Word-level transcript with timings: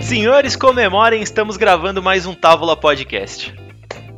Senhores, 0.00 0.54
comemorem, 0.54 1.20
estamos 1.20 1.56
gravando 1.56 2.02
mais 2.02 2.26
um 2.26 2.34
Távola 2.34 2.76
Podcast. 2.76 3.52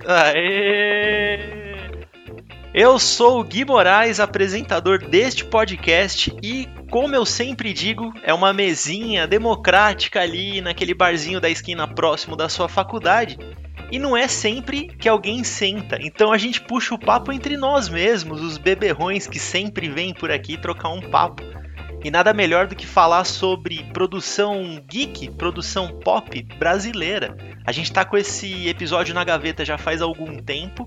Aê! 0.06 1.58
Eu 2.75 2.99
sou 2.99 3.41
o 3.41 3.45
Gui 3.45 3.64
Moraes, 3.64 4.21
apresentador 4.21 4.99
deste 4.99 5.45
podcast 5.45 6.30
e, 6.43 6.69
como 6.91 7.14
eu 7.17 7.25
sempre 7.25 7.72
digo, 7.72 8.12
é 8.22 8.35
uma 8.35 8.53
mesinha 8.53 9.26
democrática 9.26 10.21
ali 10.21 10.60
naquele 10.60 10.92
barzinho 10.92 11.40
da 11.40 11.49
esquina 11.49 11.88
próximo 11.88 12.37
da 12.37 12.49
sua 12.49 12.69
faculdade. 12.69 13.38
E 13.90 13.99
não 13.99 14.15
é 14.15 14.29
sempre 14.29 14.88
que 14.88 15.08
alguém 15.08 15.42
senta, 15.42 15.99
então 16.02 16.30
a 16.30 16.37
gente 16.37 16.60
puxa 16.60 16.95
o 16.95 16.98
papo 16.98 17.33
entre 17.33 17.56
nós 17.56 17.88
mesmos, 17.88 18.42
os 18.42 18.59
beberrões 18.59 19.27
que 19.27 19.38
sempre 19.38 19.88
vêm 19.88 20.12
por 20.12 20.30
aqui 20.30 20.59
trocar 20.59 20.91
um 20.91 21.01
papo. 21.01 21.42
E 22.05 22.10
nada 22.10 22.33
melhor 22.33 22.66
do 22.66 22.77
que 22.77 22.87
falar 22.87 23.24
sobre 23.24 23.83
produção 23.92 24.80
geek, 24.88 25.30
produção 25.33 25.88
pop 25.98 26.43
brasileira. 26.59 27.37
A 27.66 27.73
gente 27.73 27.93
tá 27.93 28.05
com 28.05 28.16
esse 28.16 28.69
episódio 28.69 29.15
na 29.15 29.24
gaveta 29.24 29.65
já 29.65 29.77
faz 29.77 30.01
algum 30.01 30.37
tempo. 30.38 30.87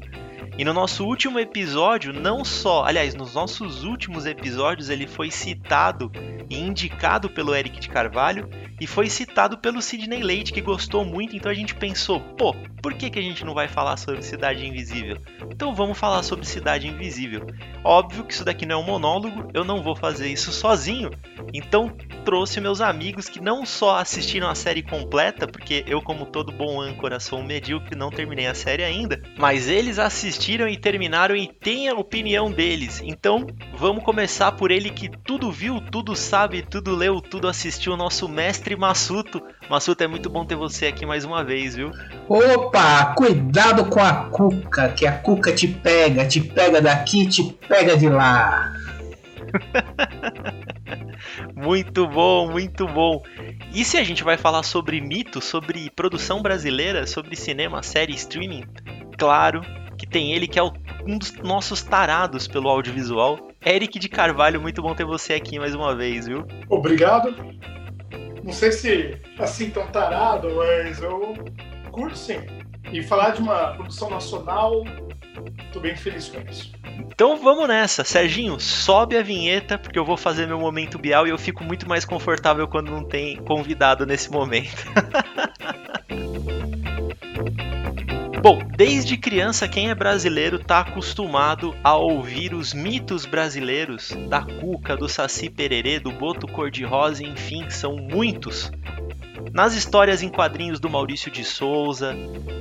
E 0.58 0.66
no 0.66 0.74
nosso 0.74 1.06
último 1.06 1.40
episódio, 1.40 2.12
não 2.12 2.44
só, 2.44 2.84
aliás, 2.84 3.16
nos 3.16 3.34
nossos 3.34 3.84
últimos 3.84 4.26
episódios, 4.26 4.90
ele 4.90 5.08
foi 5.08 5.32
citado 5.32 6.12
e 6.50 6.60
indicado 6.60 7.30
pelo 7.30 7.56
Eric 7.56 7.80
de 7.80 7.88
Carvalho 7.88 8.50
e 8.80 8.86
foi 8.86 9.10
citado 9.10 9.58
pelo 9.58 9.82
Sidney 9.82 10.22
Leite, 10.22 10.52
que 10.52 10.60
gostou 10.60 11.06
muito. 11.06 11.36
Então 11.36 11.50
a 11.50 11.56
gente 11.56 11.74
pensou, 11.74 12.20
pô, 12.20 12.54
por 12.82 12.94
que, 12.94 13.10
que 13.10 13.20
a 13.20 13.22
gente 13.22 13.46
não 13.46 13.54
vai 13.54 13.68
falar 13.68 13.96
sobre 13.96 14.22
Cidade 14.22 14.66
Invisível? 14.66 15.18
Então 15.50 15.74
vamos 15.74 15.98
falar 15.98 16.22
sobre 16.24 16.46
Cidade 16.46 16.88
Invisível. 16.88 17.48
Óbvio 17.84 18.26
que 18.26 18.34
isso 18.34 18.44
daqui 18.44 18.66
não 18.66 18.76
é 18.76 18.84
um 18.84 18.86
monólogo, 18.86 19.50
eu 19.54 19.64
não 19.64 19.82
vou 19.82 19.96
fazer 19.96 20.28
isso 20.28 20.52
sozinho. 20.52 21.12
Então 21.54 21.96
trouxe 22.26 22.60
meus 22.60 22.82
amigos 22.82 23.30
que 23.30 23.42
não 23.42 23.66
só 23.66 23.98
assistiram 23.98 24.50
a 24.50 24.56
série 24.56 24.84
completa, 24.84 25.48
porque 25.48 25.84
eu, 25.88 26.02
como 26.02 26.26
todo 26.26 26.52
bom 26.52 26.82
âncora, 26.82 27.20
sou 27.20 27.40
um 27.40 27.44
medíocre, 27.44 27.96
não 27.96 28.10
terminei 28.10 28.48
a 28.48 28.54
série 28.54 28.84
ainda, 28.84 29.22
mas 29.38 29.70
eles 29.70 29.98
assistiram 29.98 30.41
e 30.50 30.76
terminaram 30.76 31.36
e 31.36 31.48
têm 31.48 31.88
a 31.88 31.94
opinião 31.94 32.52
deles. 32.52 33.00
Então 33.04 33.46
vamos 33.76 34.04
começar 34.04 34.52
por 34.54 34.72
ele 34.72 34.90
que 34.90 35.08
tudo 35.08 35.52
viu, 35.52 35.80
tudo 35.80 36.16
sabe, 36.16 36.64
tudo 36.64 36.96
leu, 36.96 37.22
tudo 37.22 37.48
assistiu, 37.48 37.96
nosso 37.96 38.28
mestre 38.28 38.76
Massuto. 38.76 39.42
Massuto, 39.70 40.04
é 40.04 40.08
muito 40.08 40.30
bom 40.30 40.44
ter 40.44 40.56
você 40.56 40.88
aqui 40.88 41.06
mais 41.06 41.24
uma 41.24 41.44
vez, 41.44 41.76
viu? 41.76 41.92
Opa, 42.28 43.14
cuidado 43.16 43.86
com 43.86 44.00
a 44.00 44.30
cuca, 44.30 44.90
que 44.90 45.06
a 45.06 45.12
cuca 45.12 45.54
te 45.54 45.68
pega, 45.68 46.26
te 46.26 46.42
pega 46.42 46.82
daqui, 46.82 47.28
te 47.28 47.44
pega 47.68 47.96
de 47.96 48.10
lá. 48.10 48.74
muito 51.56 52.08
bom, 52.08 52.50
muito 52.50 52.88
bom. 52.88 53.22
E 53.72 53.86
se 53.86 53.98
a 53.98 54.04
gente 54.04 54.24
vai 54.24 54.38
falar 54.38 54.64
sobre 54.64 55.00
mito, 55.00 55.40
sobre 55.40 55.92
produção 55.92 56.42
brasileira, 56.42 57.06
sobre 57.06 57.36
cinema, 57.36 57.84
série, 57.84 58.16
streaming? 58.16 58.64
Claro 59.18 59.62
tem 60.12 60.34
ele 60.34 60.48
que 60.48 60.60
é 60.60 60.64
um 60.64 61.18
dos 61.18 61.34
nossos 61.38 61.82
tarados 61.82 62.48
pelo 62.48 62.70
audiovisual. 62.70 63.50
Eric 63.66 63.98
de 63.98 64.10
Carvalho, 64.10 64.62
muito 64.62 64.82
bom 64.82 64.94
ter 64.94 65.06
você 65.06 65.34
aqui 65.34 65.58
mais 65.58 65.74
uma 65.74 65.96
vez, 65.96 66.28
viu? 66.28 66.46
Obrigado. 66.70 67.34
Não 68.44 68.52
sei 68.52 68.72
se 68.72 69.18
assim 69.40 69.70
tão 69.70 69.88
tarado, 69.88 70.50
mas 70.56 71.02
eu 71.02 71.34
curto 71.92 72.18
sim. 72.18 72.42
E 72.92 73.02
falar 73.02 73.32
de 73.32 73.42
uma 73.42 73.74
produção 73.74 74.10
nacional, 74.10 74.84
tô 75.72 75.80
bem 75.80 75.96
feliz 75.96 76.28
com 76.28 76.42
isso. 76.50 76.72
Então 77.00 77.38
vamos 77.38 77.68
nessa. 77.68 78.04
Serginho, 78.04 78.60
sobe 78.60 79.16
a 79.16 79.22
vinheta, 79.22 79.78
porque 79.78 79.98
eu 79.98 80.04
vou 80.04 80.18
fazer 80.18 80.48
meu 80.48 80.60
momento 80.60 80.98
Bial 80.98 81.28
e 81.28 81.30
eu 81.30 81.38
fico 81.38 81.64
muito 81.64 81.88
mais 81.88 82.04
confortável 82.04 82.68
quando 82.68 82.92
não 82.92 83.04
tem 83.04 83.38
convidado 83.38 84.06
nesse 84.06 84.32
momento. 84.32 84.86
Bom, 88.42 88.58
desde 88.76 89.18
criança, 89.18 89.68
quem 89.68 89.92
é 89.92 89.96
brasileiro 89.96 90.56
está 90.56 90.80
acostumado 90.80 91.76
a 91.84 91.96
ouvir 91.96 92.56
os 92.56 92.74
mitos 92.74 93.24
brasileiros 93.24 94.18
da 94.28 94.42
Cuca, 94.42 94.98
do 94.98 95.08
Saci 95.08 95.48
Pererê, 95.48 96.00
do 96.00 96.12
Boto 96.12 96.48
Cor-de-Rosa, 96.48 97.24
enfim, 97.24 97.70
são 97.70 97.96
muitos. 97.96 98.72
Nas 99.54 99.74
histórias 99.76 100.24
em 100.24 100.30
quadrinhos 100.30 100.80
do 100.80 100.90
Maurício 100.90 101.30
de 101.30 101.44
Souza, 101.44 102.16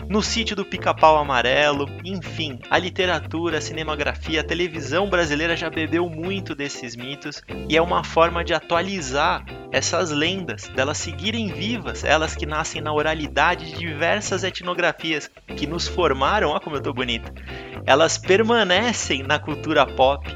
no 0.09 0.21
sítio 0.21 0.57
do 0.57 0.65
Pica-Pau 0.65 1.17
Amarelo, 1.17 1.87
enfim, 2.05 2.59
a 2.69 2.77
literatura, 2.79 3.59
a 3.59 3.61
cinematografia, 3.61 4.41
a 4.41 4.45
televisão 4.45 5.09
brasileira 5.09 5.57
já 5.57 5.71
bebeu 5.71 6.09
muito 6.11 6.53
desses 6.53 6.97
mitos 6.97 7.43
e 7.69 7.77
é 7.77 7.81
uma 7.81 8.03
forma 8.03 8.43
de 8.43 8.53
atualizar 8.53 9.45
essas 9.71 10.11
lendas, 10.11 10.67
delas 10.75 10.99
seguirem 10.99 11.53
vivas, 11.53 12.03
elas 12.03 12.35
que 12.35 12.45
nascem 12.45 12.83
na 12.83 12.93
oralidade 12.93 13.71
de 13.71 13.79
diversas 13.79 14.43
etnografias 14.43 15.31
que 15.57 15.69
nos 15.69 15.87
formaram, 15.87 16.51
olha 16.51 16.59
como 16.59 16.75
eu 16.75 16.83
tô 16.83 16.93
bonito. 16.93 17.33
Elas 17.87 18.19
permanecem 18.19 19.23
na 19.23 19.39
cultura 19.39 19.87
pop, 19.87 20.27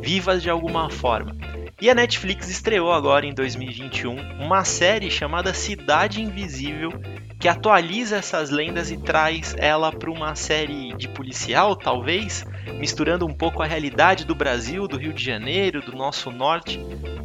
vivas 0.00 0.42
de 0.42 0.50
alguma 0.50 0.90
forma. 0.90 1.36
E 1.80 1.88
a 1.88 1.94
Netflix 1.94 2.50
estreou 2.50 2.92
agora 2.92 3.24
em 3.24 3.32
2021 3.32 4.14
uma 4.38 4.64
série 4.64 5.10
chamada 5.10 5.54
Cidade 5.54 6.20
Invisível, 6.20 6.92
que 7.40 7.48
atualiza 7.48 8.18
essas 8.18 8.50
lendas 8.50 8.90
e 8.90 8.98
traz 8.98 9.56
ela 9.58 9.90
para 9.90 10.10
uma 10.10 10.34
série 10.34 10.94
de 10.94 11.08
policial, 11.08 11.74
talvez, 11.74 12.44
misturando 12.78 13.26
um 13.26 13.32
pouco 13.32 13.62
a 13.62 13.66
realidade 13.66 14.26
do 14.26 14.34
Brasil, 14.34 14.86
do 14.86 14.98
Rio 14.98 15.14
de 15.14 15.24
Janeiro, 15.24 15.80
do 15.80 15.96
nosso 15.96 16.30
norte, 16.30 16.78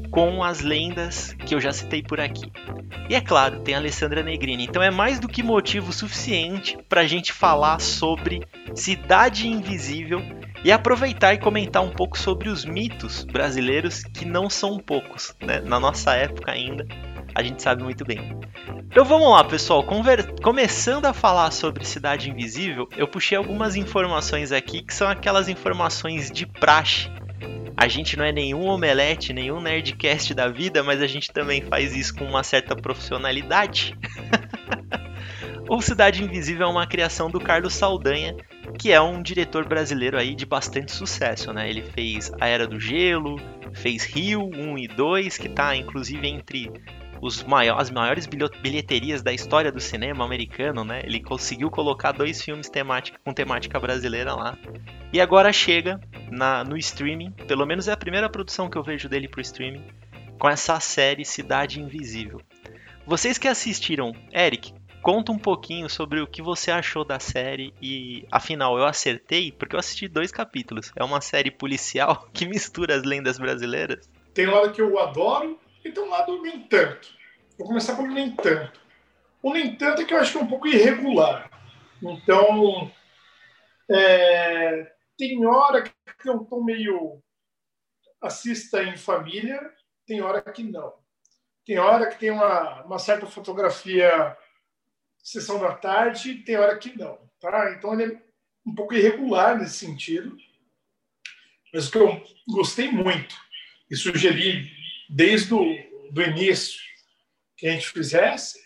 com 0.10 0.42
as 0.42 0.62
lendas 0.62 1.36
que 1.46 1.54
eu 1.54 1.60
já 1.60 1.74
citei 1.74 2.02
por 2.02 2.22
aqui. 2.22 2.50
E 3.10 3.14
é 3.14 3.20
claro, 3.20 3.60
tem 3.60 3.76
a 3.76 3.78
Alessandra 3.78 4.24
Negrini, 4.24 4.64
então 4.64 4.82
é 4.82 4.90
mais 4.90 5.20
do 5.20 5.28
que 5.28 5.44
motivo 5.44 5.92
suficiente 5.92 6.78
para 6.88 7.02
a 7.02 7.08
gente 7.08 7.34
falar 7.34 7.82
sobre 7.82 8.42
Cidade 8.74 9.50
Invisível 9.50 10.22
e 10.64 10.72
aproveitar 10.72 11.34
e 11.34 11.38
comentar 11.38 11.84
um 11.84 11.92
pouco 11.92 12.18
sobre 12.18 12.48
os 12.48 12.64
mitos 12.64 13.26
brasileiros 13.26 14.02
que 14.02 14.24
não 14.24 14.50
são 14.50 14.80
poucos, 14.80 15.36
né? 15.42 15.60
Na 15.60 15.80
nossa 15.80 16.16
época 16.16 16.52
ainda, 16.52 16.88
a 17.36 17.44
gente 17.44 17.62
sabe 17.62 17.84
muito 17.84 18.06
bem. 18.06 18.40
Então 18.86 19.04
vamos 19.04 19.30
lá, 19.30 19.44
pessoal. 19.44 19.84
Conver... 19.84 20.40
Começando 20.42 21.06
a 21.06 21.14
falar 21.14 21.52
sobre 21.52 21.84
Cidade 21.84 22.30
Invisível, 22.30 22.88
eu 22.96 23.08
puxei 23.08 23.38
algumas 23.38 23.76
informações 23.76 24.54
aqui 24.54 24.82
que 24.82 24.94
são 24.94 25.08
aquelas 25.10 25.50
informações 25.50 26.32
de 26.32 26.46
praxe. 26.46 27.12
A 27.76 27.90
gente 27.90 28.16
não 28.16 28.24
é 28.24 28.32
nenhum 28.32 28.66
omelete, 28.68 29.34
nenhum 29.34 29.60
nerdcast 29.60 30.34
da 30.34 30.48
vida, 30.48 30.82
mas 30.82 31.02
a 31.02 31.08
gente 31.08 31.30
também 31.34 31.62
faz 31.62 31.94
isso 31.94 32.16
com 32.16 32.24
uma 32.24 32.42
certa 32.42 32.74
profissionalidade. 32.74 33.98
o 35.70 35.82
Cidade 35.82 36.24
Invisível 36.24 36.68
é 36.68 36.70
uma 36.70 36.88
criação 36.88 37.30
do 37.30 37.38
Carlos 37.38 37.74
Saldanha, 37.74 38.34
que 38.80 38.94
é 38.94 39.02
um 39.02 39.22
diretor 39.22 39.68
brasileiro 39.68 40.18
aí 40.18 40.34
de 40.34 40.46
bastante 40.46 40.94
sucesso, 40.94 41.52
né? 41.52 41.70
Ele 41.70 41.82
fez 41.82 42.32
A 42.40 42.48
Era 42.48 42.66
do 42.66 42.80
Gelo, 42.80 43.36
fez 43.74 44.06
Rio 44.06 44.50
1 44.56 44.78
e 44.78 44.88
2, 44.88 45.38
que 45.38 45.48
está 45.48 45.76
inclusive 45.76 46.26
entre 46.26 46.72
os 47.22 47.46
as 47.76 47.90
maiores 47.90 48.28
bilheterias 48.62 49.22
da 49.22 49.34
história 49.34 49.72
do 49.72 49.80
cinema 49.80 50.24
americano, 50.24 50.84
né? 50.84 51.02
Ele 51.04 51.20
conseguiu 51.20 51.70
colocar 51.70 52.12
dois 52.12 52.42
filmes 52.42 52.70
temática, 52.70 53.20
com 53.24 53.34
temática 53.34 53.80
brasileira 53.80 54.34
lá. 54.34 54.58
E 55.12 55.22
agora 55.22 55.52
chega 55.54 56.00
na, 56.30 56.64
no 56.64 56.78
streaming, 56.78 57.32
pelo 57.32 57.66
menos 57.66 57.88
é 57.88 57.94
a 57.94 57.98
primeira 57.98 58.30
produção 58.30 58.70
que 58.70 58.78
eu 58.78 58.84
vejo 58.84 59.08
dele 59.08 59.28
pro 59.28 59.42
streaming, 59.42 59.84
com 60.38 60.50
essa 60.50 60.80
série 60.80 61.26
Cidade 61.26 61.82
Invisível. 61.82 62.42
Vocês 63.06 63.38
que 63.38 63.48
assistiram, 63.48 64.14
Eric, 64.34 64.74
conta 65.02 65.32
um 65.32 65.38
pouquinho 65.38 65.88
sobre 65.88 66.20
o 66.20 66.28
que 66.28 66.42
você 66.42 66.72
achou 66.72 67.06
da 67.06 67.20
série 67.20 67.72
e, 67.80 68.26
afinal, 68.32 68.78
eu 68.78 68.86
acertei 68.86 69.52
porque 69.52 69.76
eu 69.76 69.80
assisti 69.80 70.08
dois 70.08 70.32
capítulos. 70.32 70.92
É 70.96 71.04
uma 71.04 71.22
série 71.22 71.52
policial 71.52 72.28
que 72.34 72.48
mistura 72.48 72.96
as 72.96 73.04
lendas 73.04 73.38
brasileiras. 73.38 74.10
Tem 74.34 74.48
lado 74.48 74.74
que 74.74 74.82
eu 74.82 74.98
adoro 75.00 75.60
e 75.86 75.92
tem 75.92 76.04
um 76.04 76.10
lado 76.10 76.42
nem 76.42 76.68
tanto. 76.68 77.08
Vou 77.58 77.68
começar 77.68 77.96
pelo 77.96 78.08
nem 78.08 78.36
tanto. 78.36 78.82
O 79.42 79.54
nem 79.54 79.76
tanto 79.76 80.02
é 80.02 80.06
que 80.06 80.14
eu 80.14 80.18
acho 80.18 80.32
que 80.32 80.38
é 80.40 80.42
um 80.42 80.48
pouco 80.48 80.68
irregular. 80.68 81.50
Então, 82.02 82.92
é, 83.90 84.92
tem 85.16 85.46
hora 85.46 85.84
que 85.84 85.94
eu 86.28 86.40
tô 86.40 86.64
meio 86.64 87.22
assista 88.20 88.84
em 88.84 88.98
família, 88.98 89.62
tem 90.08 90.22
hora 90.22 90.42
que 90.42 90.64
não. 90.64 90.94
Tem 91.64 91.78
hora 91.78 92.08
que 92.08 92.20
tem 92.20 92.32
uma, 92.32 92.84
uma 92.84 93.00
certa 93.00 93.28
fotografia 93.28 94.36
sessão 95.20 95.60
da 95.60 95.74
tarde, 95.74 96.44
tem 96.44 96.58
hora 96.58 96.78
que 96.78 96.98
não. 96.98 97.20
Tá? 97.40 97.74
Então 97.74 97.94
ele 97.94 98.16
é 98.16 98.22
um 98.66 98.74
pouco 98.74 98.96
irregular 98.96 99.58
nesse 99.58 99.86
sentido. 99.86 100.36
Mas 101.72 101.88
o 101.88 101.92
que 101.92 101.98
eu 102.00 102.24
gostei 102.48 102.90
muito 102.90 103.36
e 103.90 103.96
sugeri 103.96 104.72
desde 105.10 105.54
o 105.54 105.85
do 106.12 106.22
início 106.22 106.80
que 107.58 107.68
a 107.68 107.72
gente 107.72 107.90
fizesse 107.90 108.60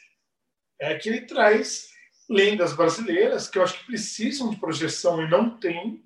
é 0.80 0.98
que 0.98 1.10
ele 1.10 1.22
traz 1.22 1.90
lendas 2.30 2.74
brasileiras 2.74 3.50
que 3.50 3.58
eu 3.58 3.64
acho 3.64 3.80
que 3.80 3.86
precisam 3.86 4.50
de 4.50 4.60
projeção 4.60 5.22
e 5.22 5.30
não 5.30 5.58
tem, 5.60 6.04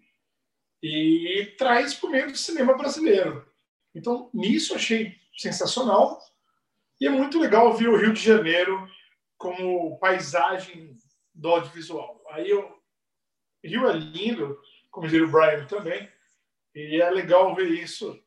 e 0.82 1.54
traz 1.58 1.94
por 1.94 2.10
meio 2.10 2.32
do 2.32 2.38
cinema 2.38 2.76
brasileiro. 2.76 3.48
Então, 3.94 4.30
nisso 4.34 4.74
eu 4.74 4.78
achei 4.78 5.16
sensacional. 5.38 6.20
E 7.00 7.08
é 7.08 7.10
muito 7.10 7.40
legal 7.40 7.74
ver 7.74 7.90
o 7.90 7.98
Rio 7.98 8.14
de 8.14 8.22
Janeiro 8.22 8.90
como 9.38 9.98
paisagem 10.00 10.96
do 11.34 11.50
audiovisual. 11.50 12.24
Aí 12.32 12.54
o 12.54 12.80
Rio 13.64 13.90
é 13.90 13.94
lindo, 13.94 14.60
como 14.90 15.08
diria 15.08 15.26
o 15.26 15.32
Brian 15.32 15.66
também, 15.66 16.10
e 16.76 17.02
é 17.02 17.10
legal 17.10 17.56
ver 17.56 17.70
isso 17.70 18.22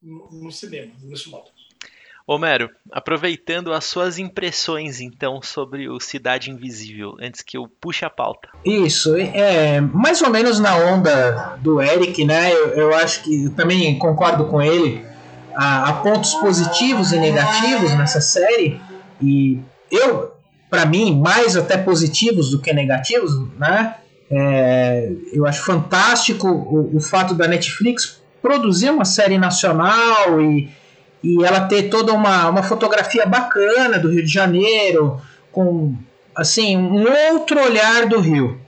no 0.00 0.50
cinema, 0.50 0.94
nesse 1.02 1.28
modo. 1.28 1.50
Homero, 2.32 2.70
aproveitando 2.92 3.72
as 3.72 3.86
suas 3.86 4.16
impressões 4.16 5.00
então 5.00 5.42
sobre 5.42 5.88
o 5.88 5.98
Cidade 5.98 6.48
Invisível, 6.48 7.16
antes 7.20 7.42
que 7.42 7.56
eu 7.56 7.66
puxe 7.80 8.04
a 8.04 8.08
pauta. 8.08 8.50
Isso, 8.64 9.16
é 9.16 9.80
mais 9.80 10.22
ou 10.22 10.30
menos 10.30 10.60
na 10.60 10.76
onda 10.76 11.58
do 11.60 11.82
Eric, 11.82 12.24
né? 12.24 12.52
Eu, 12.52 12.68
eu 12.68 12.94
acho 12.94 13.24
que 13.24 13.50
também 13.56 13.98
concordo 13.98 14.44
com 14.44 14.62
ele. 14.62 15.04
Há, 15.56 15.88
há, 15.88 15.92
pontos 15.94 16.32
positivos 16.34 17.10
e 17.10 17.18
negativos 17.18 17.94
nessa 17.94 18.20
série 18.20 18.80
e 19.20 19.58
eu, 19.90 20.32
para 20.70 20.86
mim, 20.86 21.20
mais 21.20 21.56
até 21.56 21.76
positivos 21.76 22.48
do 22.52 22.60
que 22.60 22.72
negativos, 22.72 23.32
né? 23.58 23.96
É, 24.30 25.10
eu 25.32 25.44
acho 25.46 25.64
fantástico 25.64 26.46
o, 26.46 26.96
o 26.96 27.00
fato 27.00 27.34
da 27.34 27.48
Netflix 27.48 28.22
produzir 28.40 28.90
uma 28.90 29.04
série 29.04 29.36
nacional 29.36 30.40
e 30.40 30.70
e 31.22 31.44
ela 31.44 31.60
ter 31.62 31.84
toda 31.84 32.12
uma, 32.12 32.48
uma 32.48 32.62
fotografia 32.62 33.26
bacana 33.26 33.98
do 33.98 34.10
Rio 34.10 34.24
de 34.24 34.32
Janeiro, 34.32 35.20
com 35.52 35.94
assim 36.34 36.76
um 36.76 37.04
outro 37.32 37.60
olhar 37.60 38.06
do 38.06 38.20
Rio, 38.20 38.60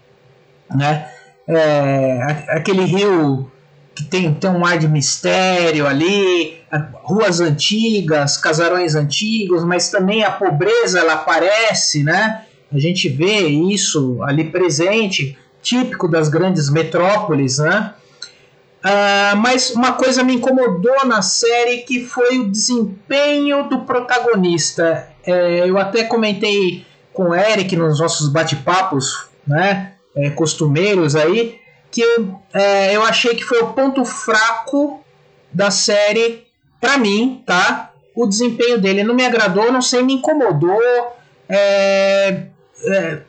né? 0.71 1.09
É, 1.49 2.47
aquele 2.49 2.85
rio 2.85 3.51
que 3.95 4.05
tem, 4.05 4.33
tem 4.33 4.51
um 4.51 4.65
ar 4.65 4.79
de 4.79 4.89
mistério 4.89 5.87
ali, 5.87 6.59
ruas 7.03 7.41
antigas, 7.41 8.37
casarões 8.37 8.95
antigos, 8.95 9.65
mas 9.65 9.91
também 9.91 10.25
a 10.25 10.31
pobreza 10.31 11.01
ela 11.01 11.15
aparece, 11.15 12.03
né? 12.03 12.43
A 12.73 12.79
gente 12.79 13.09
vê 13.09 13.47
isso 13.49 14.23
ali 14.23 14.45
presente, 14.45 15.37
típico 15.63 16.09
das 16.09 16.29
grandes 16.29 16.71
metrópoles, 16.71 17.59
né? 17.59 17.93
Uh, 18.85 19.37
mas 19.37 19.71
uma 19.71 19.93
coisa 19.93 20.25
me 20.25 20.35
incomodou 20.35 21.07
na 21.07 21.23
série 21.23 21.79
que 21.79 22.05
foi 22.05 22.39
o 22.39 22.51
desempenho 22.51 23.69
do 23.69 23.83
protagonista. 23.83 25.09
É, 25.25 25.69
eu 25.69 25.79
até 25.79 26.03
comentei 26.03 26.85
com 27.13 27.29
o 27.29 27.35
Eric 27.35 27.77
nos 27.77 28.01
nossos 28.01 28.29
bate-papos, 28.29 29.29
né, 29.47 29.93
é, 30.17 30.31
costumeiros 30.31 31.15
aí, 31.15 31.61
que 31.93 32.03
é, 32.53 32.97
eu 32.97 33.05
achei 33.05 33.37
que 33.37 33.45
foi 33.45 33.61
o 33.61 33.73
ponto 33.73 34.05
fraco 34.05 35.05
da 35.53 35.71
série 35.71 36.47
para 36.81 36.99
mim, 36.99 37.43
tá? 37.47 37.93
O 38.17 38.27
desempenho 38.27 38.81
dele 38.81 39.05
não 39.05 39.15
me 39.15 39.25
agradou, 39.25 39.71
não 39.71 39.83
sei, 39.83 40.03
me 40.03 40.15
incomodou. 40.15 40.81
É, 41.49 42.47
é, 42.87 43.23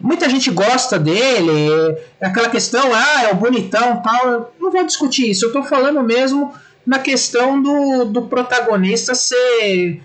muita 0.00 0.28
gente 0.28 0.50
gosta 0.50 0.98
dele, 0.98 1.96
é 2.20 2.26
aquela 2.26 2.48
questão, 2.48 2.92
ah, 2.94 3.24
é 3.24 3.32
o 3.32 3.36
bonitão 3.36 4.02
tal. 4.02 4.52
Não 4.60 4.70
vou 4.70 4.84
discutir 4.84 5.30
isso, 5.30 5.46
eu 5.46 5.52
tô 5.52 5.62
falando 5.62 6.02
mesmo 6.02 6.52
na 6.86 6.98
questão 6.98 7.60
do, 7.60 8.04
do 8.06 8.22
protagonista 8.22 9.14
ser. 9.14 10.02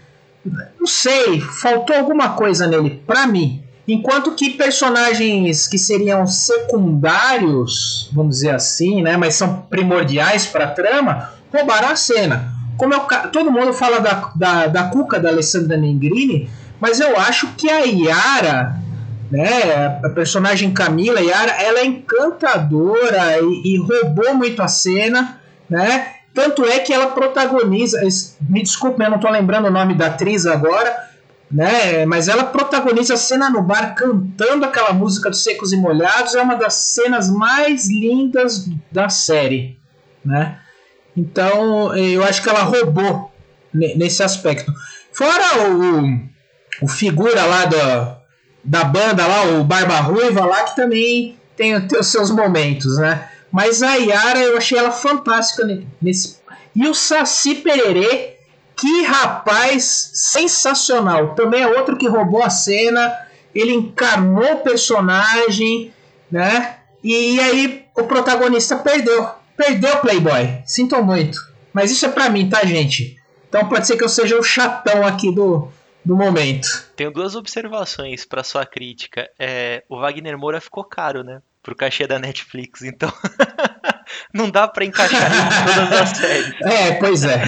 Não 0.79 0.87
sei, 0.87 1.39
faltou 1.39 1.95
alguma 1.95 2.29
coisa 2.29 2.65
nele, 2.65 3.01
pra 3.05 3.27
mim. 3.27 3.63
Enquanto 3.87 4.35
que 4.35 4.51
personagens 4.51 5.67
que 5.67 5.77
seriam 5.77 6.25
secundários, 6.25 8.09
vamos 8.13 8.35
dizer 8.37 8.55
assim, 8.55 9.01
né, 9.01 9.17
mas 9.17 9.35
são 9.35 9.63
primordiais 9.69 10.45
para 10.45 10.65
a 10.65 10.71
trama, 10.71 11.31
roubaram 11.53 11.89
a 11.89 11.95
cena. 11.95 12.51
Como 12.77 12.93
eu, 12.93 13.01
todo 13.31 13.51
mundo 13.51 13.73
fala 13.73 13.99
da, 13.99 14.31
da, 14.35 14.67
da 14.67 14.83
Cuca 14.85 15.19
da 15.19 15.29
Alessandra 15.29 15.77
Negrini, 15.77 16.49
mas 16.79 16.99
eu 16.99 17.15
acho 17.19 17.47
que 17.57 17.69
a 17.69 17.81
Yara 17.81 18.80
né? 19.31 19.99
A 20.03 20.09
personagem 20.09 20.73
Camila 20.73 21.21
Yara, 21.21 21.53
ela 21.53 21.79
é 21.79 21.85
encantadora 21.85 23.39
e, 23.41 23.73
e, 23.73 23.77
roubou 23.77 24.35
muito 24.35 24.61
a 24.61 24.67
cena, 24.67 25.41
né? 25.69 26.15
Tanto 26.33 26.65
é 26.65 26.79
que 26.79 26.93
ela 26.93 27.07
protagoniza, 27.07 27.99
me 28.41 28.61
desculpe, 28.61 29.01
eu 29.01 29.09
não 29.09 29.15
estou 29.15 29.31
lembrando 29.31 29.67
o 29.67 29.71
nome 29.71 29.95
da 29.95 30.07
atriz 30.07 30.45
agora, 30.45 31.09
né? 31.49 32.05
Mas 32.05 32.27
ela 32.27 32.43
protagoniza 32.43 33.13
a 33.13 33.17
cena 33.17 33.49
no 33.49 33.61
bar 33.61 33.95
cantando 33.95 34.65
aquela 34.65 34.93
música 34.93 35.29
dos 35.29 35.43
Secos 35.43 35.71
e 35.71 35.77
Molhados, 35.77 36.35
é 36.35 36.41
uma 36.41 36.55
das 36.55 36.73
cenas 36.73 37.29
mais 37.29 37.89
lindas 37.89 38.69
da 38.91 39.07
série, 39.07 39.79
né? 40.23 40.59
Então, 41.15 41.95
eu 41.95 42.23
acho 42.23 42.41
que 42.41 42.49
ela 42.49 42.63
roubou 42.63 43.31
nesse 43.73 44.23
aspecto. 44.23 44.73
Fora 45.11 45.69
o, 45.69 46.85
o 46.85 46.87
figura 46.87 47.45
lá 47.45 47.65
do, 47.65 48.20
da 48.63 48.83
banda 48.83 49.25
lá, 49.25 49.43
o 49.59 49.63
Barba 49.63 49.99
Ruiva 49.99 50.45
lá, 50.45 50.63
que 50.63 50.75
também 50.75 51.37
tem, 51.55 51.79
tem 51.87 51.99
os 51.99 52.07
seus 52.07 52.31
momentos, 52.31 52.97
né? 52.97 53.29
Mas 53.51 53.83
a 53.83 53.95
Yara 53.95 54.39
eu 54.39 54.57
achei 54.57 54.77
ela 54.77 54.91
fantástica 54.91 55.67
nesse. 56.01 56.39
E 56.73 56.87
o 56.87 56.93
Saci 56.93 57.55
Pererê, 57.55 58.37
que 58.77 59.03
rapaz 59.03 60.11
sensacional. 60.13 61.35
Também 61.35 61.61
é 61.61 61.67
outro 61.67 61.97
que 61.97 62.07
roubou 62.07 62.41
a 62.41 62.49
cena. 62.49 63.13
Ele 63.53 63.73
encarnou 63.73 64.53
o 64.53 64.59
personagem, 64.59 65.93
né? 66.31 66.77
E 67.03 67.39
aí 67.39 67.85
o 67.95 68.03
protagonista 68.03 68.77
perdeu. 68.77 69.27
Perdeu 69.57 69.95
o 69.95 69.99
Playboy. 69.99 70.59
Sinto 70.65 71.03
muito. 71.03 71.37
Mas 71.73 71.91
isso 71.91 72.05
é 72.05 72.09
pra 72.09 72.29
mim, 72.29 72.49
tá, 72.49 72.65
gente? 72.65 73.17
Então 73.49 73.67
pode 73.67 73.85
ser 73.85 73.97
que 73.97 74.03
eu 74.03 74.09
seja 74.09 74.39
o 74.39 74.43
chatão 74.43 75.05
aqui 75.05 75.33
do, 75.33 75.67
do 76.03 76.15
momento. 76.15 76.67
Tenho 76.95 77.11
duas 77.11 77.35
observações 77.35 78.25
para 78.25 78.43
sua 78.43 78.65
crítica. 78.65 79.29
É, 79.37 79.83
o 79.87 79.99
Wagner 79.99 80.37
Moura 80.37 80.59
ficou 80.59 80.83
caro, 80.83 81.23
né? 81.23 81.41
Pro 81.61 81.75
cachê 81.75 82.07
da 82.07 82.17
Netflix, 82.17 82.81
então 82.81 83.13
não 84.33 84.49
dá 84.49 84.67
para 84.67 84.83
encaixar 84.83 85.31
em 85.31 85.65
todas 85.65 86.01
as 86.01 86.17
séries. 86.17 86.61
É, 86.61 86.93
pois 86.95 87.23
é. 87.23 87.43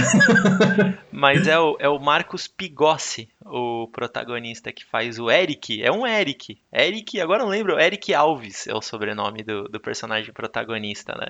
Mas 1.11 1.47
é 1.47 1.57
o, 1.57 1.75
é 1.79 1.89
o 1.89 1.97
Marcos 1.97 2.47
Pigossi, 2.47 3.27
o 3.43 3.87
protagonista 3.87 4.71
que 4.71 4.85
faz 4.85 5.17
o 5.17 5.31
Eric. 5.31 5.81
É 5.81 5.91
um 5.91 6.05
Eric. 6.05 6.59
Eric, 6.71 7.19
agora 7.19 7.41
não 7.41 7.49
lembro, 7.49 7.79
Eric 7.79 8.13
Alves 8.13 8.67
é 8.67 8.73
o 8.75 8.81
sobrenome 8.81 9.41
do, 9.41 9.63
do 9.63 9.79
personagem 9.79 10.31
protagonista, 10.31 11.15
né? 11.17 11.29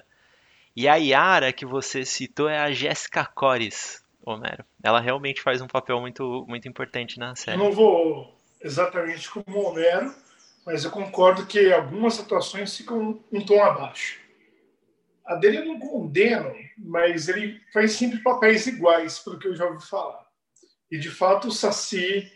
E 0.76 0.88
a 0.88 0.96
Yara 0.96 1.54
que 1.54 1.66
você 1.66 2.04
citou 2.04 2.50
é 2.50 2.58
a 2.58 2.72
Jéssica 2.72 3.24
Cores, 3.24 4.03
Homero. 4.26 4.64
Ela 4.82 5.00
realmente 5.00 5.42
faz 5.42 5.62
um 5.62 5.68
papel 5.68 6.00
muito, 6.00 6.46
muito 6.48 6.68
importante 6.68 7.20
na 7.20 7.36
série. 7.36 7.58
Eu 7.58 7.64
não 7.64 7.72
vou 7.72 8.40
exatamente 8.62 9.30
como 9.30 9.58
o 9.58 9.70
Homero, 9.70 10.14
mas 10.66 10.86
eu 10.86 10.92
concordo 10.92 11.46
que 11.46 11.72
algumas 11.72 12.20
atuações 12.20 12.76
ficam 12.76 13.22
um 13.32 13.46
tom 13.46 13.62
abaixo. 13.62 14.20
A 15.26 15.36
dele 15.36 15.58
eu 15.58 15.66
não 15.66 15.80
condeno, 15.80 16.54
mas 16.78 17.28
ele 17.28 17.60
faz 17.72 17.94
sempre 17.94 18.20
papéis 18.20 18.68
iguais, 18.68 19.20
pelo 19.20 19.40
que 19.40 19.48
eu 19.48 19.56
já 19.56 19.66
ouvi 19.66 19.86
falar. 19.86 20.26
E 20.92 20.98
de 20.98 21.10
fato 21.10 21.48
o 21.48 21.52
Saci 21.52 22.32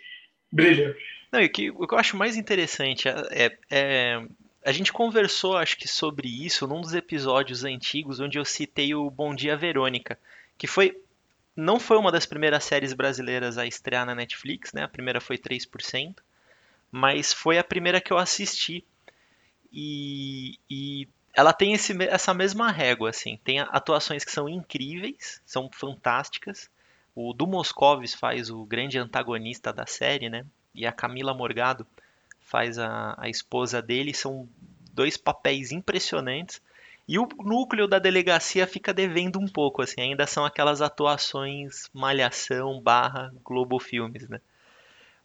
brilha. 0.52 0.96
Não, 1.32 1.42
e 1.42 1.50
que, 1.50 1.70
o 1.72 1.86
que 1.86 1.94
eu 1.94 2.00
acho 2.00 2.16
mais 2.16 2.38
interessante 2.38 3.08
é, 3.10 3.16
é, 3.32 3.58
é, 3.70 4.28
a 4.64 4.72
gente 4.72 4.94
conversou, 4.94 5.58
acho 5.58 5.78
que, 5.78 5.88
sobre 5.88 6.28
isso 6.28 6.68
num 6.68 6.82
dos 6.82 6.94
episódios 6.94 7.64
antigos 7.64 8.20
onde 8.20 8.38
eu 8.38 8.46
citei 8.46 8.96
o 8.96 9.10
Bom 9.10 9.36
Dia 9.36 9.58
Verônica, 9.58 10.18
que 10.58 10.68
foi 10.68 11.02
não 11.58 11.80
foi 11.80 11.98
uma 11.98 12.12
das 12.12 12.28
primeiras 12.28 12.64
séries 12.64 12.94
brasileiras 12.94 13.58
a 13.58 13.66
estrear 13.66 14.06
na 14.06 14.14
Netflix, 14.14 14.72
né? 14.74 14.84
A 14.84 14.88
primeira 14.88 15.20
foi 15.20 15.40
3%, 15.40 16.18
mas 16.92 17.34
foi 17.34 17.58
a 17.58 17.64
primeira 17.64 18.00
que 18.00 18.14
eu 18.14 18.18
assisti. 18.20 18.86
E, 19.74 20.60
e 20.70 21.08
ela 21.34 21.52
tem 21.52 21.74
esse, 21.74 21.94
essa 22.04 22.32
mesma 22.32 22.72
régua, 22.72 23.10
assim. 23.10 23.40
Tem 23.44 23.60
atuações 23.60 24.24
que 24.24 24.32
são 24.32 24.48
incríveis, 24.48 25.42
são 25.48 25.68
fantásticas. 25.74 26.70
O 27.16 27.34
Du 27.34 27.48
Moscovis 27.48 28.14
faz 28.14 28.52
o 28.52 28.64
grande 28.64 29.00
antagonista 29.00 29.74
da 29.74 29.88
série, 29.88 30.30
né? 30.30 30.46
E 30.76 30.86
a 30.86 30.92
Camila 30.92 31.34
Morgado 31.34 31.88
faz 32.40 32.78
a, 32.78 33.16
a 33.18 33.28
esposa 33.28 33.82
dele. 33.82 34.14
São 34.14 34.48
dois 34.94 35.18
papéis 35.18 35.72
impressionantes. 35.72 36.62
E 37.08 37.18
o 37.18 37.28
núcleo 37.44 37.88
da 37.88 38.00
delegacia 38.00 38.68
fica 38.68 38.94
devendo 38.94 39.40
um 39.40 39.48
pouco, 39.48 39.82
assim, 39.82 40.02
ainda 40.02 40.28
são 40.28 40.44
aquelas 40.44 40.82
atuações 40.82 41.90
malhação 41.94 42.82
barra 42.82 43.32
Globo 43.44 43.80
Filmes, 43.80 44.28
né? 44.28 44.42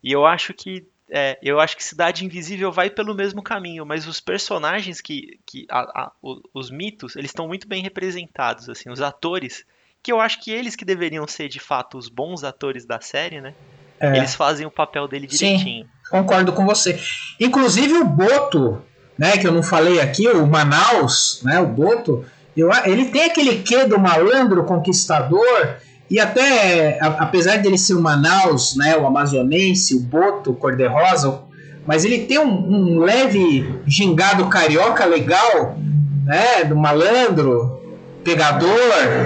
E 0.02 0.12
eu 0.12 0.24
acho 0.24 0.54
que 0.54 0.86
é, 1.10 1.38
eu 1.42 1.60
acho 1.60 1.76
que 1.76 1.84
Cidade 1.84 2.24
Invisível 2.24 2.72
vai 2.72 2.88
pelo 2.88 3.14
mesmo 3.14 3.42
caminho, 3.42 3.84
mas 3.84 4.06
os 4.06 4.18
personagens 4.18 5.00
que, 5.00 5.38
que 5.44 5.66
a, 5.68 5.80
a, 6.04 6.12
os 6.54 6.70
mitos, 6.70 7.16
eles 7.16 7.30
estão 7.30 7.46
muito 7.46 7.68
bem 7.68 7.82
representados, 7.82 8.68
assim, 8.68 8.88
os 8.88 9.02
atores, 9.02 9.66
que 10.02 10.10
eu 10.10 10.20
acho 10.20 10.40
que 10.40 10.50
eles 10.50 10.74
que 10.74 10.84
deveriam 10.84 11.26
ser 11.26 11.48
de 11.48 11.60
fato 11.60 11.98
os 11.98 12.08
bons 12.08 12.44
atores 12.44 12.86
da 12.86 13.00
série, 13.00 13.40
né? 13.40 13.54
É. 14.00 14.16
Eles 14.16 14.34
fazem 14.34 14.66
o 14.66 14.70
papel 14.70 15.06
dele 15.06 15.26
direitinho. 15.26 15.84
Sim, 15.84 15.90
concordo 16.10 16.52
com 16.52 16.64
você. 16.64 16.98
Inclusive 17.38 17.94
o 17.98 18.04
Boto, 18.04 18.82
né, 19.18 19.36
que 19.36 19.46
eu 19.46 19.52
não 19.52 19.62
falei 19.62 20.00
aqui, 20.00 20.28
o 20.28 20.46
Manaus, 20.46 21.40
né, 21.44 21.60
o 21.60 21.66
Boto, 21.66 22.24
eu, 22.56 22.70
ele 22.84 23.06
tem 23.06 23.24
aquele 23.24 23.58
quê 23.62 23.84
do 23.84 23.98
malandro 23.98 24.64
conquistador 24.64 25.76
E 26.10 26.20
até, 26.20 26.98
a, 27.00 27.06
apesar 27.06 27.58
dele 27.58 27.78
ser 27.78 27.94
o 27.94 28.02
Manaus, 28.02 28.76
né, 28.76 28.96
o 28.96 29.06
amazonense, 29.06 29.94
o 29.94 30.00
Boto, 30.00 30.50
o 30.50 30.54
cor-de-rosa, 30.54 31.40
mas 31.86 32.04
ele 32.04 32.26
tem 32.26 32.38
um, 32.38 32.44
um, 32.44 32.98
leve 33.00 33.80
gingado 33.86 34.46
carioca 34.46 35.04
legal, 35.04 35.76
né, 36.24 36.64
do 36.64 36.76
malandro, 36.76 37.80
pegador, 38.22 38.70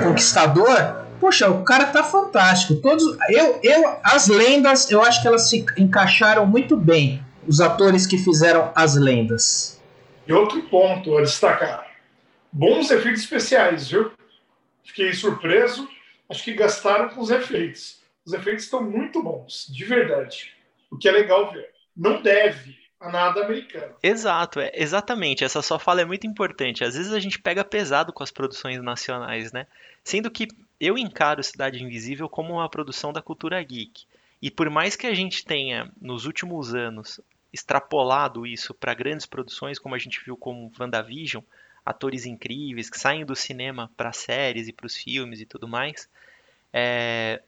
conquistador. 0.04 1.04
Poxa, 1.20 1.50
o 1.50 1.62
cara 1.62 1.86
tá 1.86 2.02
fantástico. 2.02 2.76
Todos, 2.76 3.04
eu, 3.28 3.58
eu, 3.62 3.96
as 4.02 4.28
lendas, 4.28 4.90
eu 4.90 5.02
acho 5.02 5.20
que 5.20 5.28
elas 5.28 5.48
se 5.48 5.64
encaixaram 5.76 6.46
muito 6.46 6.76
bem. 6.76 7.20
Os 7.46 7.60
atores 7.60 8.06
que 8.06 8.16
fizeram 8.18 8.70
as 8.74 8.96
lendas. 8.96 9.75
E 10.26 10.32
outro 10.32 10.62
ponto 10.64 11.16
a 11.16 11.22
destacar: 11.22 11.90
bons 12.52 12.90
efeitos 12.90 13.22
especiais, 13.22 13.88
viu? 13.88 14.10
Fiquei 14.84 15.12
surpreso 15.12 15.88
acho 16.28 16.44
que 16.44 16.54
gastaram 16.54 17.08
com 17.08 17.20
os 17.20 17.30
efeitos. 17.30 18.02
Os 18.24 18.32
efeitos 18.32 18.64
estão 18.64 18.82
muito 18.82 19.22
bons, 19.22 19.66
de 19.68 19.84
verdade. 19.84 20.52
O 20.90 20.98
que 20.98 21.08
é 21.08 21.12
legal 21.12 21.52
ver. 21.52 21.70
Não 21.96 22.20
deve 22.20 22.76
a 23.00 23.10
nada 23.10 23.44
americano. 23.44 23.94
Exato, 24.02 24.60
é, 24.60 24.72
exatamente. 24.74 25.44
Essa 25.44 25.62
sua 25.62 25.78
fala 25.78 26.00
é 26.00 26.04
muito 26.04 26.26
importante. 26.26 26.82
Às 26.82 26.96
vezes 26.96 27.12
a 27.12 27.20
gente 27.20 27.38
pega 27.38 27.64
pesado 27.64 28.12
com 28.12 28.22
as 28.22 28.30
produções 28.30 28.82
nacionais, 28.82 29.52
né? 29.52 29.66
Sendo 30.02 30.30
que 30.30 30.48
eu 30.80 30.98
encaro 30.98 31.42
Cidade 31.42 31.82
Invisível 31.82 32.28
como 32.28 32.54
uma 32.54 32.68
produção 32.68 33.12
da 33.12 33.22
cultura 33.22 33.62
geek. 33.62 34.04
E 34.42 34.50
por 34.50 34.68
mais 34.68 34.96
que 34.96 35.06
a 35.06 35.14
gente 35.14 35.44
tenha, 35.44 35.90
nos 36.00 36.26
últimos 36.26 36.74
anos, 36.74 37.20
extrapolado 37.56 38.46
isso 38.46 38.74
para 38.74 38.94
grandes 38.94 39.26
produções, 39.26 39.78
como 39.78 39.94
a 39.94 39.98
gente 39.98 40.22
viu 40.22 40.36
com 40.36 40.70
WandaVision, 40.78 41.42
atores 41.84 42.26
incríveis 42.26 42.90
que 42.90 42.98
saem 42.98 43.24
do 43.24 43.34
cinema 43.34 43.90
para 43.96 44.12
séries 44.12 44.68
e 44.68 44.72
para 44.72 44.86
os 44.86 44.94
filmes 44.94 45.40
e 45.40 45.46
tudo 45.46 45.66
mais. 45.66 46.08
É, 46.72 47.42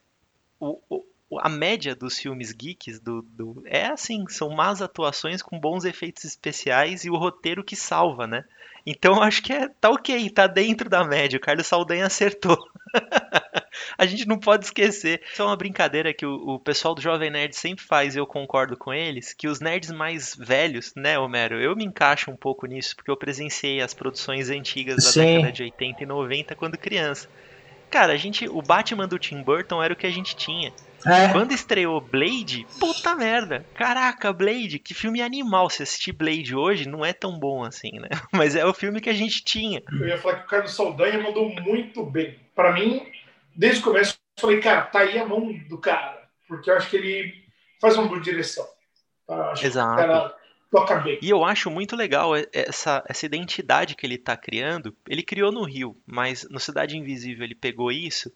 o, 0.59 0.81
o, 0.89 1.05
a 1.39 1.49
média 1.49 1.95
dos 1.95 2.19
filmes 2.19 2.53
geeks 2.53 2.99
do, 3.01 3.21
do, 3.23 3.63
é 3.67 3.87
assim, 3.87 4.27
são 4.29 4.49
más 4.51 4.81
atuações 4.81 5.43
com 5.43 5.61
bons 5.61 5.85
efeitos 5.85 6.25
especiais 6.25 7.05
e 7.05 7.11
o 7.11 7.17
roteiro 7.17 7.63
que 7.63 7.77
salva, 7.77 8.27
né? 8.27 8.45
Então 8.87 9.23
acho 9.23 9.43
que 9.43 9.53
é, 9.53 9.69
tá 9.69 9.91
ok, 9.91 10.31
tá 10.31 10.47
dentro 10.47 10.89
da 10.89 11.05
média. 11.05 11.37
O 11.37 11.41
Carlos 11.41 11.67
Saldanha 11.67 12.07
acertou. 12.07 12.57
a 13.97 14.07
gente 14.07 14.27
não 14.27 14.39
pode 14.39 14.67
esquecer. 14.67 15.23
Isso 15.33 15.43
é 15.43 15.45
uma 15.45 15.57
brincadeira 15.57 16.13
que 16.13 16.27
o, 16.27 16.55
o, 16.55 16.59
pessoal 16.59 16.95
do 16.95 17.01
Jovem 17.01 17.31
Nerd 17.31 17.55
sempre 17.55 17.85
faz, 17.85 18.15
e 18.15 18.19
eu 18.19 18.27
concordo 18.27 18.77
com 18.77 18.93
eles, 18.93 19.33
que 19.33 19.49
os 19.49 19.61
nerds 19.61 19.91
mais 19.91 20.35
velhos, 20.35 20.93
né, 20.97 21.19
Homero? 21.19 21.61
Eu 21.61 21.77
me 21.77 21.85
encaixo 21.85 22.31
um 22.31 22.37
pouco 22.37 22.67
nisso, 22.67 22.97
porque 22.97 23.11
eu 23.11 23.17
presenciei 23.17 23.81
as 23.81 23.95
produções 23.95 24.51
antigas 24.51 24.97
da 24.97 25.11
Sim. 25.11 25.37
década 25.37 25.53
de 25.53 25.63
80 25.63 26.03
e 26.03 26.07
90 26.07 26.55
quando 26.55 26.79
criança. 26.79 27.29
Cara, 27.91 28.13
a 28.13 28.17
gente, 28.17 28.47
o 28.49 28.61
Batman 28.61 29.09
do 29.09 29.19
Tim 29.19 29.43
Burton 29.43 29.83
era 29.83 29.93
o 29.93 29.97
que 29.97 30.07
a 30.07 30.11
gente 30.11 30.37
tinha. 30.37 30.73
É. 31.07 31.29
Quando 31.33 31.53
estreou 31.53 32.01
Blade, 32.01 32.67
puta 32.79 33.15
merda. 33.15 33.65
Caraca, 33.75 34.33
Blade, 34.33 34.79
que 34.79 34.93
filme 34.93 35.23
animal. 35.23 35.71
Se 35.71 35.83
assistir 35.83 36.13
Blade 36.13 36.55
hoje, 36.55 36.89
não 36.89 37.05
é 37.05 37.13
tão 37.13 37.39
bom 37.39 37.65
assim, 37.65 37.93
né? 37.99 38.09
Mas 38.33 38.55
é 38.55 38.65
o 38.67 38.75
filme 38.75 39.01
que 39.01 39.09
a 39.09 39.15
gente 39.15 39.43
tinha. 39.43 39.83
Eu 39.91 40.09
ia 40.09 40.19
falar 40.19 40.37
que 40.37 40.45
o 40.45 40.49
Carlos 40.49 40.75
Saldanha 40.75 41.23
mandou 41.23 41.49
muito 41.49 42.05
bem. 42.05 42.37
Para 42.55 42.73
mim, 42.73 43.07
desde 43.59 43.81
o 43.81 43.85
começo, 43.85 44.17
eu 44.37 44.41
falei, 44.41 44.61
cara, 44.61 44.83
tá 44.83 45.01
aí 45.01 45.19
a 45.19 45.27
mão 45.27 45.53
do 45.69 45.79
cara. 45.79 46.29
Porque 46.47 46.71
eu 46.71 46.77
acho 46.77 46.89
que 46.89 46.97
ele 46.97 47.45
faz 47.81 47.97
uma 47.97 48.07
boa 48.07 48.21
direção. 48.21 48.67
Tá? 49.27 49.53
Exato. 49.61 50.35
toca 50.71 50.95
bem. 51.01 51.19
E 51.21 51.29
eu 51.29 51.45
acho 51.45 51.69
muito 51.69 51.97
legal 51.97 52.33
essa, 52.53 53.05
essa 53.07 53.27
identidade 53.27 53.97
que 53.97 54.07
ele 54.07 54.17
tá 54.17 54.37
criando. 54.37 54.97
Ele 55.09 55.25
criou 55.25 55.51
no 55.51 55.65
Rio, 55.65 55.97
mas 56.07 56.49
no 56.49 56.61
Cidade 56.61 56.97
Invisível 56.97 57.45
ele 57.45 57.57
pegou 57.57 57.91
isso 57.91 58.33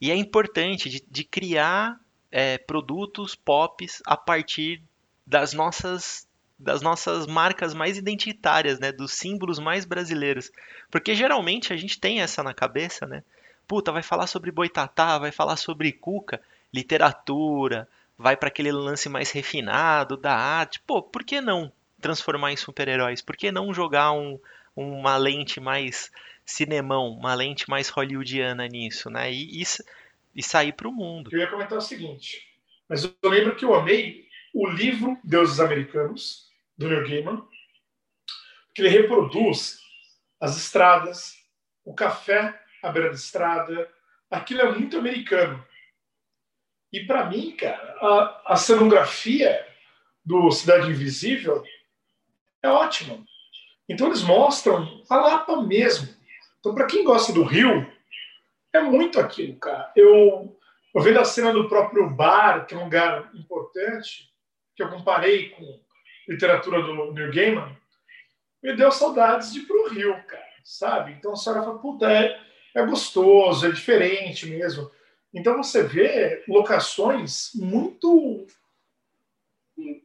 e 0.00 0.10
é 0.10 0.14
importante 0.14 0.88
de, 0.88 1.04
de 1.06 1.24
criar 1.24 2.00
é, 2.30 2.56
produtos 2.56 3.34
pops 3.34 4.00
a 4.06 4.16
partir 4.16 4.82
das 5.26 5.52
nossas 5.52 6.28
das 6.58 6.82
nossas 6.82 7.26
marcas 7.26 7.72
mais 7.72 7.96
identitárias, 7.96 8.78
né, 8.78 8.92
dos 8.92 9.12
símbolos 9.12 9.58
mais 9.58 9.86
brasileiros. 9.86 10.52
Porque 10.90 11.14
geralmente 11.14 11.72
a 11.72 11.76
gente 11.76 11.98
tem 11.98 12.20
essa 12.20 12.42
na 12.42 12.52
cabeça, 12.52 13.06
né? 13.06 13.24
Puta, 13.70 13.92
vai 13.92 14.02
falar 14.02 14.26
sobre 14.26 14.50
boitatá, 14.50 15.16
vai 15.16 15.30
falar 15.30 15.56
sobre 15.56 15.92
cuca, 15.92 16.42
literatura, 16.74 17.88
vai 18.18 18.36
para 18.36 18.48
aquele 18.48 18.72
lance 18.72 19.08
mais 19.08 19.30
refinado 19.30 20.16
da 20.16 20.34
arte. 20.34 20.80
Pô, 20.80 21.00
por 21.00 21.22
que 21.22 21.40
não 21.40 21.70
transformar 22.00 22.50
em 22.50 22.56
super-heróis? 22.56 23.22
Por 23.22 23.36
que 23.36 23.52
não 23.52 23.72
jogar 23.72 24.10
um, 24.10 24.40
uma 24.74 25.16
lente 25.16 25.60
mais 25.60 26.10
cinemão, 26.44 27.10
uma 27.10 27.32
lente 27.32 27.70
mais 27.70 27.88
hollywoodiana 27.90 28.66
nisso, 28.66 29.08
né? 29.08 29.32
E, 29.32 29.62
e, 29.62 29.64
e 30.34 30.42
sair 30.42 30.72
para 30.72 30.88
o 30.88 30.92
mundo. 30.92 31.30
Eu 31.32 31.38
ia 31.38 31.46
comentar 31.46 31.78
o 31.78 31.80
seguinte, 31.80 32.44
mas 32.88 33.04
eu 33.04 33.30
lembro 33.30 33.54
que 33.54 33.64
eu 33.64 33.72
amei 33.72 34.26
o 34.52 34.68
livro 34.68 35.16
Deuses 35.22 35.60
Americanos, 35.60 36.50
do 36.76 36.88
Neil 36.88 37.08
Gaiman, 37.08 37.40
que 38.74 38.82
ele 38.82 38.88
reproduz 38.88 39.78
as 40.40 40.56
estradas, 40.56 41.36
o 41.84 41.94
café 41.94 42.60
à 42.82 42.90
beira 42.90 43.08
da 43.08 43.14
estrada, 43.14 43.88
aquilo 44.30 44.60
é 44.62 44.72
muito 44.72 44.98
americano. 44.98 45.64
E 46.92 47.00
para 47.04 47.26
mim, 47.26 47.52
cara, 47.56 47.96
a, 48.00 48.52
a 48.54 48.56
cenografia 48.56 49.66
do 50.24 50.50
Cidade 50.50 50.90
Invisível 50.90 51.62
é 52.62 52.68
ótima. 52.68 53.24
Então 53.88 54.06
eles 54.06 54.22
mostram 54.22 55.02
a 55.08 55.16
Lapa 55.16 55.62
mesmo. 55.62 56.08
Então, 56.58 56.74
para 56.74 56.86
quem 56.86 57.04
gosta 57.04 57.32
do 57.32 57.42
Rio, 57.42 57.90
é 58.72 58.80
muito 58.80 59.18
aquilo, 59.18 59.56
cara. 59.56 59.90
Eu, 59.96 60.56
eu 60.94 61.02
vendo 61.02 61.18
a 61.18 61.24
cena 61.24 61.52
do 61.52 61.68
próprio 61.68 62.08
bar, 62.10 62.66
que 62.66 62.74
é 62.74 62.76
um 62.76 62.84
lugar 62.84 63.30
importante, 63.34 64.30
que 64.76 64.82
eu 64.82 64.90
comparei 64.90 65.50
com 65.50 65.80
literatura 66.28 66.82
do 66.82 67.12
Neil 67.12 67.32
Gaiman, 67.32 67.76
me 68.62 68.76
deu 68.76 68.92
saudades 68.92 69.52
de 69.52 69.60
ir 69.60 69.66
pro 69.66 69.88
Rio, 69.88 70.14
cara, 70.26 70.44
sabe? 70.62 71.12
Então 71.12 71.32
a 71.32 71.36
senhora 71.36 71.62
fala, 71.62 71.78
puta, 71.78 72.12
é, 72.12 72.38
é 72.74 72.84
gostoso, 72.84 73.66
é 73.66 73.70
diferente 73.70 74.46
mesmo. 74.46 74.90
Então 75.32 75.56
você 75.56 75.82
vê 75.82 76.44
locações 76.48 77.50
muito 77.54 78.46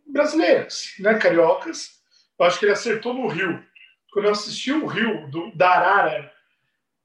brasileiras, 0.05 0.93
né, 0.99 1.17
cariocas. 1.17 1.99
Eu 2.37 2.45
acho 2.45 2.59
que 2.59 2.65
ele 2.65 2.73
acertou 2.73 3.13
no 3.13 3.27
Rio. 3.27 3.63
Quando 4.11 4.25
eu 4.25 4.31
assisti 4.31 4.71
o 4.71 4.85
Rio 4.85 5.27
do, 5.29 5.55
da 5.55 5.69
Arara 5.69 6.33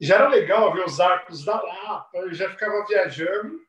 já 0.00 0.14
era 0.14 0.29
legal 0.29 0.73
ver 0.73 0.85
os 0.85 0.99
arcos 0.99 1.45
da 1.45 1.61
Lapa, 1.61 2.11
eu 2.14 2.33
já 2.33 2.49
ficava 2.49 2.87
viajando 2.87 3.61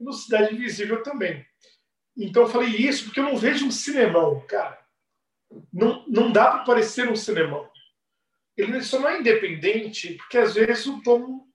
no 0.00 0.12
Cidade 0.12 0.54
Invisível 0.54 1.02
também. 1.02 1.46
Então 2.16 2.42
eu 2.42 2.48
falei 2.48 2.70
isso 2.70 3.04
porque 3.04 3.20
eu 3.20 3.24
não 3.24 3.36
vejo 3.36 3.66
um 3.66 3.70
cinemão, 3.70 4.40
cara. 4.48 4.78
Não, 5.72 6.04
não 6.08 6.32
dá 6.32 6.50
para 6.50 6.64
parecer 6.64 7.08
um 7.08 7.14
cinemão. 7.14 7.70
Ele 8.56 8.82
só 8.82 8.98
não 8.98 9.08
é 9.08 9.20
independente, 9.20 10.14
porque 10.14 10.38
às 10.38 10.54
vezes 10.54 10.86
o 10.86 11.02
tom, 11.02 11.46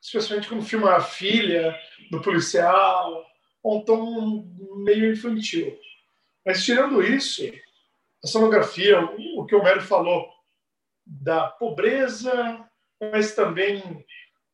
especialmente 0.00 0.48
quando 0.48 0.64
filma 0.64 0.96
a 0.96 1.00
filha 1.00 1.74
do 2.10 2.20
policial, 2.20 3.22
é 3.64 3.68
um 3.68 3.84
tom 3.84 4.44
meio 4.84 5.12
infantil. 5.12 5.78
Mas 6.44 6.64
tirando 6.64 7.02
isso, 7.02 7.42
a 8.24 8.26
sonografia, 8.26 9.00
o 9.36 9.46
que 9.46 9.54
o 9.54 9.60
Homero 9.60 9.80
falou 9.82 10.28
da 11.06 11.48
pobreza 11.48 12.68
mas 13.10 13.34
também 13.34 14.04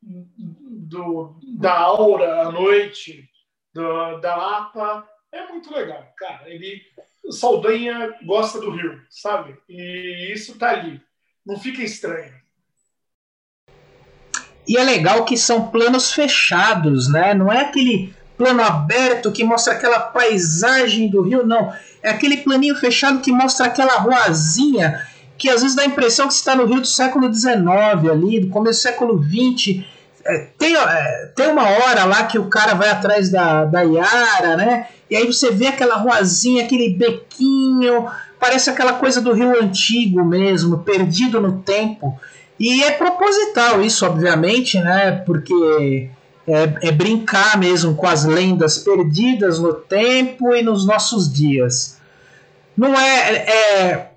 do, 0.01 1.39
da 1.59 1.79
aura 1.79 2.43
à 2.43 2.53
noite, 2.53 3.29
do, 3.75 4.19
da 4.21 4.37
Lapa. 4.37 5.09
É 5.31 5.47
muito 5.49 5.71
legal, 5.73 6.11
cara. 6.17 6.49
Ele, 6.49 6.81
Saldanha 7.31 8.17
gosta 8.25 8.59
do 8.59 8.71
Rio, 8.71 9.03
sabe? 9.11 9.59
E 9.69 10.33
isso 10.33 10.59
tá 10.59 10.71
ali. 10.71 11.03
Não 11.49 11.59
fica 11.59 11.83
estranho. 11.83 12.31
E 14.67 14.77
é 14.77 14.85
legal 14.85 15.25
que 15.25 15.35
são 15.35 15.71
planos 15.71 16.13
fechados, 16.13 17.09
né? 17.09 17.33
Não 17.33 17.51
é 17.51 17.63
aquele 17.63 18.15
plano 18.37 18.63
aberto 18.63 19.33
que 19.33 19.43
mostra 19.43 19.73
aquela 19.73 19.99
paisagem 19.99 21.09
do 21.09 21.23
rio, 21.23 21.47
não. 21.47 21.73
É 22.03 22.11
aquele 22.11 22.37
planinho 22.37 22.77
fechado 22.77 23.23
que 23.23 23.33
mostra 23.33 23.65
aquela 23.65 23.97
ruazinha 23.97 25.03
que 25.39 25.49
às 25.49 25.63
vezes 25.63 25.75
dá 25.75 25.85
a 25.85 25.87
impressão 25.87 26.27
que 26.27 26.35
está 26.35 26.55
no 26.55 26.67
Rio 26.67 26.81
do 26.81 26.87
século 26.87 27.33
XIX 27.33 27.49
ali, 28.11 28.41
do 28.41 28.49
começo 28.49 28.81
do 28.81 28.83
século 28.83 29.23
XX. 29.23 29.85
É, 30.27 30.49
tem, 30.59 30.77
é, 30.77 31.33
tem 31.35 31.47
uma 31.47 31.63
hora 31.63 32.05
lá 32.05 32.25
que 32.25 32.39
o 32.39 32.51
cara 32.51 32.75
vai 32.75 32.91
atrás 32.91 33.31
da, 33.31 33.65
da 33.65 33.83
Yara, 33.83 34.57
né? 34.57 34.89
E 35.09 35.17
aí 35.17 35.25
você 35.25 35.51
vê 35.53 35.69
aquela 35.69 35.95
ruazinha, 35.95 36.65
aquele 36.65 36.91
bequinho, 36.91 38.07
parece 38.39 38.71
aquela 38.71 38.95
coisa 38.95 39.21
do 39.21 39.33
Rio 39.33 39.61
Antigo 39.63 40.25
mesmo, 40.25 40.79
perdido 40.79 41.41
no 41.41 41.61
tempo. 41.61 42.19
E 42.59 42.83
é 42.83 42.91
proposital 42.91 43.83
isso, 43.83 44.05
obviamente, 44.05 44.79
né? 44.81 45.13
Porque 45.25 46.11
é, 46.47 46.89
é 46.89 46.93
brincar 46.93 47.59
mesmo 47.59 47.95
com 47.95 48.07
as 48.07 48.25
lendas 48.25 48.79
perdidas 48.79 49.59
no 49.59 49.75
tempo 49.75 50.55
e 50.55 50.63
nos 50.63 50.87
nossos 50.87 51.33
dias. 51.33 51.99
Não 52.77 52.99
é, 52.99 53.33
é 53.37 54.09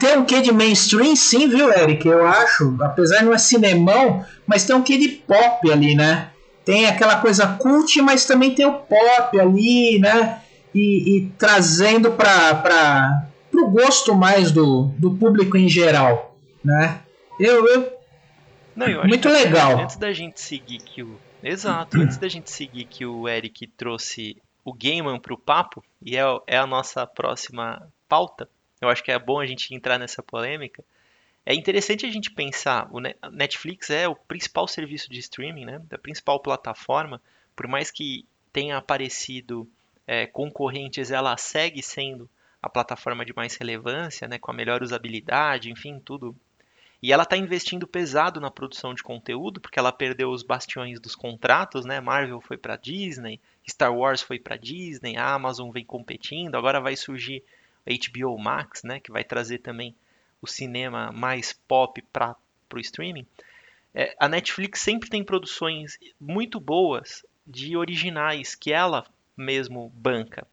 tem 0.00 0.16
um 0.16 0.24
quê 0.24 0.40
de 0.40 0.52
mainstream, 0.52 1.14
sim, 1.14 1.48
viu, 1.48 1.70
Eric? 1.70 2.06
Eu 2.06 2.26
acho. 2.26 2.76
Apesar 2.80 3.18
de 3.18 3.24
não 3.26 3.34
é 3.34 3.38
cinemão, 3.38 4.24
mas 4.46 4.64
tem 4.64 4.74
um 4.74 4.82
quê 4.82 4.96
de 4.96 5.08
pop 5.08 5.70
ali, 5.70 5.94
né? 5.94 6.30
tem 6.64 6.86
aquela 6.86 7.16
coisa 7.16 7.46
cult, 7.46 8.00
mas 8.02 8.24
também 8.24 8.54
tem 8.54 8.66
o 8.66 8.74
pop 8.74 9.38
ali, 9.38 9.98
né? 9.98 10.38
E, 10.74 11.16
e 11.16 11.32
trazendo 11.38 12.12
para 12.12 13.26
o 13.60 13.70
gosto 13.70 14.14
mais 14.14 14.50
do, 14.50 14.84
do 14.98 15.14
público 15.14 15.56
em 15.56 15.68
geral, 15.68 16.36
né? 16.64 17.00
Eu, 17.38 17.66
eu, 17.66 17.92
Não, 18.74 18.86
eu 18.86 19.04
muito 19.04 19.28
legal. 19.28 19.78
Antes 19.80 19.96
da 19.96 20.12
gente 20.12 20.40
seguir 20.40 20.78
que 20.78 21.02
o 21.02 21.18
exato, 21.42 21.98
antes 21.98 22.16
da 22.16 22.28
gente 22.28 22.50
seguir 22.50 22.84
que 22.84 23.04
o 23.04 23.28
Eric 23.28 23.66
trouxe 23.68 24.36
o 24.64 24.72
Gaiman 24.72 25.18
para 25.18 25.34
o 25.34 25.38
papo 25.38 25.82
e 26.00 26.16
é, 26.16 26.22
é 26.46 26.56
a 26.56 26.66
nossa 26.66 27.06
próxima 27.06 27.88
pauta. 28.08 28.48
Eu 28.80 28.88
acho 28.88 29.02
que 29.02 29.10
é 29.10 29.18
bom 29.18 29.40
a 29.40 29.46
gente 29.46 29.74
entrar 29.74 29.98
nessa 29.98 30.22
polêmica. 30.22 30.84
É 31.44 31.54
interessante 31.54 32.06
a 32.06 32.10
gente 32.10 32.30
pensar, 32.30 32.88
o 32.92 33.00
Netflix 33.00 33.90
é 33.90 34.06
o 34.06 34.14
principal 34.14 34.68
serviço 34.68 35.10
de 35.10 35.18
streaming, 35.18 35.64
né? 35.64 35.82
A 35.90 35.98
principal 35.98 36.38
plataforma, 36.38 37.20
por 37.56 37.66
mais 37.66 37.90
que 37.90 38.24
tenha 38.52 38.76
aparecido 38.76 39.68
é, 40.06 40.26
concorrentes, 40.26 41.10
ela 41.10 41.36
segue 41.36 41.82
sendo 41.82 42.30
a 42.62 42.68
plataforma 42.68 43.24
de 43.24 43.34
mais 43.34 43.56
relevância, 43.56 44.28
né? 44.28 44.38
Com 44.38 44.50
a 44.50 44.54
melhor 44.54 44.82
usabilidade, 44.82 45.70
enfim, 45.70 45.98
tudo. 45.98 46.36
E 47.02 47.12
ela 47.12 47.24
está 47.24 47.36
investindo 47.36 47.86
pesado 47.86 48.40
na 48.40 48.50
produção 48.50 48.94
de 48.94 49.02
conteúdo, 49.02 49.60
porque 49.60 49.78
ela 49.78 49.90
perdeu 49.90 50.30
os 50.30 50.44
bastiões 50.44 51.00
dos 51.00 51.16
contratos, 51.16 51.84
né? 51.84 52.00
Marvel 52.00 52.40
foi 52.40 52.56
para 52.56 52.76
Disney, 52.76 53.40
Star 53.68 53.92
Wars 53.92 54.22
foi 54.22 54.38
para 54.38 54.56
Disney, 54.56 55.16
a 55.16 55.34
Amazon 55.34 55.70
vem 55.70 55.84
competindo, 55.84 56.54
agora 56.54 56.80
vai 56.80 56.94
surgir 56.94 57.42
HBO 57.84 58.38
Max, 58.38 58.84
né? 58.84 59.00
Que 59.00 59.10
vai 59.10 59.24
trazer 59.24 59.58
também 59.58 59.94
o 60.40 60.46
cinema 60.46 61.10
mais 61.12 61.52
pop 61.52 62.00
para 62.12 62.36
o 62.72 62.78
streaming, 62.78 63.26
é, 63.94 64.14
a 64.18 64.28
Netflix 64.28 64.80
sempre 64.80 65.10
tem 65.10 65.22
produções 65.22 65.98
muito 66.18 66.58
boas 66.58 67.24
de 67.46 67.76
originais 67.76 68.54
que 68.54 68.72
ela 68.72 69.04
mesmo 69.36 69.90
banca. 69.94 70.46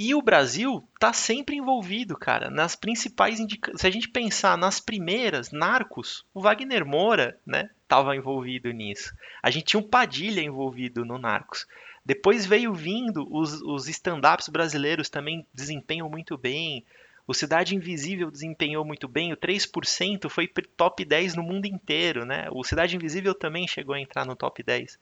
E 0.00 0.14
o 0.14 0.22
Brasil 0.22 0.88
tá 1.00 1.12
sempre 1.12 1.56
envolvido, 1.56 2.16
cara, 2.16 2.48
nas 2.48 2.76
principais 2.76 3.40
indicações. 3.40 3.80
Se 3.80 3.86
a 3.88 3.90
gente 3.90 4.08
pensar 4.08 4.56
nas 4.56 4.78
primeiras, 4.78 5.50
Narcos, 5.50 6.24
o 6.32 6.40
Wagner 6.40 6.86
Moura, 6.86 7.36
né, 7.44 7.68
tava 7.88 8.14
envolvido 8.14 8.70
nisso. 8.70 9.12
A 9.42 9.50
gente 9.50 9.64
tinha 9.64 9.80
um 9.80 9.88
Padilha 9.88 10.40
envolvido 10.40 11.04
no 11.04 11.18
Narcos. 11.18 11.66
Depois 12.06 12.46
veio 12.46 12.72
vindo 12.72 13.26
os, 13.28 13.60
os 13.60 13.88
stand-ups 13.88 14.48
brasileiros 14.48 15.10
também 15.10 15.44
desempenham 15.52 16.08
muito 16.08 16.38
bem. 16.38 16.84
O 17.26 17.34
Cidade 17.34 17.74
Invisível 17.74 18.30
desempenhou 18.30 18.84
muito 18.84 19.08
bem, 19.08 19.32
o 19.32 19.36
3% 19.36 20.30
foi 20.30 20.46
top 20.76 21.04
10 21.04 21.34
no 21.34 21.42
mundo 21.42 21.66
inteiro, 21.66 22.24
né? 22.24 22.46
O 22.52 22.62
Cidade 22.62 22.94
Invisível 22.94 23.34
também 23.34 23.66
chegou 23.66 23.96
a 23.96 24.00
entrar 24.00 24.24
no 24.24 24.36
top 24.36 24.62
10 24.62 24.96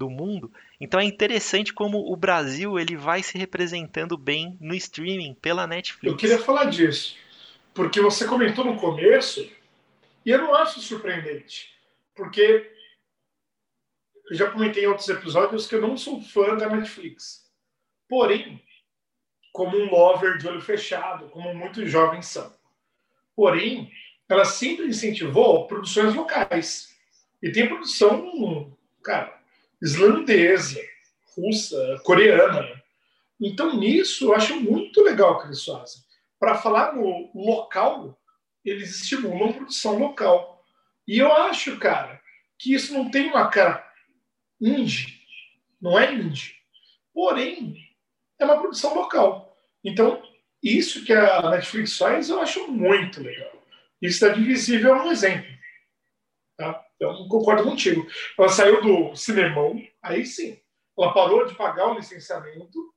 do 0.00 0.08
mundo. 0.08 0.50
Então 0.80 0.98
é 0.98 1.04
interessante 1.04 1.74
como 1.74 2.10
o 2.10 2.16
Brasil 2.16 2.78
ele 2.78 2.96
vai 2.96 3.22
se 3.22 3.36
representando 3.36 4.16
bem 4.16 4.56
no 4.58 4.74
streaming 4.74 5.34
pela 5.34 5.66
Netflix. 5.66 6.10
Eu 6.10 6.16
queria 6.16 6.38
falar 6.38 6.64
disso, 6.64 7.16
porque 7.74 8.00
você 8.00 8.26
comentou 8.26 8.64
no 8.64 8.78
começo 8.78 9.46
e 10.24 10.30
eu 10.30 10.38
não 10.38 10.54
acho 10.54 10.80
surpreendente, 10.80 11.70
porque 12.14 12.72
eu 14.30 14.36
já 14.36 14.50
comentei 14.50 14.84
em 14.84 14.86
outros 14.86 15.08
episódios 15.10 15.66
que 15.66 15.74
eu 15.74 15.82
não 15.82 15.98
sou 15.98 16.22
fã 16.22 16.56
da 16.56 16.70
Netflix. 16.70 17.46
Porém, 18.08 18.62
como 19.52 19.76
um 19.76 19.90
lover 19.90 20.38
de 20.38 20.48
olho 20.48 20.62
fechado, 20.62 21.28
como 21.28 21.54
muitos 21.54 21.90
jovens 21.90 22.26
são. 22.26 22.50
Porém, 23.36 23.92
ela 24.26 24.46
sempre 24.46 24.86
incentivou 24.86 25.66
produções 25.66 26.14
locais. 26.14 26.96
E 27.42 27.52
tem 27.52 27.68
produção, 27.68 28.76
cara, 29.02 29.39
islandesa, 29.82 30.80
russa, 31.36 32.00
coreana. 32.04 32.80
Então, 33.40 33.76
nisso, 33.76 34.26
eu 34.26 34.34
acho 34.34 34.60
muito 34.60 35.02
legal 35.02 35.34
o 35.34 35.40
que 35.40 35.46
eles 35.46 35.64
fazem. 35.64 36.02
Para 36.38 36.56
falar 36.56 36.94
no 36.94 37.30
local, 37.34 38.18
eles 38.64 39.00
estimulam 39.00 39.52
produção 39.52 39.98
local. 39.98 40.64
E 41.06 41.18
eu 41.18 41.32
acho, 41.32 41.78
cara, 41.78 42.20
que 42.58 42.74
isso 42.74 42.92
não 42.92 43.10
tem 43.10 43.28
uma 43.28 43.48
cara 43.48 43.86
indie. 44.60 45.20
Não 45.80 45.98
é 45.98 46.12
indie. 46.12 46.54
Porém, 47.12 47.76
é 48.38 48.44
uma 48.44 48.60
produção 48.60 48.94
local. 48.94 49.56
Então, 49.82 50.22
isso 50.62 51.04
que 51.04 51.12
a 51.12 51.50
Netflix 51.50 51.96
faz, 51.96 52.28
eu 52.28 52.40
acho 52.40 52.68
muito 52.68 53.22
legal. 53.22 53.50
Isso 54.00 54.20
da 54.20 54.28
Divisível 54.28 54.94
é 54.94 55.02
um 55.02 55.10
exemplo. 55.10 55.50
Tá? 56.56 56.84
Então, 57.00 57.26
concordo 57.28 57.64
contigo. 57.64 58.06
Ela 58.38 58.50
saiu 58.50 58.82
do 58.82 59.16
cinemão, 59.16 59.82
aí 60.02 60.26
sim. 60.26 60.60
Ela 60.98 61.14
parou 61.14 61.46
de 61.46 61.54
pagar 61.54 61.86
o 61.86 61.94
licenciamento 61.94 62.92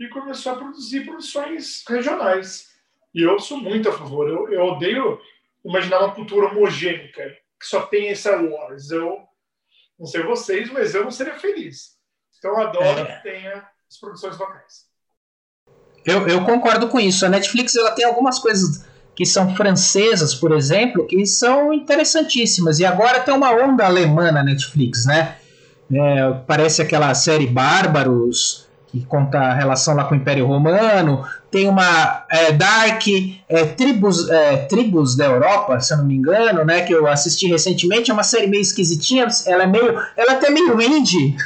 e 0.00 0.08
começou 0.08 0.52
a 0.52 0.56
produzir 0.56 1.04
produções 1.04 1.84
regionais. 1.86 2.70
E 3.14 3.20
eu 3.20 3.38
sou 3.38 3.58
muito 3.58 3.90
a 3.90 3.92
favor. 3.92 4.26
Eu, 4.30 4.50
eu 4.50 4.64
odeio 4.64 5.20
imaginar 5.62 6.00
uma 6.00 6.14
cultura 6.14 6.46
homogênica 6.46 7.36
que 7.60 7.66
só 7.66 7.82
tem 7.82 8.14
Star 8.14 8.42
Wars. 8.42 8.90
Eu 8.90 9.22
não 9.98 10.06
sei 10.06 10.22
vocês, 10.22 10.70
mas 10.72 10.94
eu 10.94 11.04
não 11.04 11.10
seria 11.10 11.38
feliz. 11.38 11.98
Então, 12.38 12.52
eu 12.52 12.66
adoro 12.66 13.00
é. 13.00 13.16
que 13.16 13.22
tenha 13.22 13.68
as 13.90 13.98
produções 14.00 14.38
locais. 14.38 14.86
Eu, 16.06 16.26
eu 16.26 16.44
concordo 16.46 16.88
com 16.88 16.98
isso. 16.98 17.26
A 17.26 17.28
Netflix 17.28 17.76
ela 17.76 17.92
tem 17.92 18.06
algumas 18.06 18.38
coisas 18.38 18.86
que 19.14 19.24
são 19.24 19.54
francesas, 19.54 20.34
por 20.34 20.52
exemplo, 20.52 21.06
que 21.06 21.24
são 21.26 21.72
interessantíssimas. 21.72 22.78
E 22.78 22.84
agora 22.84 23.20
tem 23.20 23.34
uma 23.34 23.50
onda 23.50 23.84
alemã 23.84 24.32
na 24.32 24.42
Netflix, 24.42 25.04
né? 25.04 25.36
É, 25.92 26.32
parece 26.46 26.82
aquela 26.82 27.14
série 27.14 27.46
Bárbaros, 27.46 28.66
que 28.88 29.04
conta 29.06 29.38
a 29.38 29.54
relação 29.54 29.94
lá 29.94 30.04
com 30.04 30.14
o 30.14 30.16
Império 30.16 30.46
Romano. 30.46 31.24
Tem 31.50 31.68
uma 31.68 32.24
é, 32.30 32.52
Dark, 32.52 33.02
é, 33.48 33.64
Tribos, 33.64 34.28
é, 34.28 34.56
Tribos 34.68 35.16
da 35.16 35.26
Europa, 35.26 35.78
se 35.80 35.92
eu 35.92 35.98
não 35.98 36.06
me 36.06 36.14
engano, 36.14 36.64
né? 36.64 36.80
Que 36.82 36.92
eu 36.92 37.06
assisti 37.06 37.46
recentemente. 37.46 38.10
É 38.10 38.14
uma 38.14 38.24
série 38.24 38.48
meio 38.48 38.62
esquisitinha. 38.62 39.26
Ela 39.46 39.64
é 39.64 39.66
meio. 39.66 39.96
Ela 40.16 40.32
é 40.32 40.36
até 40.36 40.50
meio 40.50 40.80
indie. 40.80 41.36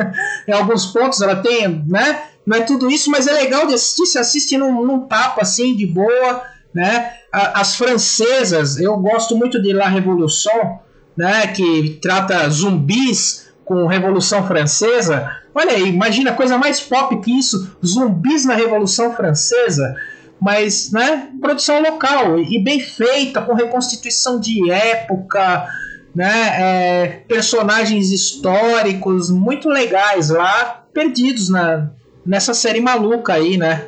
em 0.48 0.52
alguns 0.52 0.86
pontos 0.86 1.20
ela 1.20 1.36
tem, 1.36 1.84
né? 1.86 2.22
não 2.48 2.56
é 2.56 2.62
tudo 2.62 2.90
isso, 2.90 3.10
mas 3.10 3.26
é 3.26 3.32
legal 3.32 3.66
de 3.66 3.74
assistir, 3.74 4.06
se 4.06 4.18
assiste 4.18 4.56
num, 4.56 4.82
num 4.82 5.00
papo 5.00 5.42
assim, 5.42 5.76
de 5.76 5.84
boa, 5.84 6.42
né? 6.74 7.12
As 7.32 7.76
francesas, 7.76 8.78
eu 8.78 8.96
gosto 8.96 9.36
muito 9.36 9.60
de 9.60 9.72
La 9.72 9.88
Revolution, 9.88 10.78
né? 11.16 11.46
Que 11.48 11.98
trata 12.00 12.48
zumbis 12.48 13.48
com 13.64 13.86
Revolução 13.86 14.46
Francesa. 14.46 15.30
Olha 15.54 15.72
aí, 15.72 15.88
imagina 15.88 16.32
coisa 16.32 16.56
mais 16.56 16.80
pop 16.80 17.20
que 17.20 17.38
isso, 17.38 17.76
zumbis 17.84 18.44
na 18.44 18.54
Revolução 18.54 19.14
Francesa, 19.14 19.94
mas, 20.40 20.90
né? 20.92 21.28
Produção 21.40 21.82
local 21.82 22.38
e 22.38 22.58
bem 22.62 22.80
feita, 22.80 23.42
com 23.42 23.54
reconstituição 23.54 24.38
de 24.38 24.70
época, 24.70 25.68
né? 26.14 26.32
É, 26.60 27.06
personagens 27.28 28.10
históricos 28.10 29.30
muito 29.30 29.68
legais 29.68 30.30
lá, 30.30 30.84
perdidos 30.92 31.48
na 31.48 31.90
nessa 32.24 32.52
série 32.52 32.80
maluca 32.80 33.32
aí, 33.32 33.56
né? 33.56 33.86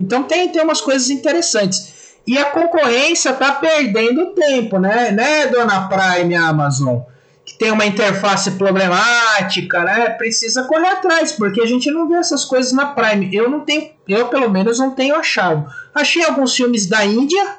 Então 0.00 0.24
tem, 0.24 0.48
tem 0.48 0.62
umas 0.62 0.80
coisas 0.80 1.08
interessantes. 1.08 1.94
E 2.26 2.36
a 2.36 2.46
concorrência 2.46 3.32
tá 3.34 3.52
perdendo 3.52 4.34
tempo, 4.34 4.78
né? 4.78 5.12
Né, 5.12 5.46
dona 5.46 5.88
Prime 5.88 6.34
Amazon? 6.34 7.00
Que 7.44 7.56
tem 7.56 7.70
uma 7.70 7.86
interface 7.86 8.50
problemática, 8.52 9.84
né? 9.84 10.10
Precisa 10.10 10.64
correr 10.64 10.88
atrás, 10.88 11.30
porque 11.30 11.60
a 11.60 11.66
gente 11.66 11.88
não 11.90 12.08
vê 12.08 12.16
essas 12.16 12.44
coisas 12.44 12.72
na 12.72 12.86
Prime. 12.86 13.32
Eu 13.32 13.48
não 13.48 13.60
tenho, 13.60 13.90
eu 14.08 14.26
pelo 14.26 14.50
menos 14.50 14.80
não 14.80 14.90
tenho 14.90 15.14
achado. 15.14 15.70
Achei 15.94 16.24
alguns 16.24 16.56
filmes 16.56 16.86
da 16.86 17.04
Índia, 17.04 17.58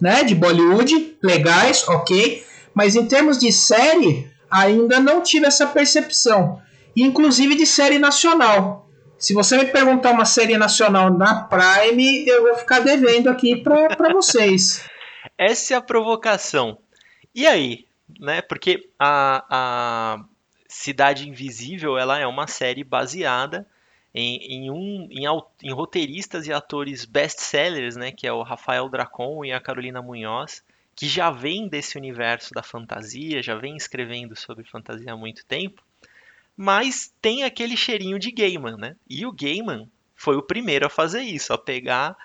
né? 0.00 0.24
De 0.24 0.34
Bollywood, 0.34 1.16
legais, 1.22 1.86
ok. 1.86 2.42
Mas 2.74 2.96
em 2.96 3.06
termos 3.06 3.38
de 3.38 3.52
série, 3.52 4.28
ainda 4.50 4.98
não 4.98 5.22
tive 5.22 5.46
essa 5.46 5.66
percepção. 5.66 6.60
Inclusive 6.96 7.54
de 7.54 7.66
série 7.66 8.00
nacional. 8.00 8.87
Se 9.18 9.34
você 9.34 9.58
me 9.58 9.66
perguntar 9.66 10.12
uma 10.12 10.24
série 10.24 10.56
nacional 10.56 11.12
na 11.12 11.42
Prime, 11.42 12.24
eu 12.28 12.42
vou 12.42 12.54
ficar 12.54 12.78
devendo 12.78 13.28
aqui 13.28 13.56
para 13.56 14.12
vocês. 14.12 14.88
Essa 15.36 15.74
é 15.74 15.76
a 15.76 15.82
provocação. 15.82 16.78
E 17.34 17.44
aí? 17.44 17.84
Né? 18.20 18.40
Porque 18.40 18.88
a, 18.96 19.44
a 19.50 20.24
Cidade 20.68 21.28
Invisível 21.28 21.98
ela 21.98 22.16
é 22.16 22.26
uma 22.28 22.46
série 22.46 22.84
baseada 22.84 23.66
em, 24.14 24.36
em, 24.36 24.70
um, 24.70 25.08
em, 25.10 25.24
em 25.64 25.72
roteiristas 25.72 26.46
e 26.46 26.52
atores 26.52 27.04
best-sellers, 27.04 27.96
né? 27.96 28.12
que 28.12 28.24
é 28.24 28.32
o 28.32 28.44
Rafael 28.44 28.88
Dracon 28.88 29.44
e 29.44 29.52
a 29.52 29.60
Carolina 29.60 30.00
Munhoz, 30.00 30.62
que 30.94 31.08
já 31.08 31.28
vem 31.28 31.68
desse 31.68 31.98
universo 31.98 32.54
da 32.54 32.62
fantasia, 32.62 33.42
já 33.42 33.56
vem 33.56 33.76
escrevendo 33.76 34.36
sobre 34.36 34.64
fantasia 34.64 35.12
há 35.12 35.16
muito 35.16 35.44
tempo 35.44 35.82
mas 36.60 37.14
tem 37.22 37.44
aquele 37.44 37.76
cheirinho 37.76 38.18
de 38.18 38.32
Gaiman, 38.32 38.76
né? 38.76 38.96
E 39.08 39.24
o 39.24 39.30
Gaiman 39.30 39.88
foi 40.16 40.36
o 40.36 40.42
primeiro 40.42 40.84
a 40.84 40.90
fazer 40.90 41.22
isso, 41.22 41.52
a 41.52 41.58
pegar 41.58 42.16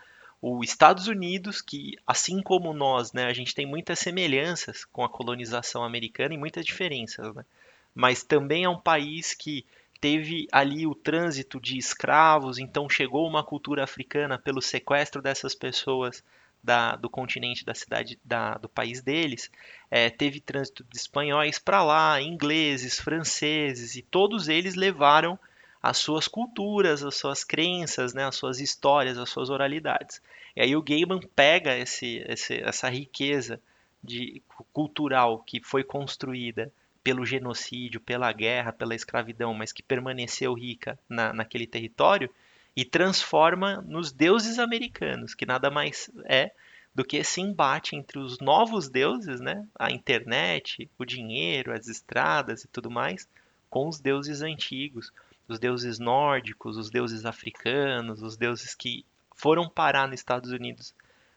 os 0.41 0.67
Estados 0.67 1.07
Unidos, 1.07 1.61
que 1.61 1.95
assim 2.05 2.41
como 2.41 2.73
nós, 2.73 3.13
né, 3.13 3.25
a 3.25 3.33
gente 3.33 3.53
tem 3.53 3.67
muitas 3.67 3.99
semelhanças 3.99 4.85
com 4.85 5.03
a 5.03 5.09
colonização 5.09 5.83
americana 5.83 6.33
e 6.33 6.37
muitas 6.37 6.65
diferenças, 6.65 7.33
né? 7.35 7.45
mas 7.93 8.23
também 8.23 8.63
é 8.63 8.69
um 8.69 8.79
país 8.79 9.35
que 9.35 9.63
teve 10.01 10.47
ali 10.51 10.87
o 10.87 10.95
trânsito 10.95 11.61
de 11.61 11.77
escravos, 11.77 12.57
então 12.57 12.89
chegou 12.89 13.27
uma 13.27 13.43
cultura 13.43 13.83
africana 13.83 14.39
pelo 14.39 14.63
sequestro 14.63 15.21
dessas 15.21 15.53
pessoas 15.53 16.23
da, 16.63 16.95
do 16.95 17.09
continente 17.09 17.65
da 17.65 17.75
cidade 17.75 18.17
da, 18.23 18.55
do 18.55 18.69
país 18.69 19.01
deles, 19.01 19.51
é, 19.91 20.09
teve 20.09 20.39
trânsito 20.39 20.83
de 20.89 20.97
espanhóis 20.97 21.59
para 21.59 21.83
lá, 21.83 22.21
ingleses, 22.21 22.99
franceses, 22.99 23.95
e 23.95 24.01
todos 24.01 24.47
eles 24.47 24.75
levaram 24.75 25.37
as 25.81 25.97
suas 25.97 26.27
culturas, 26.27 27.03
as 27.03 27.15
suas 27.15 27.43
crenças, 27.43 28.13
né, 28.13 28.25
as 28.25 28.35
suas 28.35 28.61
histórias, 28.61 29.17
as 29.17 29.29
suas 29.29 29.49
oralidades. 29.49 30.21
E 30.55 30.61
aí 30.61 30.75
o 30.75 30.81
Gaiman 30.81 31.19
pega 31.35 31.77
esse, 31.77 32.23
esse, 32.27 32.61
essa 32.61 32.87
riqueza 32.87 33.59
de, 34.01 34.41
cultural 34.71 35.39
que 35.39 35.61
foi 35.61 35.83
construída 35.83 36.71
pelo 37.03 37.25
genocídio, 37.25 37.99
pela 37.99 38.31
guerra, 38.31 38.71
pela 38.71 38.95
escravidão, 38.95 39.53
mas 39.53 39.73
que 39.73 39.83
permaneceu 39.83 40.53
rica 40.53 40.97
na, 41.09 41.33
naquele 41.33 41.67
território, 41.67 42.29
e 42.75 42.83
transforma 42.83 43.81
nos 43.81 44.11
deuses 44.11 44.57
americanos, 44.59 45.35
que 45.35 45.45
nada 45.45 45.69
mais 45.69 46.09
é 46.25 46.51
do 46.93 47.03
que 47.03 47.17
esse 47.17 47.41
embate 47.41 47.95
entre 47.95 48.19
os 48.19 48.39
novos 48.39 48.87
deuses, 48.87 49.39
né, 49.39 49.67
a 49.77 49.91
internet, 49.91 50.89
o 50.97 51.05
dinheiro, 51.05 51.73
as 51.73 51.87
estradas 51.87 52.63
e 52.63 52.67
tudo 52.67 52.89
mais, 52.89 53.27
com 53.69 53.87
os 53.87 53.99
deuses 53.99 54.41
antigos, 54.41 55.11
os 55.47 55.59
deuses 55.59 55.97
nórdicos, 55.99 56.77
os 56.77 56.89
deuses 56.89 57.25
africanos, 57.25 58.21
os 58.21 58.37
deuses 58.37 58.75
que 58.75 59.05
foram 59.35 59.67
parar 59.67 60.07
nos 60.07 60.19
Estados 60.19 60.51
Unidos 60.51 60.93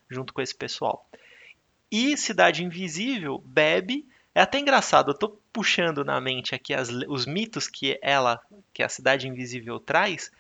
junto 0.08 0.32
com 0.32 0.42
esse 0.42 0.54
pessoal. 0.54 1.08
E 1.90 2.16
Cidade 2.16 2.64
Invisível 2.64 3.38
bebe. 3.44 4.06
É 4.34 4.40
até 4.42 4.58
engraçado, 4.58 5.10
eu 5.10 5.14
tô 5.14 5.30
puxando 5.50 6.04
na 6.04 6.20
mente 6.20 6.54
aqui 6.54 6.74
as, 6.74 6.90
os 6.90 7.24
mitos 7.24 7.68
que 7.68 7.98
ela, 8.02 8.38
que 8.74 8.82
a 8.82 8.88
Cidade 8.88 9.26
Invisível 9.26 9.80
traz, 9.80 10.30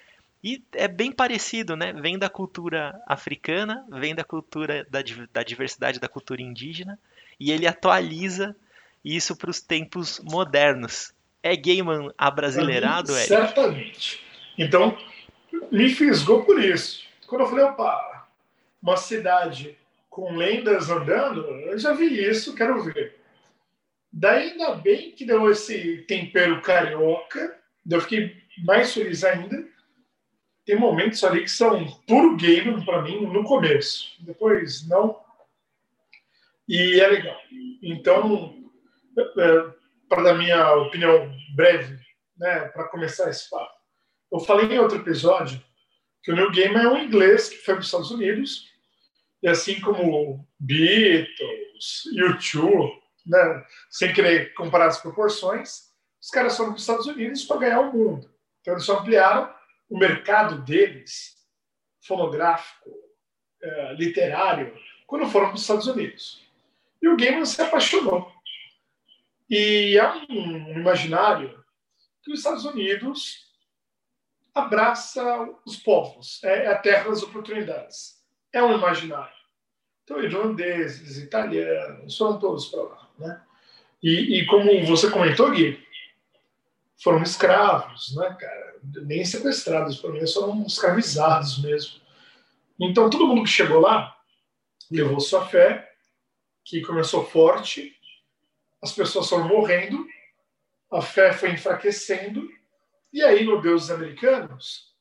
e 0.46 0.62
é 0.74 0.86
bem 0.86 1.10
parecido, 1.10 1.74
né? 1.74 1.92
Vem 1.92 2.16
da 2.16 2.30
cultura 2.30 3.02
africana, 3.04 3.84
vem 3.90 4.14
da 4.14 4.22
cultura 4.22 4.86
da, 4.88 5.00
da 5.32 5.42
diversidade 5.42 5.98
da 5.98 6.06
cultura 6.06 6.40
indígena, 6.40 6.96
e 7.40 7.50
ele 7.50 7.66
atualiza 7.66 8.54
isso 9.04 9.34
para 9.34 9.50
os 9.50 9.60
tempos 9.60 10.20
modernos. 10.20 11.12
É 11.42 11.56
Gaiman 11.56 12.12
abrasileirado, 12.16 13.10
é? 13.16 13.24
Certamente. 13.24 14.24
Então, 14.56 14.96
me 15.72 15.88
fisgou 15.88 16.44
por 16.44 16.62
isso. 16.62 17.04
Quando 17.26 17.40
eu 17.40 17.48
falei, 17.48 17.64
opa, 17.64 18.28
uma 18.80 18.96
cidade 18.96 19.76
com 20.08 20.36
lendas 20.36 20.88
andando, 20.90 21.40
eu 21.40 21.76
já 21.76 21.92
vi 21.92 22.24
isso, 22.24 22.54
quero 22.54 22.84
ver. 22.84 23.16
Daí 24.12 24.52
ainda 24.52 24.76
bem 24.76 25.10
que 25.10 25.24
deu 25.24 25.50
esse 25.50 26.04
tempero 26.06 26.62
carioca, 26.62 27.58
eu 27.90 28.00
fiquei 28.00 28.40
mais 28.64 28.94
feliz 28.94 29.24
ainda. 29.24 29.74
Tem 30.66 30.76
momentos 30.76 31.22
ali 31.22 31.42
que 31.42 31.50
são 31.50 31.86
puro 32.08 32.36
game 32.36 32.84
para 32.84 33.00
mim 33.00 33.24
no 33.24 33.44
começo, 33.44 34.16
depois 34.18 34.86
não. 34.88 35.24
E 36.68 37.00
é 37.00 37.06
legal. 37.06 37.38
Então, 37.80 38.52
é, 39.16 39.70
para 40.08 40.24
dar 40.24 40.34
minha 40.34 40.74
opinião 40.74 41.32
breve, 41.54 41.96
né, 42.36 42.60
para 42.68 42.88
começar 42.88 43.30
esse 43.30 43.48
papo, 43.48 43.72
eu 44.32 44.40
falei 44.40 44.66
em 44.66 44.78
outro 44.80 44.98
episódio 44.98 45.62
que 46.20 46.32
o 46.32 46.34
New 46.34 46.50
Gaiman 46.50 46.82
é 46.82 46.88
um 46.88 46.98
inglês 46.98 47.48
que 47.48 47.58
foi 47.58 47.74
para 47.74 47.80
os 47.80 47.86
Estados 47.86 48.10
Unidos, 48.10 48.68
e 49.40 49.48
assim 49.48 49.80
como 49.80 50.44
Beatles, 50.58 52.02
U2, 52.12 52.90
né, 53.24 53.64
sem 53.88 54.12
querer 54.12 54.52
comparar 54.54 54.88
as 54.88 55.00
proporções, 55.00 55.92
os 56.20 56.28
caras 56.28 56.56
foram 56.56 56.70
para 56.70 56.76
os 56.76 56.82
Estados 56.82 57.06
Unidos 57.06 57.44
para 57.44 57.58
ganhar 57.58 57.80
o 57.82 57.92
mundo. 57.92 58.28
Então 58.60 58.74
eles 58.74 58.84
só 58.84 58.98
ampliaram 58.98 59.54
o 59.88 59.98
mercado 59.98 60.62
deles, 60.62 61.36
fonográfico, 62.02 62.90
é, 63.62 63.94
literário, 63.94 64.76
quando 65.06 65.28
foram 65.30 65.46
para 65.46 65.54
os 65.54 65.62
Estados 65.62 65.86
Unidos. 65.86 66.44
E 67.00 67.08
o 67.08 67.16
Gaiman 67.16 67.44
se 67.44 67.60
apaixonou. 67.62 68.32
E 69.48 69.96
é 69.96 70.12
um 70.30 70.78
imaginário 70.78 71.64
que 72.22 72.32
os 72.32 72.40
Estados 72.40 72.64
Unidos 72.64 73.46
abraça 74.52 75.22
os 75.64 75.76
povos, 75.76 76.42
é, 76.42 76.64
é 76.64 76.68
a 76.68 76.78
terra 76.78 77.10
das 77.10 77.22
oportunidades. 77.22 78.20
É 78.52 78.62
um 78.62 78.74
imaginário. 78.74 79.36
Então, 80.02 80.22
irlandeses, 80.22 81.18
italianos, 81.18 82.16
foram 82.16 82.38
todos 82.38 82.66
para 82.66 82.82
lá. 82.82 83.10
Né? 83.18 83.42
E, 84.02 84.38
e, 84.38 84.46
como 84.46 84.86
você 84.86 85.10
comentou, 85.10 85.50
Gui, 85.50 85.84
foram 87.02 87.22
escravos, 87.22 88.14
né, 88.16 88.36
cara? 88.40 88.65
Nem 89.06 89.24
sequestrados, 89.24 89.98
pelo 89.98 90.14
menos 90.14 90.32
foram 90.32 90.64
escravizados 90.66 91.62
mesmo. 91.62 92.00
Então, 92.80 93.10
todo 93.10 93.26
mundo 93.26 93.44
que 93.44 93.50
chegou 93.50 93.80
lá 93.80 94.16
levou 94.90 95.18
sua 95.20 95.46
fé, 95.46 95.92
que 96.64 96.82
começou 96.82 97.24
forte, 97.24 97.96
as 98.82 98.92
pessoas 98.92 99.28
foram 99.28 99.48
morrendo, 99.48 100.06
a 100.90 101.02
fé 101.02 101.32
foi 101.32 101.50
enfraquecendo, 101.50 102.48
e 103.12 103.22
aí, 103.22 103.44
no 103.44 103.60
Deus 103.60 103.82
dos 103.82 103.90
americanos, 103.90 104.94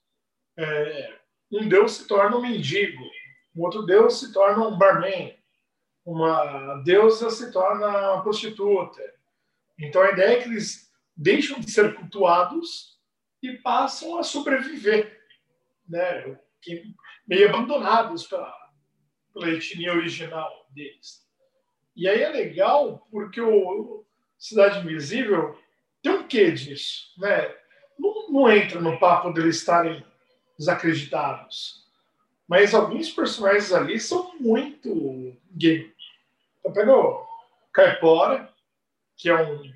é, 0.58 1.20
um 1.52 1.68
Deus 1.68 1.94
se 1.94 2.08
torna 2.08 2.38
um 2.38 2.42
mendigo, 2.42 3.04
um 3.56 3.62
outro 3.62 3.84
Deus 3.84 4.20
se 4.20 4.34
torna 4.34 4.68
um 4.68 4.78
barman, 4.78 5.38
uma 6.06 6.82
deusa 6.84 7.30
se 7.30 7.52
torna 7.52 8.14
uma 8.14 8.22
prostituta. 8.22 9.02
Então 9.80 10.02
a 10.02 10.12
ideia 10.12 10.38
é 10.38 10.42
que 10.42 10.50
eles 10.50 10.92
deixam 11.16 11.60
de 11.60 11.72
ser 11.72 11.96
cultuados 11.96 12.95
e 13.50 13.58
passam 13.60 14.18
a 14.18 14.24
sobreviver, 14.24 15.22
né? 15.88 16.38
meio 17.28 17.50
abandonados 17.50 18.26
pela, 18.28 18.54
pela 19.34 19.50
etnia 19.50 19.94
original 19.94 20.68
deles. 20.70 21.26
E 21.96 22.08
aí 22.08 22.22
é 22.22 22.30
legal 22.30 23.08
porque 23.12 23.40
o 23.40 24.06
Cidade 24.38 24.80
Invisível 24.80 25.58
tem 26.02 26.12
um 26.12 26.28
quê 26.28 26.52
disso, 26.52 27.14
né? 27.18 27.56
não, 27.98 28.30
não 28.30 28.52
entra 28.52 28.80
no 28.80 29.00
papo 29.00 29.32
deles 29.32 29.58
estarem 29.58 30.06
desacreditados. 30.58 31.86
Mas 32.48 32.74
alguns 32.74 33.10
personagens 33.10 33.74
ali 33.74 34.00
são 34.00 34.38
muito 34.40 35.36
gay. 35.52 35.92
Então 36.60 36.74
pega 36.74 36.96
o 36.96 37.26
Caipora, 37.74 38.54
que 39.18 39.30
é 39.30 39.36
um 39.36 39.74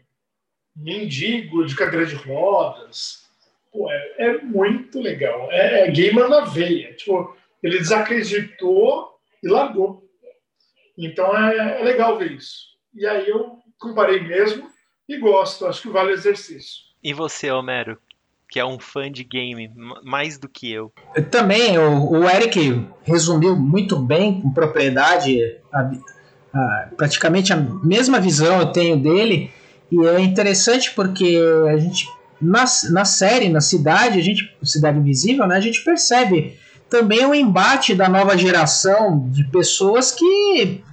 mendigo 0.75 1.65
de 1.65 1.75
cadeira 1.75 2.05
de 2.05 2.15
rodas. 2.15 3.28
Pô, 3.71 3.89
é, 3.91 4.15
é, 4.17 4.37
muito 4.41 4.99
legal. 4.99 5.51
É, 5.51 5.87
é 5.87 5.91
gamer 5.91 6.27
na 6.27 6.45
veia. 6.45 6.93
Tipo, 6.93 7.35
ele 7.61 7.77
desacreditou 7.77 9.09
e 9.43 9.47
largou. 9.47 10.03
Então 10.97 11.37
é, 11.37 11.79
é 11.79 11.83
legal 11.83 12.17
ver 12.17 12.31
isso. 12.31 12.69
E 12.93 13.05
aí 13.05 13.29
eu 13.29 13.57
comparei 13.79 14.21
mesmo 14.21 14.69
e 15.07 15.17
gosto. 15.17 15.65
Acho 15.65 15.83
que 15.83 15.89
vale 15.89 16.11
o 16.11 16.13
exercício. 16.13 16.89
E 17.03 17.13
você, 17.13 17.51
Homero? 17.51 17.97
que 18.49 18.59
é 18.59 18.65
um 18.65 18.79
fã 18.79 19.11
de 19.11 19.23
game 19.23 19.71
mais 20.03 20.39
do 20.39 20.49
que 20.49 20.71
eu. 20.71 20.91
Também, 21.29 21.77
o, 21.77 22.09
o 22.09 22.27
Eric 22.27 22.83
resumiu 23.03 23.55
muito 23.55 23.95
bem, 23.95 24.41
com 24.41 24.51
propriedade, 24.51 25.39
a, 25.71 25.91
a, 26.53 26.89
praticamente 26.97 27.53
a 27.53 27.57
mesma 27.57 28.19
visão 28.19 28.59
eu 28.59 28.71
tenho 28.71 28.97
dele, 28.97 29.51
e 29.91 30.03
é 30.03 30.19
interessante 30.19 30.91
porque 30.95 31.39
a 31.71 31.77
gente, 31.77 32.07
na, 32.41 32.65
na 32.91 33.05
série, 33.05 33.49
na 33.49 33.61
cidade, 33.61 34.19
a 34.19 34.23
gente, 34.23 34.55
Cidade 34.63 34.99
Invisível, 34.99 35.47
né, 35.47 35.55
a 35.55 35.61
gente 35.61 35.83
percebe 35.83 36.57
também 36.89 37.25
o 37.25 37.35
embate 37.35 37.93
da 37.93 38.09
nova 38.09 38.37
geração 38.37 39.27
de 39.29 39.43
pessoas 39.45 40.11
que 40.11 40.83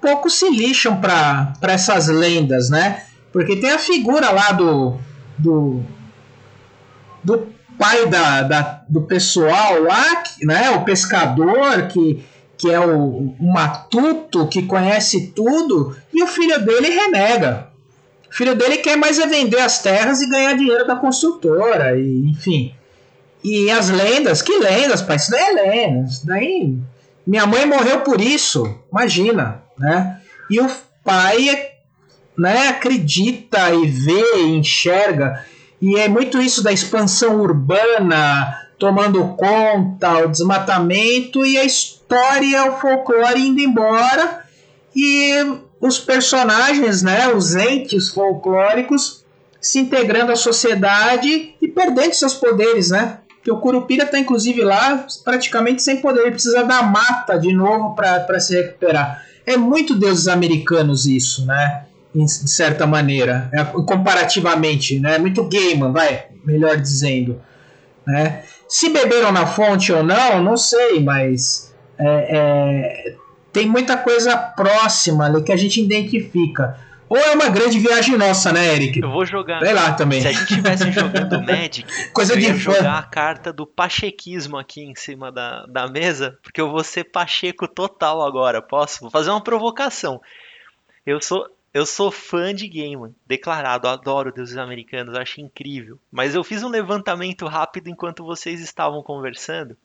pouco 0.00 0.28
se 0.28 0.50
lixam 0.50 1.00
para 1.00 1.54
essas 1.62 2.08
lendas, 2.08 2.68
né? 2.68 3.04
Porque 3.32 3.56
tem 3.56 3.70
a 3.70 3.78
figura 3.78 4.30
lá 4.30 4.52
do, 4.52 4.98
do 5.38 5.82
do 7.24 7.48
pai 7.78 8.06
da, 8.06 8.42
da, 8.42 8.84
do 8.88 9.02
pessoal 9.02 9.82
lá, 9.82 10.22
né, 10.42 10.70
o 10.70 10.84
pescador 10.84 11.88
que, 11.88 12.22
que 12.56 12.70
é 12.70 12.78
o, 12.78 13.34
o 13.40 13.52
matuto 13.52 14.46
que 14.46 14.62
conhece 14.62 15.32
tudo, 15.34 15.96
e 16.12 16.22
o 16.22 16.26
filho 16.26 16.64
dele 16.64 16.90
renega. 16.90 17.68
O 18.34 18.36
filho 18.36 18.56
dele 18.56 18.78
quer 18.78 18.96
mais 18.96 19.16
é 19.20 19.28
vender 19.28 19.60
as 19.60 19.78
terras 19.78 20.20
e 20.20 20.28
ganhar 20.28 20.54
dinheiro 20.54 20.84
da 20.84 20.96
construtora, 20.96 21.96
e, 21.96 22.30
enfim. 22.30 22.74
E 23.44 23.70
as 23.70 23.90
lendas, 23.90 24.42
que 24.42 24.58
lendas, 24.58 25.00
pai? 25.00 25.16
Isso 25.16 25.30
daí 25.30 25.42
é 25.42 25.52
lendas. 25.52 26.18
Daí 26.24 26.76
minha 27.24 27.46
mãe 27.46 27.64
morreu 27.64 28.00
por 28.00 28.20
isso, 28.20 28.76
imagina, 28.90 29.62
né? 29.78 30.20
E 30.50 30.60
o 30.60 30.68
pai, 31.04 31.68
né, 32.36 32.68
acredita 32.68 33.72
e 33.72 33.86
vê, 33.86 34.36
e 34.38 34.56
enxerga 34.56 35.44
e 35.80 35.96
é 35.96 36.08
muito 36.08 36.40
isso 36.40 36.62
da 36.62 36.72
expansão 36.72 37.40
urbana 37.40 38.58
tomando 38.78 39.22
conta, 39.36 40.24
o 40.24 40.28
desmatamento 40.28 41.44
e 41.44 41.56
a 41.56 41.64
história, 41.64 42.72
o 42.72 42.80
folclore 42.80 43.46
indo 43.46 43.60
embora 43.60 44.44
e 44.96 45.30
os 45.84 45.98
personagens, 45.98 47.02
né, 47.02 47.28
os 47.28 47.54
entes 47.54 48.08
folclóricos 48.08 49.22
se 49.60 49.78
integrando 49.78 50.32
à 50.32 50.36
sociedade 50.36 51.54
e 51.60 51.68
perdendo 51.68 52.14
seus 52.14 52.32
poderes, 52.32 52.88
né? 52.88 53.18
Porque 53.36 53.50
o 53.50 53.58
Curupira 53.58 54.04
está 54.04 54.18
inclusive 54.18 54.62
lá 54.62 55.06
praticamente 55.22 55.82
sem 55.82 56.00
poder, 56.00 56.22
ele 56.22 56.30
precisa 56.30 56.64
da 56.64 56.82
mata 56.82 57.38
de 57.38 57.52
novo 57.52 57.94
para 57.94 58.40
se 58.40 58.54
recuperar. 58.54 59.22
É 59.44 59.58
muito 59.58 59.94
deuses 59.94 60.26
americanos 60.26 61.04
isso, 61.04 61.44
né? 61.44 61.84
de 62.14 62.48
certa 62.48 62.86
maneira, 62.86 63.50
é, 63.52 63.64
comparativamente, 63.64 65.00
né? 65.00 65.18
Muito 65.18 65.48
Gaiman, 65.48 65.90
vai, 65.90 66.26
melhor 66.44 66.76
dizendo, 66.76 67.42
né? 68.06 68.44
Se 68.68 68.88
beberam 68.88 69.32
na 69.32 69.46
fonte 69.46 69.92
ou 69.92 70.04
não, 70.04 70.40
não 70.40 70.56
sei, 70.56 71.00
mas 71.00 71.74
é, 71.98 72.28
é, 72.38 73.16
tem 73.54 73.66
muita 73.68 73.96
coisa 73.96 74.36
próxima 74.36 75.26
ali 75.26 75.42
que 75.42 75.52
a 75.52 75.56
gente 75.56 75.80
identifica. 75.80 76.76
Ou 77.08 77.16
é 77.16 77.32
uma 77.32 77.48
grande 77.48 77.78
viagem 77.78 78.16
nossa, 78.16 78.52
né, 78.52 78.74
Eric? 78.74 79.00
Eu 79.00 79.10
vou 79.10 79.24
jogar. 79.24 79.60
Vai 79.60 79.72
lá 79.72 79.92
também. 79.92 80.20
Se 80.20 80.28
a 80.28 80.32
gente 80.32 80.46
tivesse 80.56 80.90
jogando 80.90 81.40
Magic, 81.46 81.84
Coisa 82.12 82.32
eu 82.32 82.38
de 82.38 82.46
ia 82.46 82.54
fã. 82.54 82.58
jogar 82.58 82.98
a 82.98 83.02
carta 83.02 83.52
do 83.52 83.66
pachequismo 83.66 84.58
aqui 84.58 84.82
em 84.82 84.94
cima 84.96 85.30
da, 85.30 85.64
da 85.66 85.86
mesa, 85.86 86.36
porque 86.42 86.60
eu 86.60 86.70
vou 86.70 86.82
ser 86.82 87.04
pacheco 87.04 87.68
total 87.68 88.26
agora. 88.26 88.60
Posso? 88.60 89.00
Vou 89.00 89.10
fazer 89.10 89.30
uma 89.30 89.42
provocação. 89.42 90.20
Eu 91.06 91.20
sou, 91.20 91.46
eu 91.72 91.86
sou 91.86 92.10
fã 92.10 92.52
de 92.52 92.66
Gaiman, 92.66 93.14
declarado. 93.26 93.86
Adoro 93.86 94.32
deuses 94.32 94.56
americanos, 94.56 95.14
acho 95.14 95.40
incrível. 95.40 96.00
Mas 96.10 96.34
eu 96.34 96.42
fiz 96.42 96.64
um 96.64 96.68
levantamento 96.68 97.46
rápido 97.46 97.88
enquanto 97.88 98.24
vocês 98.24 98.60
estavam 98.60 99.02
conversando. 99.02 99.76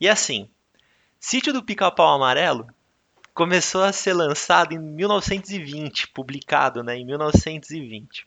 E 0.00 0.08
assim, 0.08 0.48
Sítio 1.24 1.52
do 1.52 1.62
Pica-Pau 1.62 2.16
Amarelo 2.16 2.66
começou 3.32 3.84
a 3.84 3.92
ser 3.92 4.12
lançado 4.12 4.74
em 4.74 4.78
1920, 4.80 6.08
publicado 6.08 6.82
né, 6.82 6.96
em 6.96 7.06
1920. 7.06 8.26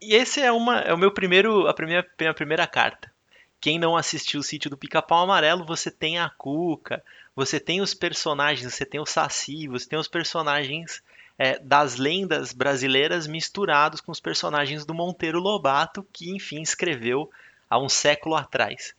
E 0.00 0.14
esse 0.14 0.40
é, 0.40 0.52
uma, 0.52 0.78
é 0.78 0.94
o 0.94 0.96
meu 0.96 1.10
primeiro, 1.10 1.66
a 1.66 1.74
primeira, 1.74 2.08
minha 2.18 2.32
primeira 2.32 2.64
carta. 2.64 3.12
Quem 3.60 3.76
não 3.76 3.96
assistiu 3.96 4.38
o 4.38 4.42
Sítio 4.42 4.70
do 4.70 4.78
Pica-Pau 4.78 5.24
Amarelo, 5.24 5.66
você 5.66 5.90
tem 5.90 6.20
a 6.20 6.30
Cuca, 6.30 7.04
você 7.34 7.58
tem 7.58 7.80
os 7.80 7.92
personagens, 7.92 8.72
você 8.72 8.86
tem 8.86 9.00
o 9.00 9.04
Saci, 9.04 9.66
você 9.66 9.88
tem 9.88 9.98
os 9.98 10.06
personagens 10.06 11.02
é, 11.36 11.58
das 11.58 11.96
lendas 11.96 12.52
brasileiras 12.52 13.26
misturados 13.26 14.00
com 14.00 14.12
os 14.12 14.20
personagens 14.20 14.86
do 14.86 14.94
Monteiro 14.94 15.40
Lobato, 15.40 16.06
que 16.12 16.30
enfim 16.30 16.62
escreveu 16.62 17.28
há 17.68 17.80
um 17.80 17.88
século 17.88 18.36
atrás. 18.36 18.94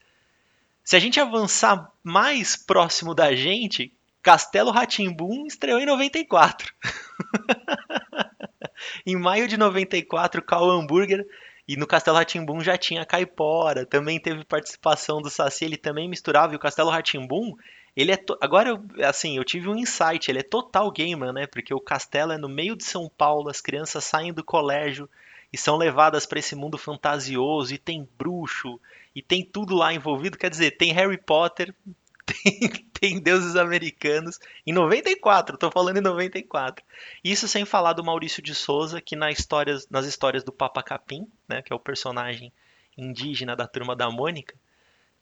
Se 0.90 0.96
a 0.96 0.98
gente 0.98 1.20
avançar 1.20 1.88
mais 2.02 2.56
próximo 2.56 3.14
da 3.14 3.32
gente, 3.32 3.96
Castelo 4.20 4.72
Ratimbum 4.72 5.46
estreou 5.46 5.78
em 5.78 5.86
94. 5.86 6.74
em 9.06 9.14
maio 9.14 9.46
de 9.46 9.56
94, 9.56 10.42
Carl 10.42 10.68
Hamburger 10.68 11.24
e 11.68 11.76
no 11.76 11.86
Castelo 11.86 12.16
Ratimbum 12.16 12.60
já 12.60 12.76
tinha 12.76 13.06
Caipora, 13.06 13.86
também 13.86 14.18
teve 14.18 14.44
participação 14.44 15.22
do 15.22 15.30
Saci, 15.30 15.64
ele 15.64 15.76
também 15.76 16.08
misturava 16.08 16.54
e 16.54 16.56
o 16.56 16.58
Castelo 16.58 16.90
Ratimbum, 16.90 17.54
ele 17.94 18.10
é 18.10 18.16
to... 18.16 18.36
agora 18.40 18.70
eu, 18.70 18.84
assim, 19.06 19.36
eu 19.36 19.44
tive 19.44 19.68
um 19.68 19.76
insight, 19.76 20.28
ele 20.28 20.40
é 20.40 20.42
total 20.42 20.90
gamer, 20.90 21.32
né? 21.32 21.46
Porque 21.46 21.72
o 21.72 21.78
castelo 21.78 22.32
é 22.32 22.36
no 22.36 22.48
meio 22.48 22.74
de 22.74 22.82
São 22.82 23.08
Paulo, 23.08 23.48
as 23.48 23.60
crianças 23.60 24.02
saem 24.02 24.32
do 24.32 24.42
colégio 24.42 25.08
e 25.52 25.56
são 25.56 25.76
levadas 25.76 26.26
para 26.26 26.40
esse 26.40 26.56
mundo 26.56 26.76
fantasioso 26.76 27.72
e 27.72 27.78
tem 27.78 28.08
bruxo 28.18 28.80
e 29.14 29.22
tem 29.22 29.44
tudo 29.44 29.74
lá 29.74 29.92
envolvido, 29.92 30.38
quer 30.38 30.50
dizer, 30.50 30.72
tem 30.72 30.92
Harry 30.92 31.18
Potter, 31.18 31.74
tem, 32.24 32.68
tem 32.92 33.20
deuses 33.20 33.56
americanos. 33.56 34.38
Em 34.66 34.72
94, 34.72 35.58
tô 35.58 35.70
falando 35.70 35.98
em 35.98 36.02
94. 36.02 36.84
Isso 37.24 37.48
sem 37.48 37.64
falar 37.64 37.92
do 37.92 38.04
Maurício 38.04 38.42
de 38.42 38.54
Souza, 38.54 39.00
que 39.00 39.16
na 39.16 39.30
histórias, 39.30 39.88
nas 39.88 40.06
histórias 40.06 40.44
do 40.44 40.52
Papa 40.52 40.82
Capim, 40.82 41.26
né, 41.48 41.62
que 41.62 41.72
é 41.72 41.76
o 41.76 41.80
personagem 41.80 42.52
indígena 42.96 43.56
da 43.56 43.66
turma 43.66 43.96
da 43.96 44.10
Mônica, 44.10 44.54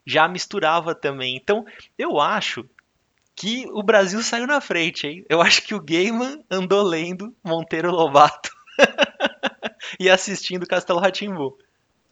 já 0.05 0.27
misturava 0.27 0.95
também. 0.95 1.37
Então, 1.37 1.67
eu 1.97 2.21
acho 2.21 2.69
que 3.35 3.67
o 3.71 3.83
Brasil 3.83 4.21
saiu 4.23 4.47
na 4.47 4.61
frente, 4.61 5.07
hein? 5.07 5.25
Eu 5.29 5.41
acho 5.41 5.63
que 5.63 5.75
o 5.75 5.81
Gaiman 5.81 6.43
andou 6.51 6.83
lendo 6.83 7.35
Monteiro 7.45 7.91
Lobato 7.91 8.51
e 10.01 10.11
assistindo 10.11 10.67
Castelo 10.67 10.99
Ratimbu. 10.99 11.57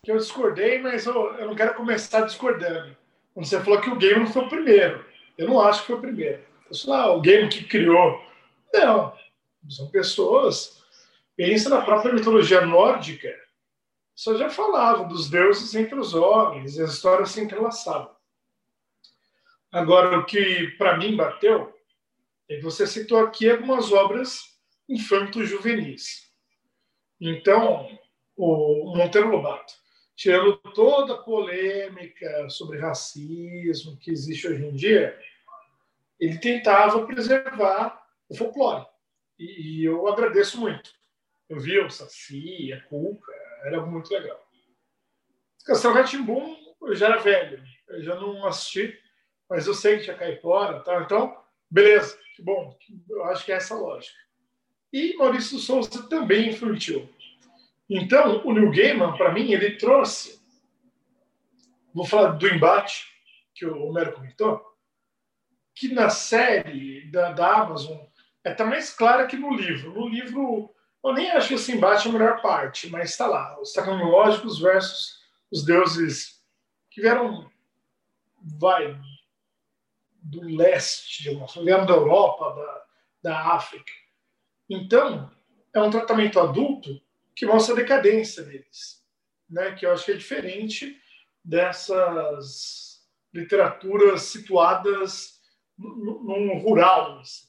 Que 0.06 0.12
eu 0.12 0.18
discordei, 0.18 0.78
mas 0.78 1.04
eu, 1.04 1.34
eu 1.34 1.48
não 1.48 1.56
quero 1.56 1.74
começar 1.74 2.20
discordando. 2.20 2.96
Você 3.34 3.60
falou 3.60 3.80
que 3.80 3.90
o 3.90 3.98
Gaiman 3.98 4.28
foi 4.28 4.44
o 4.44 4.48
primeiro. 4.48 5.04
Eu 5.36 5.48
não 5.48 5.60
acho 5.60 5.80
que 5.80 5.88
foi 5.88 5.96
o 5.96 6.00
primeiro. 6.00 6.44
Sei 6.70 6.88
lá, 6.88 7.12
o 7.12 7.20
Gaiman 7.20 7.48
que 7.48 7.64
criou. 7.64 8.24
Não. 8.72 9.12
São 9.68 9.90
pessoas. 9.90 10.80
Pensa 11.34 11.68
na 11.68 11.82
própria 11.82 12.12
mitologia 12.12 12.60
nórdica. 12.60 13.34
Só 14.14 14.36
já 14.36 14.48
falava 14.48 15.02
dos 15.06 15.28
deuses 15.28 15.74
entre 15.74 15.98
os 15.98 16.14
homens, 16.14 16.76
e 16.76 16.82
as 16.82 16.92
histórias 16.92 17.30
se 17.30 17.40
entrelaçavam. 17.40 18.14
Agora, 19.72 20.20
o 20.20 20.24
que 20.24 20.68
para 20.78 20.96
mim 20.96 21.16
bateu 21.16 21.76
é 22.48 22.58
que 22.58 22.62
você 22.62 22.86
citou 22.86 23.18
aqui 23.18 23.50
algumas 23.50 23.90
obras 23.90 24.38
infanto-juvenis. 24.88 26.30
Então, 27.20 27.98
o 28.36 28.94
Monteiro 28.96 29.30
Lobato, 29.30 29.74
tirando 30.16 30.56
toda 30.56 31.12
a 31.14 31.18
polêmica 31.18 32.48
sobre 32.48 32.78
racismo 32.78 33.96
que 33.98 34.10
existe 34.10 34.48
hoje 34.48 34.64
em 34.64 34.74
dia, 34.74 35.16
ele 36.18 36.38
tentava 36.38 37.06
preservar 37.06 38.02
o 38.28 38.34
folclore. 38.34 38.86
E, 39.38 39.80
e 39.80 39.84
eu 39.84 40.08
agradeço 40.08 40.58
muito. 40.58 40.90
Eu 41.48 41.60
vi 41.60 41.78
o 41.78 41.90
Saci, 41.90 42.72
a 42.72 42.80
Cuca, 42.84 43.32
era 43.64 43.84
muito 43.84 44.10
legal. 44.10 44.42
Castelo 45.64 45.94
Ratimbum, 45.94 46.56
eu 46.80 46.94
já 46.94 47.06
era 47.06 47.18
velho, 47.18 47.62
eu 47.88 48.02
já 48.02 48.14
não 48.14 48.46
assisti, 48.46 48.98
mas 49.48 49.66
eu 49.66 49.74
sei 49.74 49.98
que 49.98 50.04
tinha 50.04 50.16
caipora, 50.16 50.80
tá? 50.80 51.02
então, 51.02 51.36
beleza, 51.70 52.18
que 52.34 52.42
bom, 52.42 52.76
eu 53.10 53.24
acho 53.24 53.44
que 53.44 53.52
é 53.52 53.56
essa 53.56 53.74
a 53.74 53.78
lógica. 53.78 54.16
E 54.92 55.14
Maurício 55.16 55.58
Souza 55.58 56.08
também 56.08 56.48
influenciou. 56.48 57.08
Então, 57.88 58.44
o 58.44 58.52
New 58.52 58.70
Gaiman, 58.70 59.16
para 59.16 59.32
mim, 59.32 59.52
ele 59.52 59.76
trouxe. 59.76 60.40
Vou 61.94 62.04
falar 62.04 62.32
do 62.32 62.48
embate 62.48 63.06
que 63.54 63.64
o 63.64 63.84
Homero 63.84 64.12
comentou, 64.12 64.60
que 65.74 65.92
na 65.94 66.10
série 66.10 67.10
da, 67.10 67.32
da 67.32 67.62
Amazon 67.62 67.98
é 68.44 68.52
tá 68.52 68.64
mais 68.64 68.92
clara 68.92 69.26
que 69.26 69.36
no 69.36 69.54
livro. 69.54 69.92
No 69.92 70.08
livro, 70.08 70.74
eu 71.02 71.12
nem 71.14 71.30
acho 71.30 71.54
esse 71.54 71.72
embate 71.72 72.08
a 72.08 72.12
melhor 72.12 72.42
parte, 72.42 72.88
mas 72.90 73.10
está 73.10 73.26
lá: 73.26 73.58
os 73.60 73.72
tecnológicos 73.72 74.58
versus 74.58 75.20
os 75.50 75.64
deuses 75.64 76.42
que 76.90 77.00
vieram, 77.00 77.50
vai, 78.58 78.98
do 80.22 80.42
leste, 80.42 81.30
vieram 81.62 81.86
da 81.86 81.94
Europa, 81.94 82.54
da, 82.54 83.30
da 83.30 83.54
África. 83.54 83.92
Então, 84.68 85.30
é 85.72 85.80
um 85.80 85.90
tratamento 85.90 86.40
adulto 86.40 87.00
que 87.36 87.44
mostra 87.44 87.74
a 87.74 87.76
decadência 87.76 88.42
deles, 88.42 89.04
né? 89.48 89.74
que 89.74 89.84
eu 89.84 89.92
acho 89.92 90.06
que 90.06 90.12
é 90.12 90.16
diferente 90.16 90.98
dessas 91.44 93.06
literaturas 93.32 94.22
situadas 94.22 95.38
num 95.76 96.58
rural. 96.58 97.20
Assim. 97.20 97.46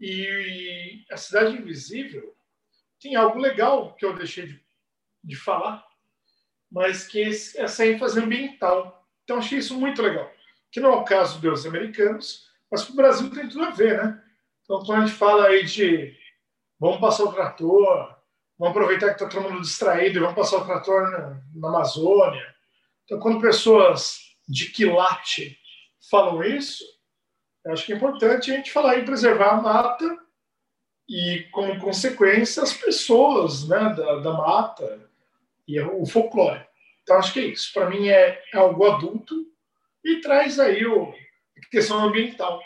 E 0.00 1.04
a 1.10 1.16
Cidade 1.16 1.56
Invisível 1.56 2.36
tem 3.00 3.16
algo 3.16 3.38
legal 3.38 3.94
que 3.96 4.04
eu 4.06 4.14
deixei 4.14 4.46
de, 4.46 4.64
de 5.22 5.36
falar, 5.36 5.84
mas 6.70 7.06
que 7.06 7.22
é 7.22 7.28
essa 7.28 7.84
ênfase 7.84 8.20
ambiental. 8.20 9.06
Então, 9.24 9.38
achei 9.38 9.58
isso 9.58 9.78
muito 9.78 10.00
legal. 10.00 10.32
Que 10.70 10.80
não 10.80 10.92
é 10.92 10.96
o 10.96 11.04
caso 11.04 11.40
dos 11.40 11.66
americanos, 11.66 12.48
mas 12.70 12.84
que 12.84 12.92
o 12.92 12.96
Brasil 12.96 13.30
tem 13.30 13.48
tudo 13.48 13.64
a 13.64 13.70
ver, 13.70 14.02
né? 14.02 14.22
Então, 14.62 14.84
quando 14.84 15.02
a 15.02 15.06
gente 15.06 15.18
fala 15.18 15.46
aí 15.46 15.64
de 15.64 16.16
vamos 16.78 17.00
passar 17.00 17.24
o 17.24 17.32
trator, 17.32 18.13
vamos 18.58 18.76
aproveitar 18.76 19.08
que 19.08 19.22
está 19.22 19.28
todo 19.28 19.50
mundo 19.50 19.62
distraído 19.62 20.18
e 20.18 20.20
vamos 20.20 20.34
passar 20.34 20.58
o 20.58 20.64
trator 20.64 21.10
na, 21.10 21.42
na 21.54 21.68
Amazônia. 21.68 22.54
Então, 23.04 23.18
quando 23.18 23.40
pessoas 23.40 24.20
de 24.48 24.70
quilate 24.70 25.58
falam 26.10 26.42
isso, 26.42 26.84
eu 27.64 27.72
acho 27.72 27.86
que 27.86 27.92
é 27.92 27.96
importante 27.96 28.50
a 28.50 28.56
gente 28.56 28.72
falar 28.72 28.98
em 28.98 29.04
preservar 29.04 29.52
a 29.52 29.60
mata 29.60 30.18
e, 31.08 31.46
como 31.50 31.80
consequência, 31.80 32.62
as 32.62 32.72
pessoas 32.72 33.68
né, 33.68 33.94
da, 33.94 34.16
da 34.16 34.32
mata 34.32 35.00
e 35.66 35.80
o 35.80 36.04
folclore. 36.06 36.64
Então, 37.02 37.16
acho 37.16 37.32
que 37.32 37.40
é 37.40 37.46
isso. 37.46 37.72
Para 37.72 37.88
mim, 37.90 38.08
é, 38.08 38.42
é 38.52 38.56
algo 38.56 38.86
adulto 38.86 39.34
e 40.04 40.20
traz 40.20 40.58
aí 40.58 40.86
o, 40.86 41.10
a 41.10 41.70
questão 41.70 41.98
ambiental, 42.04 42.60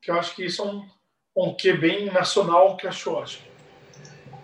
que 0.00 0.10
eu 0.10 0.18
acho 0.18 0.34
que 0.34 0.44
isso 0.44 0.62
é 0.62 0.66
um, 0.66 0.88
um 1.36 1.54
que 1.54 1.72
bem 1.72 2.06
nacional 2.06 2.76
que 2.76 2.86
eu 2.86 2.90
acho. 2.90 3.51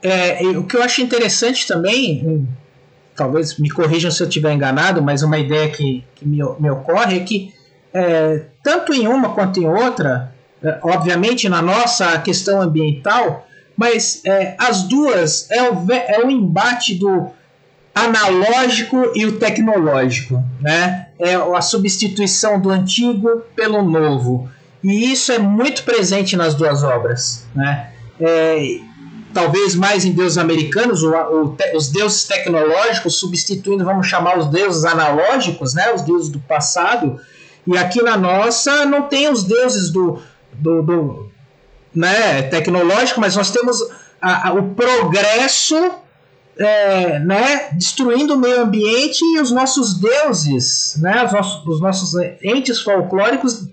É, 0.02 0.42
o 0.56 0.64
que 0.64 0.76
eu 0.76 0.82
acho 0.82 1.00
interessante 1.00 1.66
também, 1.66 2.46
talvez 3.16 3.58
me 3.58 3.68
corrijam 3.68 4.11
se 4.11 4.22
eu 4.22 4.28
estiver 4.28 4.52
enganado, 4.52 5.02
mas 5.02 5.22
uma 5.22 5.38
ideia 5.38 5.68
que, 5.68 6.04
que 6.14 6.26
me, 6.26 6.38
me 6.61 6.70
ocorre 6.70 7.16
é 7.16 7.20
que 7.20 7.52
é, 7.92 8.44
tanto 8.62 8.92
em 8.92 9.08
uma 9.08 9.30
quanto 9.30 9.61
em 9.61 9.66
outra, 9.66 10.32
é, 10.62 10.78
obviamente 10.82 11.48
na 11.48 11.61
nossa 11.61 12.18
questão 12.18 12.61
ambiental, 12.61 13.46
mas 13.76 14.22
é, 14.24 14.54
as 14.58 14.82
duas 14.82 15.50
é 15.50 15.70
o, 15.70 15.87
é 15.90 16.24
o 16.24 16.30
embate 16.30 16.94
do 16.94 17.30
analógico 17.94 19.12
e 19.14 19.26
o 19.26 19.38
tecnológico, 19.38 20.42
né? 20.61 21.08
É 21.18 21.34
a 21.34 21.61
substituição 21.61 22.61
do 22.61 22.70
antigo 22.70 23.42
pelo 23.56 23.82
novo. 23.82 24.48
E 24.82 25.11
isso 25.11 25.32
é 25.32 25.38
muito 25.38 25.82
presente 25.82 26.37
nas 26.37 26.54
duas 26.54 26.84
obras, 26.84 27.44
né? 27.54 27.90
É, 28.20 28.78
talvez 29.38 29.77
mais 29.77 30.05
em 30.05 30.11
deuses 30.11 30.37
americanos, 30.37 31.01
os 31.72 31.88
deuses 31.90 32.24
tecnológicos 32.24 33.20
substituindo, 33.20 33.85
vamos 33.85 34.09
chamar 34.09 34.37
os 34.37 34.46
deuses 34.46 34.85
analógicos, 34.85 35.74
né? 35.74 35.92
Os 35.94 36.03
deuses 36.03 36.29
do 36.29 36.40
passado. 36.40 37.20
E 37.64 37.79
aqui 37.79 38.03
na 38.03 38.16
nossa 38.16 38.85
não 38.85 39.03
tem 39.03 39.31
os 39.31 39.44
deuses 39.44 39.90
do, 39.90 40.20
do, 40.55 40.83
do 40.83 41.31
né, 41.94 42.42
tecnológico, 42.42 43.20
mas 43.20 43.37
nós 43.37 43.53
temos 43.53 43.81
a, 44.20 44.48
a, 44.48 44.53
o 44.55 44.74
progresso 44.74 45.77
é, 46.59 47.20
né, 47.20 47.68
destruindo 47.74 48.35
o 48.35 48.38
meio 48.38 48.62
ambiente 48.62 49.20
e 49.22 49.40
os 49.40 49.53
nossos 49.53 50.01
deuses, 50.01 50.98
né, 51.01 51.24
os, 51.24 51.33
nossos, 51.33 51.66
os 51.66 51.81
nossos 51.81 52.14
entes 52.42 52.81
folclóricos 52.81 53.68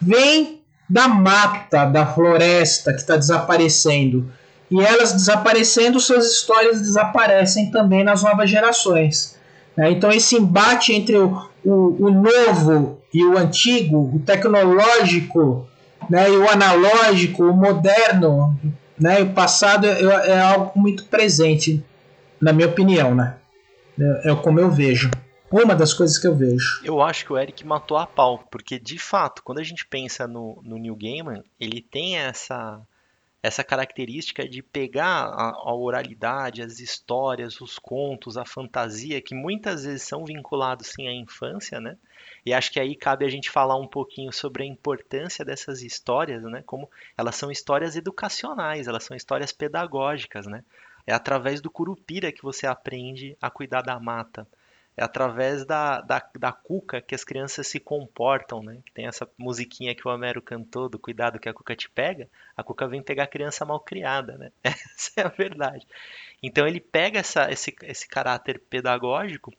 vêm 0.00 0.62
da 0.88 1.06
mata, 1.08 1.84
da 1.84 2.06
floresta 2.06 2.94
que 2.94 3.00
está 3.00 3.16
desaparecendo. 3.16 4.32
E 4.70 4.80
elas 4.80 5.12
desaparecendo, 5.12 5.98
suas 5.98 6.26
histórias 6.26 6.80
desaparecem 6.80 7.70
também 7.70 8.04
nas 8.04 8.22
novas 8.22 8.48
gerações. 8.48 9.36
Né? 9.76 9.90
Então, 9.90 10.10
esse 10.10 10.36
embate 10.36 10.92
entre 10.92 11.16
o, 11.18 11.48
o, 11.64 12.06
o 12.06 12.10
novo 12.10 13.00
e 13.12 13.24
o 13.24 13.36
antigo, 13.36 14.14
o 14.14 14.20
tecnológico 14.20 15.66
né, 16.08 16.30
e 16.30 16.36
o 16.36 16.48
analógico, 16.48 17.44
o 17.44 17.54
moderno, 17.54 18.58
né, 18.98 19.22
o 19.22 19.32
passado 19.32 19.86
é, 19.86 20.30
é 20.30 20.40
algo 20.40 20.72
muito 20.78 21.04
presente 21.06 21.84
na 22.40 22.52
minha 22.52 22.68
opinião, 22.68 23.14
né? 23.14 23.36
É, 23.98 24.30
é 24.30 24.36
como 24.36 24.60
eu 24.60 24.70
vejo. 24.70 25.10
Uma 25.50 25.74
das 25.74 25.92
coisas 25.92 26.16
que 26.16 26.26
eu 26.26 26.34
vejo. 26.34 26.80
Eu 26.84 27.02
acho 27.02 27.24
que 27.24 27.32
o 27.32 27.38
Eric 27.38 27.66
matou 27.66 27.96
a 27.96 28.06
pau, 28.06 28.44
porque 28.50 28.78
de 28.78 28.98
fato, 28.98 29.42
quando 29.42 29.58
a 29.58 29.64
gente 29.64 29.84
pensa 29.86 30.26
no, 30.26 30.60
no 30.64 30.78
Neil 30.78 30.96
Gaiman, 30.96 31.42
ele 31.58 31.82
tem 31.82 32.16
essa 32.16 32.80
essa 33.42 33.64
característica 33.64 34.46
de 34.46 34.62
pegar 34.62 35.24
a, 35.24 35.50
a, 35.50 35.74
oralidade, 35.74 36.62
as 36.62 36.78
histórias, 36.78 37.60
os 37.60 37.78
contos, 37.78 38.36
a 38.36 38.44
fantasia, 38.44 39.20
que 39.20 39.34
muitas 39.34 39.84
vezes 39.84 40.02
são 40.02 40.24
vinculados 40.24 40.88
sim 40.88 41.08
à 41.08 41.12
infância, 41.12 41.80
né? 41.80 41.96
E 42.44 42.52
acho 42.52 42.70
que 42.70 42.78
aí 42.78 42.94
cabe 42.94 43.24
a 43.24 43.30
gente 43.30 43.50
falar 43.50 43.76
um 43.76 43.86
pouquinho 43.86 44.32
sobre 44.32 44.62
a 44.62 44.66
importância 44.66 45.44
dessas 45.44 45.82
histórias, 45.82 46.42
né? 46.42 46.62
Como 46.66 46.90
elas 47.16 47.36
são 47.36 47.50
histórias 47.50 47.96
educacionais, 47.96 48.86
elas 48.86 49.04
são 49.04 49.16
histórias 49.16 49.52
pedagógicas, 49.52 50.46
né? 50.46 50.62
É 51.06 51.14
através 51.14 51.62
do 51.62 51.70
curupira 51.70 52.30
que 52.30 52.42
você 52.42 52.66
aprende 52.66 53.36
a 53.40 53.50
cuidar 53.50 53.80
da 53.82 53.98
mata. 53.98 54.46
É 55.00 55.02
através 55.02 55.64
da, 55.64 56.02
da, 56.02 56.22
da 56.38 56.52
cuca 56.52 57.00
que 57.00 57.14
as 57.14 57.24
crianças 57.24 57.66
se 57.66 57.80
comportam, 57.80 58.62
né? 58.62 58.80
Tem 58.92 59.06
essa 59.06 59.26
musiquinha 59.38 59.94
que 59.94 60.06
o 60.06 60.10
Homero 60.10 60.42
cantou 60.42 60.90
do 60.90 60.98
cuidado 60.98 61.38
que 61.38 61.48
a 61.48 61.54
cuca 61.54 61.74
te 61.74 61.88
pega. 61.88 62.28
A 62.54 62.62
cuca 62.62 62.86
vem 62.86 63.02
pegar 63.02 63.22
a 63.22 63.26
criança 63.26 63.64
mal 63.64 63.80
criada, 63.80 64.36
né? 64.36 64.52
Essa 64.62 65.12
é 65.16 65.24
a 65.24 65.28
verdade. 65.28 65.86
Então 66.42 66.68
ele 66.68 66.80
pega 66.80 67.18
essa, 67.18 67.50
esse, 67.50 67.74
esse 67.84 68.06
caráter 68.06 68.60
pedagógico 68.68 69.54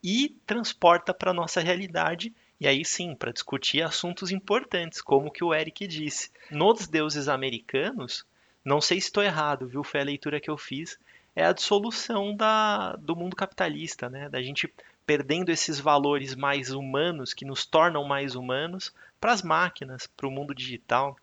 e 0.00 0.36
transporta 0.46 1.12
para 1.12 1.32
a 1.32 1.34
nossa 1.34 1.60
realidade 1.60 2.32
e 2.60 2.68
aí 2.68 2.84
sim, 2.84 3.16
para 3.16 3.32
discutir 3.32 3.82
assuntos 3.82 4.30
importantes, 4.30 5.02
como 5.02 5.32
que 5.32 5.42
o 5.42 5.52
Eric 5.52 5.88
disse. 5.88 6.30
Nos 6.52 6.86
deuses 6.86 7.26
americanos, 7.26 8.24
não 8.64 8.80
sei 8.80 9.00
se 9.00 9.08
estou 9.08 9.24
errado, 9.24 9.66
viu? 9.66 9.82
Foi 9.82 10.00
a 10.00 10.04
leitura 10.04 10.40
que 10.40 10.48
eu 10.48 10.56
fiz. 10.56 10.96
É 11.34 11.44
a 11.44 11.52
dissolução 11.52 12.34
da, 12.34 12.94
do 12.96 13.16
mundo 13.16 13.34
capitalista, 13.34 14.08
né? 14.08 14.28
Da 14.28 14.40
gente 14.42 14.72
perdendo 15.06 15.50
esses 15.50 15.78
valores 15.78 16.34
mais 16.34 16.70
humanos 16.70 17.34
que 17.34 17.44
nos 17.44 17.66
tornam 17.66 18.04
mais 18.04 18.34
humanos 18.34 18.92
para 19.20 19.32
as 19.32 19.42
máquinas, 19.42 20.06
para 20.06 20.26
o 20.26 20.30
mundo 20.30 20.54
digital, 20.54 21.16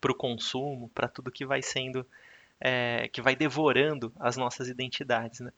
para 0.00 0.12
o 0.12 0.14
consumo, 0.14 0.90
para 0.94 1.08
tudo 1.08 1.30
que 1.30 1.46
vai 1.46 1.62
sendo, 1.62 2.06
é, 2.60 3.08
que 3.12 3.22
vai 3.22 3.36
devorando 3.36 4.12
as 4.18 4.36
nossas 4.36 4.68
identidades, 4.68 5.40
né? 5.40 5.52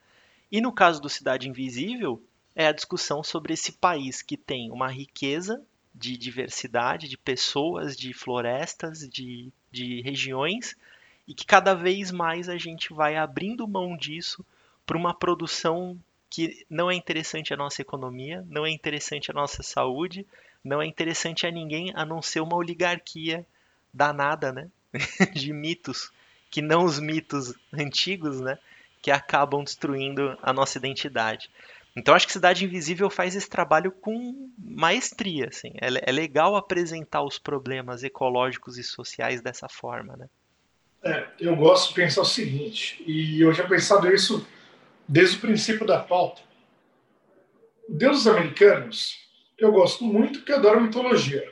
E 0.51 0.61
no 0.61 0.73
caso 0.73 1.01
do 1.01 1.09
Cidade 1.09 1.49
Invisível, 1.49 2.23
é 2.55 2.67
a 2.67 2.73
discussão 2.73 3.23
sobre 3.23 3.53
esse 3.53 3.73
país 3.73 4.23
que 4.23 4.37
tem 4.37 4.71
uma 4.71 4.88
riqueza 4.88 5.62
de 5.95 6.17
diversidade, 6.17 7.09
de 7.09 7.19
pessoas, 7.19 7.97
de 7.97 8.12
florestas, 8.12 9.09
de, 9.09 9.53
de 9.71 10.01
regiões, 10.03 10.77
e 11.29 11.35
que 11.35 11.45
cada 11.45 11.75
vez 11.75 12.11
mais 12.11 12.49
a 12.49 12.57
gente 12.57 12.95
vai 12.95 13.14
abrindo 13.14 13.69
mão 13.69 13.95
disso 13.95 14.43
para 14.87 14.97
uma 14.97 15.12
produção 15.12 15.99
que 16.31 16.64
não 16.71 16.91
é 16.91 16.95
interessante 16.95 17.53
à 17.53 17.57
nossa 17.57 17.83
economia, 17.83 18.43
não 18.49 18.64
é 18.64 18.71
interessante 18.71 19.31
à 19.31 19.35
nossa 19.35 19.62
saúde, 19.62 20.27
não 20.64 20.81
é 20.81 20.87
interessante 20.87 21.47
a 21.47 21.51
ninguém 21.51 21.93
a 21.95 22.05
não 22.07 22.23
ser 22.23 22.41
uma 22.41 22.57
oligarquia 22.57 23.47
danada, 23.93 24.53
né? 24.53 24.71
de 25.35 25.53
mitos, 25.53 26.11
que 26.51 26.62
não 26.62 26.85
os 26.85 26.99
mitos 26.99 27.55
antigos, 27.75 28.41
né? 28.41 28.59
Que 29.03 29.11
acabam 29.11 29.62
destruindo 29.62 30.37
a 30.43 30.53
nossa 30.53 30.79
identidade. 30.79 31.51
Então 31.95 32.14
acho 32.14 32.27
que 32.27 32.33
Cidade 32.33 32.64
Invisível 32.64 33.11
faz 33.11 33.37
esse 33.37 33.49
trabalho 33.49 33.93
com 33.93 34.51
maestria, 34.59 35.49
assim. 35.49 35.73
É, 35.75 36.11
é 36.11 36.12
legal 36.12 36.57
apresentar 36.57 37.23
os 37.23 37.38
problemas 37.38 38.03
ecológicos 38.03 38.79
e 38.79 38.83
sociais 38.83 39.43
dessa 39.43 39.69
forma, 39.69 40.17
né? 40.17 40.29
É, 41.09 41.27
eu 41.40 41.57
gosto 41.57 41.88
de 41.88 41.94
pensar 41.94 42.21
o 42.21 42.27
seguinte, 42.27 43.03
e 43.07 43.40
eu 43.40 43.51
já 43.55 43.66
pensado 43.66 44.12
isso 44.12 44.47
desde 45.09 45.38
o 45.38 45.40
princípio 45.40 45.87
da 45.87 46.01
pauta. 46.01 46.42
Deuses 47.88 48.27
americanos, 48.27 49.16
eu 49.57 49.73
gosto 49.73 50.05
muito 50.05 50.40
porque 50.40 50.53
adoro 50.53 50.83
mitologia. 50.83 51.51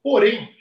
Porém, 0.00 0.56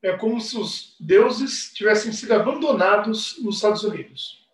é 0.00 0.16
como 0.16 0.40
se 0.40 0.56
os 0.56 0.94
deuses 1.00 1.72
tivessem 1.74 2.12
sido 2.12 2.32
abandonados 2.32 3.42
nos 3.42 3.56
Estados 3.56 3.82
Unidos. 3.82 4.46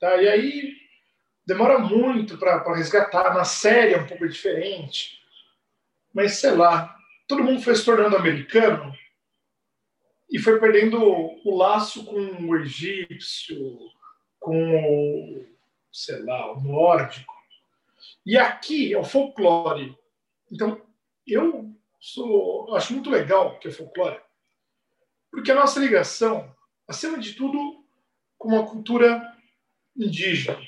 Tá? 0.00 0.20
E 0.20 0.28
aí 0.28 0.74
demora 1.46 1.78
muito 1.78 2.36
para 2.36 2.74
resgatar. 2.74 3.32
Na 3.32 3.44
série 3.44 3.94
é 3.94 3.98
um 3.98 4.08
pouco 4.08 4.28
diferente. 4.28 5.22
Mas 6.12 6.40
sei 6.40 6.50
lá, 6.50 6.96
todo 7.28 7.44
mundo 7.44 7.62
foi 7.62 7.76
se 7.76 7.84
tornando 7.84 8.16
americano 8.16 8.92
e 10.32 10.38
foi 10.38 10.58
perdendo 10.58 10.98
o 10.98 11.54
laço 11.54 12.06
com 12.06 12.16
o 12.16 12.56
egípcio, 12.56 13.78
com 14.40 14.56
o, 14.56 15.46
sei 15.92 16.22
lá, 16.22 16.50
o 16.54 16.60
nórdico. 16.62 17.34
E 18.24 18.38
aqui 18.38 18.94
é 18.94 18.98
o 18.98 19.04
folclore. 19.04 19.94
Então, 20.50 20.80
eu 21.26 21.70
sou, 22.00 22.74
acho 22.74 22.94
muito 22.94 23.10
legal 23.10 23.58
que 23.58 23.68
é 23.68 23.70
folclore, 23.70 24.18
porque 25.30 25.52
a 25.52 25.54
nossa 25.54 25.78
ligação, 25.78 26.50
acima 26.88 27.18
de 27.18 27.34
tudo, 27.34 27.84
com 28.38 28.48
uma 28.48 28.66
cultura 28.66 29.36
indígena, 29.94 30.58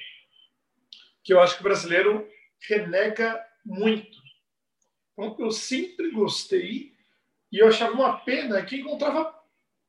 que 1.23 1.33
eu 1.33 1.41
acho 1.41 1.55
que 1.55 1.61
o 1.63 1.65
brasileiro 1.65 2.29
renega 2.69 3.43
muito. 3.65 4.19
Então, 5.15 5.35
eu 5.39 5.51
sempre 5.51 6.11
gostei 6.11 6.93
e 7.51 7.59
eu 7.59 7.69
achava 7.69 7.95
uma 7.95 8.19
pena 8.19 8.63
que 8.63 8.77
encontrava 8.77 9.44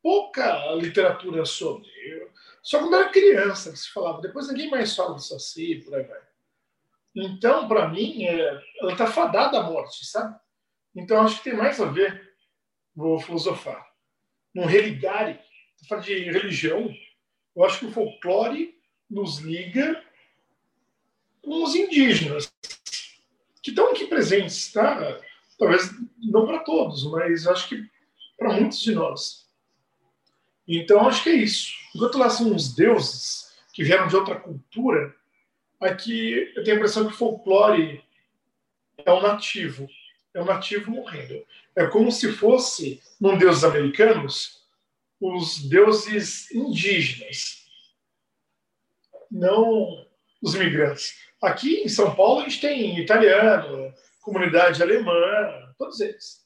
pouca 0.06 0.72
literatura 0.76 1.44
sobre. 1.44 1.88
Eu, 2.06 2.30
só 2.62 2.78
quando 2.78 2.94
era 2.94 3.08
criança 3.08 3.72
que 3.72 3.76
se 3.76 3.90
falava. 3.90 4.20
Depois 4.20 4.46
ninguém 4.46 4.70
mais 4.70 4.94
fala 4.94 5.14
do 5.14 5.20
Saci, 5.20 5.82
por 5.84 5.96
aí 5.96 6.04
vai. 6.04 6.20
Então, 7.16 7.66
para 7.66 7.88
mim, 7.88 8.22
é, 8.22 8.62
ela 8.80 8.92
está 8.92 9.08
fadada 9.08 9.58
à 9.58 9.64
morte, 9.64 10.06
sabe? 10.06 10.38
Então, 10.94 11.20
acho 11.22 11.38
que 11.38 11.50
tem 11.50 11.58
mais 11.58 11.80
a 11.80 11.86
ver, 11.86 12.36
vou 12.94 13.18
filosofar, 13.18 13.84
num 14.54 14.64
religare, 14.64 15.40
falar 15.88 16.02
de 16.02 16.14
religião, 16.30 16.88
eu 17.56 17.64
acho 17.64 17.80
que 17.80 17.86
o 17.86 17.92
folclore 17.92 18.78
nos 19.10 19.38
liga 19.38 20.04
com 21.42 21.64
os 21.64 21.74
indígenas, 21.74 22.52
que 23.60 23.70
estão 23.70 23.90
aqui 23.90 24.06
presentes, 24.06 24.70
tá? 24.70 25.20
Talvez 25.58 25.90
não 26.18 26.46
para 26.46 26.60
todos, 26.60 27.10
mas 27.10 27.44
acho 27.48 27.68
que 27.70 27.90
para 28.38 28.52
muitos 28.52 28.80
de 28.80 28.94
nós. 28.94 29.45
Então, 30.66 31.06
acho 31.06 31.22
que 31.22 31.30
é 31.30 31.34
isso. 31.34 31.72
Enquanto 31.94 32.18
lá 32.18 32.28
são 32.28 32.54
os 32.54 32.74
deuses 32.74 33.54
que 33.72 33.84
vieram 33.84 34.08
de 34.08 34.16
outra 34.16 34.34
cultura, 34.34 35.14
aqui 35.80 36.52
eu 36.56 36.64
tenho 36.64 36.76
a 36.76 36.78
impressão 36.78 37.06
que 37.06 37.14
o 37.14 37.16
folclore 37.16 38.02
é 39.04 39.12
um 39.12 39.22
nativo. 39.22 39.88
É 40.34 40.42
um 40.42 40.44
nativo 40.44 40.90
morrendo. 40.90 41.46
É 41.74 41.86
como 41.86 42.10
se 42.10 42.32
fosse, 42.32 43.02
num 43.20 43.38
deuses 43.38 43.64
americanos, 43.64 44.66
os 45.20 45.66
deuses 45.68 46.50
indígenas, 46.50 47.64
não 49.30 50.06
os 50.42 50.54
migrantes. 50.54 51.18
Aqui 51.42 51.82
em 51.82 51.88
São 51.88 52.14
Paulo 52.14 52.40
a 52.40 52.44
gente 52.44 52.60
tem 52.60 52.98
italiano, 52.98 53.94
comunidade 54.20 54.82
alemã, 54.82 55.72
todos 55.78 56.00
eles. 56.00 56.44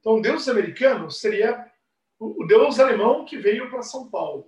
Então, 0.00 0.20
deuses 0.20 0.48
americanos 0.48 1.20
seria 1.20 1.71
o 2.22 2.46
deus 2.46 2.78
alemão 2.78 3.24
que 3.24 3.36
veio 3.36 3.68
para 3.68 3.82
São 3.82 4.08
Paulo. 4.08 4.46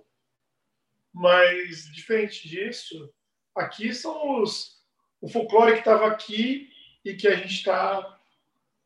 Mas, 1.13 1.89
diferente 1.93 2.47
disso, 2.47 3.09
aqui 3.55 3.93
são 3.93 4.41
os, 4.41 4.77
o 5.21 5.27
folclore 5.27 5.73
que 5.73 5.79
estava 5.79 6.07
aqui 6.07 6.69
e 7.03 7.13
que 7.13 7.27
a 7.27 7.35
gente 7.35 7.53
está 7.53 8.17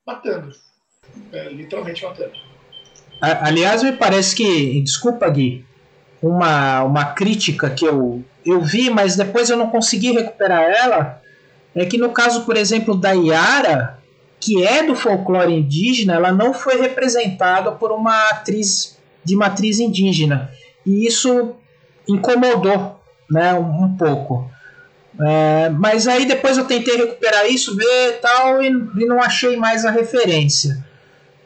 matando. 0.06 0.52
É, 1.32 1.50
literalmente 1.50 2.04
matando. 2.04 2.34
Aliás, 3.22 3.84
me 3.84 3.94
parece 3.94 4.36
que, 4.36 4.82
desculpa, 4.82 5.30
Gui, 5.30 5.66
uma, 6.22 6.84
uma 6.84 7.14
crítica 7.14 7.70
que 7.70 7.86
eu, 7.86 8.24
eu 8.46 8.62
vi, 8.62 8.90
mas 8.90 9.16
depois 9.16 9.50
eu 9.50 9.58
não 9.58 9.70
consegui 9.70 10.12
recuperar 10.12 10.64
ela, 10.64 11.22
é 11.76 11.86
que 11.86 11.98
no 11.98 12.12
caso, 12.12 12.46
por 12.46 12.58
exemplo, 12.58 12.96
da 12.96 13.12
Yara, 13.12 13.99
que 14.40 14.66
é 14.66 14.84
do 14.84 14.96
folclore 14.96 15.54
indígena, 15.54 16.16
ela 16.16 16.32
não 16.32 16.54
foi 16.54 16.80
representada 16.80 17.72
por 17.72 17.92
uma 17.92 18.30
atriz 18.30 18.98
de 19.24 19.36
matriz 19.36 19.80
indígena. 19.80 20.50
E 20.86 21.06
isso 21.06 21.56
incomodou 22.08 23.00
né, 23.30 23.54
um, 23.54 23.84
um 23.84 23.98
pouco. 23.98 24.50
É, 25.22 25.70
mas 25.70 26.08
aí 26.08 26.26
depois 26.26 26.58
eu 26.58 26.66
tentei 26.66 26.96
recuperar 26.96 27.46
isso, 27.46 27.76
ver 27.76 28.20
tal, 28.22 28.64
e, 28.64 28.68
e 28.68 29.06
não 29.06 29.22
achei 29.22 29.58
mais 29.58 29.84
a 29.84 29.92
referência. 29.92 30.84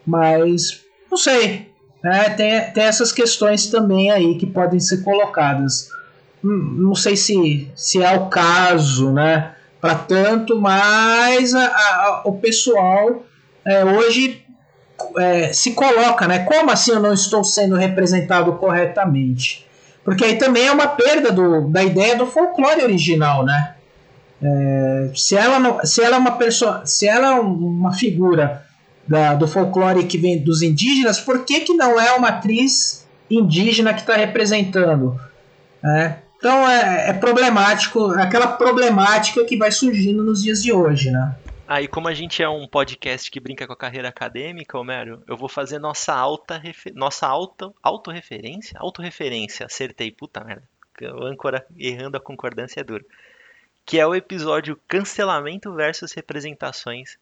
Mas 0.05 0.81
não 1.09 1.17
sei. 1.17 1.71
Né, 2.03 2.29
tem, 2.31 2.71
tem 2.73 2.83
essas 2.83 3.11
questões 3.11 3.67
também 3.67 4.11
aí 4.11 4.37
que 4.37 4.45
podem 4.45 4.79
ser 4.79 5.03
colocadas. 5.03 5.89
Hum, 6.43 6.75
não 6.77 6.93
sei 6.93 7.15
se, 7.15 7.71
se 7.75 8.03
é 8.03 8.11
o 8.15 8.27
caso, 8.27 9.11
né? 9.11 9.55
Para 9.84 9.95
tanto, 9.95 10.61
mas 10.61 11.53
a, 11.53 11.65
a, 11.65 12.21
o 12.23 12.38
pessoal 12.38 13.25
é, 13.65 13.84
hoje 13.84 14.41
é, 15.17 15.51
se 15.51 15.73
coloca, 15.73 16.25
né? 16.25 16.39
Como 16.45 16.71
assim 16.71 16.91
eu 16.91 17.01
não 17.01 17.11
estou 17.11 17.43
sendo 17.43 17.75
representado 17.75 18.53
corretamente? 18.53 19.67
Porque 20.01 20.23
aí 20.23 20.38
também 20.38 20.67
é 20.67 20.71
uma 20.71 20.88
perda 20.88 21.34
do, 21.34 21.67
da 21.67 21.84
ideia 21.84 22.15
do 22.15 22.25
folclore 22.25 22.81
original, 22.81 23.43
né? 23.43 23.75
É, 24.41 25.11
se, 25.13 25.36
ela 25.36 25.59
não, 25.59 25.86
se 25.86 26.01
ela 26.01 26.15
é 26.15 26.19
uma 26.19 26.38
pessoa, 26.38 26.86
se 26.86 27.05
ela 27.05 27.36
é 27.36 27.39
uma 27.41 27.91
figura 27.91 28.65
da, 29.05 29.34
do 29.36 29.49
folclore 29.49 30.05
que 30.05 30.17
vem 30.17 30.41
dos 30.41 30.61
indígenas, 30.61 31.19
por 31.19 31.43
que, 31.43 31.59
que 31.59 31.73
não 31.73 31.99
é 31.99 32.13
uma 32.13 32.29
atriz 32.29 33.05
indígena 33.29 33.93
que 33.93 33.99
está 33.99 34.15
representando? 34.15 35.19
É, 35.84 36.22
então 36.43 36.69
é, 36.69 37.11
é 37.11 37.13
problemático, 37.13 38.11
aquela 38.19 38.47
problemática 38.47 39.45
que 39.45 39.55
vai 39.55 39.71
surgindo 39.71 40.25
nos 40.25 40.43
dias 40.43 40.61
de 40.61 40.73
hoje, 40.73 41.09
né? 41.09 41.37
Aí, 41.65 41.85
ah, 41.85 41.87
como 41.87 42.09
a 42.09 42.13
gente 42.13 42.43
é 42.43 42.49
um 42.49 42.67
podcast 42.67 43.31
que 43.31 43.39
brinca 43.39 43.65
com 43.65 43.71
a 43.71 43.77
carreira 43.77 44.09
acadêmica, 44.09 44.77
Homero, 44.77 45.23
eu 45.25 45.37
vou 45.37 45.47
fazer 45.47 45.79
nossa 45.79 46.13
alta 46.13 46.61
nossa 46.95 47.25
alta 47.27 47.71
autorreferência, 47.81 48.77
autorreferência, 48.77 49.65
acertei, 49.65 50.11
puta 50.11 50.43
merda. 50.43 50.67
O 51.15 51.23
âncora 51.23 51.65
errando 51.77 52.17
a 52.17 52.19
concordância 52.19 52.81
é 52.81 52.83
duro. 52.83 53.05
Que 53.85 53.97
é 53.97 54.05
o 54.05 54.13
episódio 54.13 54.77
Cancelamento 54.85 55.73
versus 55.73 56.11
Representações, 56.11 57.17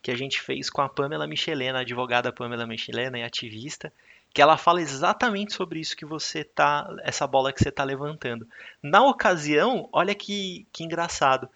que 0.00 0.12
a 0.12 0.16
gente 0.16 0.40
fez 0.40 0.70
com 0.70 0.80
a 0.80 0.88
Pamela 0.88 1.26
Michelena, 1.26 1.80
advogada 1.80 2.32
Pamela 2.32 2.68
Michelena 2.68 3.18
e 3.18 3.24
ativista, 3.24 3.92
que 4.32 4.40
ela 4.40 4.56
fala 4.56 4.80
exatamente 4.80 5.52
sobre 5.52 5.80
isso 5.80 5.96
que 5.96 6.04
você 6.04 6.44
tá, 6.44 6.88
essa 7.02 7.26
bola 7.26 7.52
que 7.52 7.62
você 7.62 7.70
tá 7.70 7.84
levantando. 7.84 8.46
Na 8.82 9.04
ocasião, 9.04 9.88
olha 9.92 10.14
que, 10.14 10.66
que 10.72 10.84
engraçado 10.84 11.48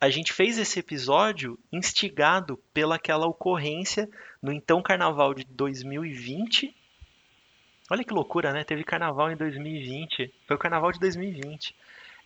a 0.00 0.08
gente 0.08 0.32
fez 0.32 0.58
esse 0.58 0.78
episódio 0.78 1.58
instigado 1.70 2.58
pelaquela 2.72 3.26
ocorrência 3.26 4.08
no 4.42 4.52
então 4.52 4.82
carnaval 4.82 5.34
de 5.34 5.44
2020. 5.44 6.74
Olha 7.90 8.02
que 8.02 8.14
loucura, 8.14 8.52
né? 8.52 8.64
Teve 8.64 8.82
carnaval 8.82 9.30
em 9.30 9.36
2020. 9.36 10.32
Foi 10.46 10.56
o 10.56 10.58
carnaval 10.58 10.90
de 10.90 10.98
2020. 11.00 11.74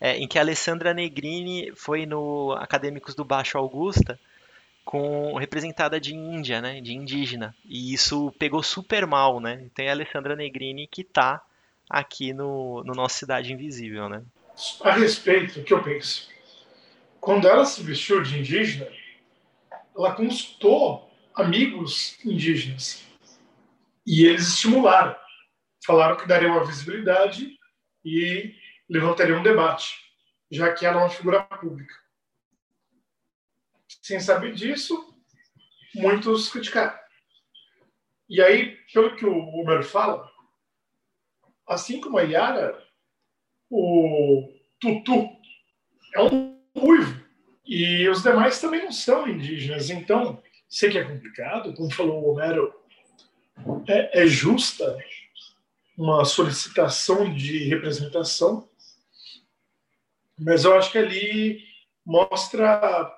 É, 0.01 0.17
em 0.17 0.29
que 0.29 0.39
a 0.39 0.43
Alessandra 0.43 0.95
Negrini 0.95 1.73
foi 1.75 2.07
no 2.07 2.53
Acadêmicos 2.53 3.17
do 3.17 3.25
Baixo 3.25 3.59
Augusta 3.59 4.19
com 4.89 5.37
representada 5.37 6.01
de 6.01 6.15
Índia, 6.15 6.63
né? 6.63 6.81
De 6.81 6.95
indígena. 6.95 7.55
E 7.67 7.93
isso 7.93 8.33
pegou 8.39 8.63
super 8.63 9.07
mal, 9.07 9.39
né? 9.39 9.69
Tem 9.75 9.91
a 9.91 9.93
Alessandra 9.93 10.35
Negrini 10.35 10.87
que 10.87 11.05
tá 11.05 11.43
aqui 11.91 12.33
no, 12.33 12.83
no 12.85 12.95
nosso 12.95 13.19
Cidade 13.19 13.53
Invisível, 13.53 14.09
né? 14.09 14.23
A 14.83 14.93
respeito, 14.93 15.61
o 15.61 15.65
que 15.65 15.75
eu 15.75 15.83
penso? 15.83 16.29
quando 17.21 17.47
ela 17.47 17.65
se 17.65 17.83
vestiu 17.83 18.23
de 18.23 18.39
indígena, 18.39 18.89
ela 19.95 20.15
consultou 20.15 21.11
amigos 21.35 22.19
indígenas 22.25 23.05
e 24.07 24.25
eles 24.25 24.49
estimularam, 24.49 25.15
falaram 25.85 26.17
que 26.17 26.27
daria 26.27 26.51
uma 26.51 26.65
visibilidade 26.65 27.59
e 28.03 28.55
levantariam 28.89 29.41
um 29.41 29.43
debate, 29.43 29.95
já 30.51 30.73
que 30.73 30.87
ela 30.87 31.01
é 31.01 31.05
uma 31.05 31.11
figura 31.11 31.43
pública. 31.43 31.95
Sem 34.09 34.21
saber 34.21 34.55
disso, 34.55 35.15
muitos 35.95 36.49
criticaram. 36.49 36.99
E 38.27 38.41
aí, 38.41 38.75
pelo 38.91 39.15
que 39.15 39.27
o 39.27 39.39
Homer 39.39 39.85
fala, 39.85 40.27
assim 41.67 42.01
como 42.01 42.17
a 42.17 42.23
Yara, 42.23 42.83
o 43.69 44.51
Tutu 44.81 45.29
é 46.15 46.23
um 46.23 46.59
ruivo. 46.75 47.23
E 47.67 48.09
os 48.09 48.23
demais 48.23 48.59
também 48.59 48.83
não 48.83 48.93
são 48.93 49.29
indígenas. 49.29 49.91
Então, 49.91 50.43
sei 50.67 50.89
que 50.89 50.97
é 50.97 51.05
complicado, 51.05 51.75
como 51.75 51.93
falou 51.93 52.23
o 52.23 52.31
Homero, 52.31 52.75
é, 53.87 54.23
é 54.23 54.27
justa 54.27 54.97
uma 55.99 56.25
solicitação 56.25 57.31
de 57.35 57.65
representação, 57.65 58.67
mas 60.39 60.65
eu 60.65 60.75
acho 60.79 60.93
que 60.93 60.97
ali 60.97 61.63
mostra 62.07 63.18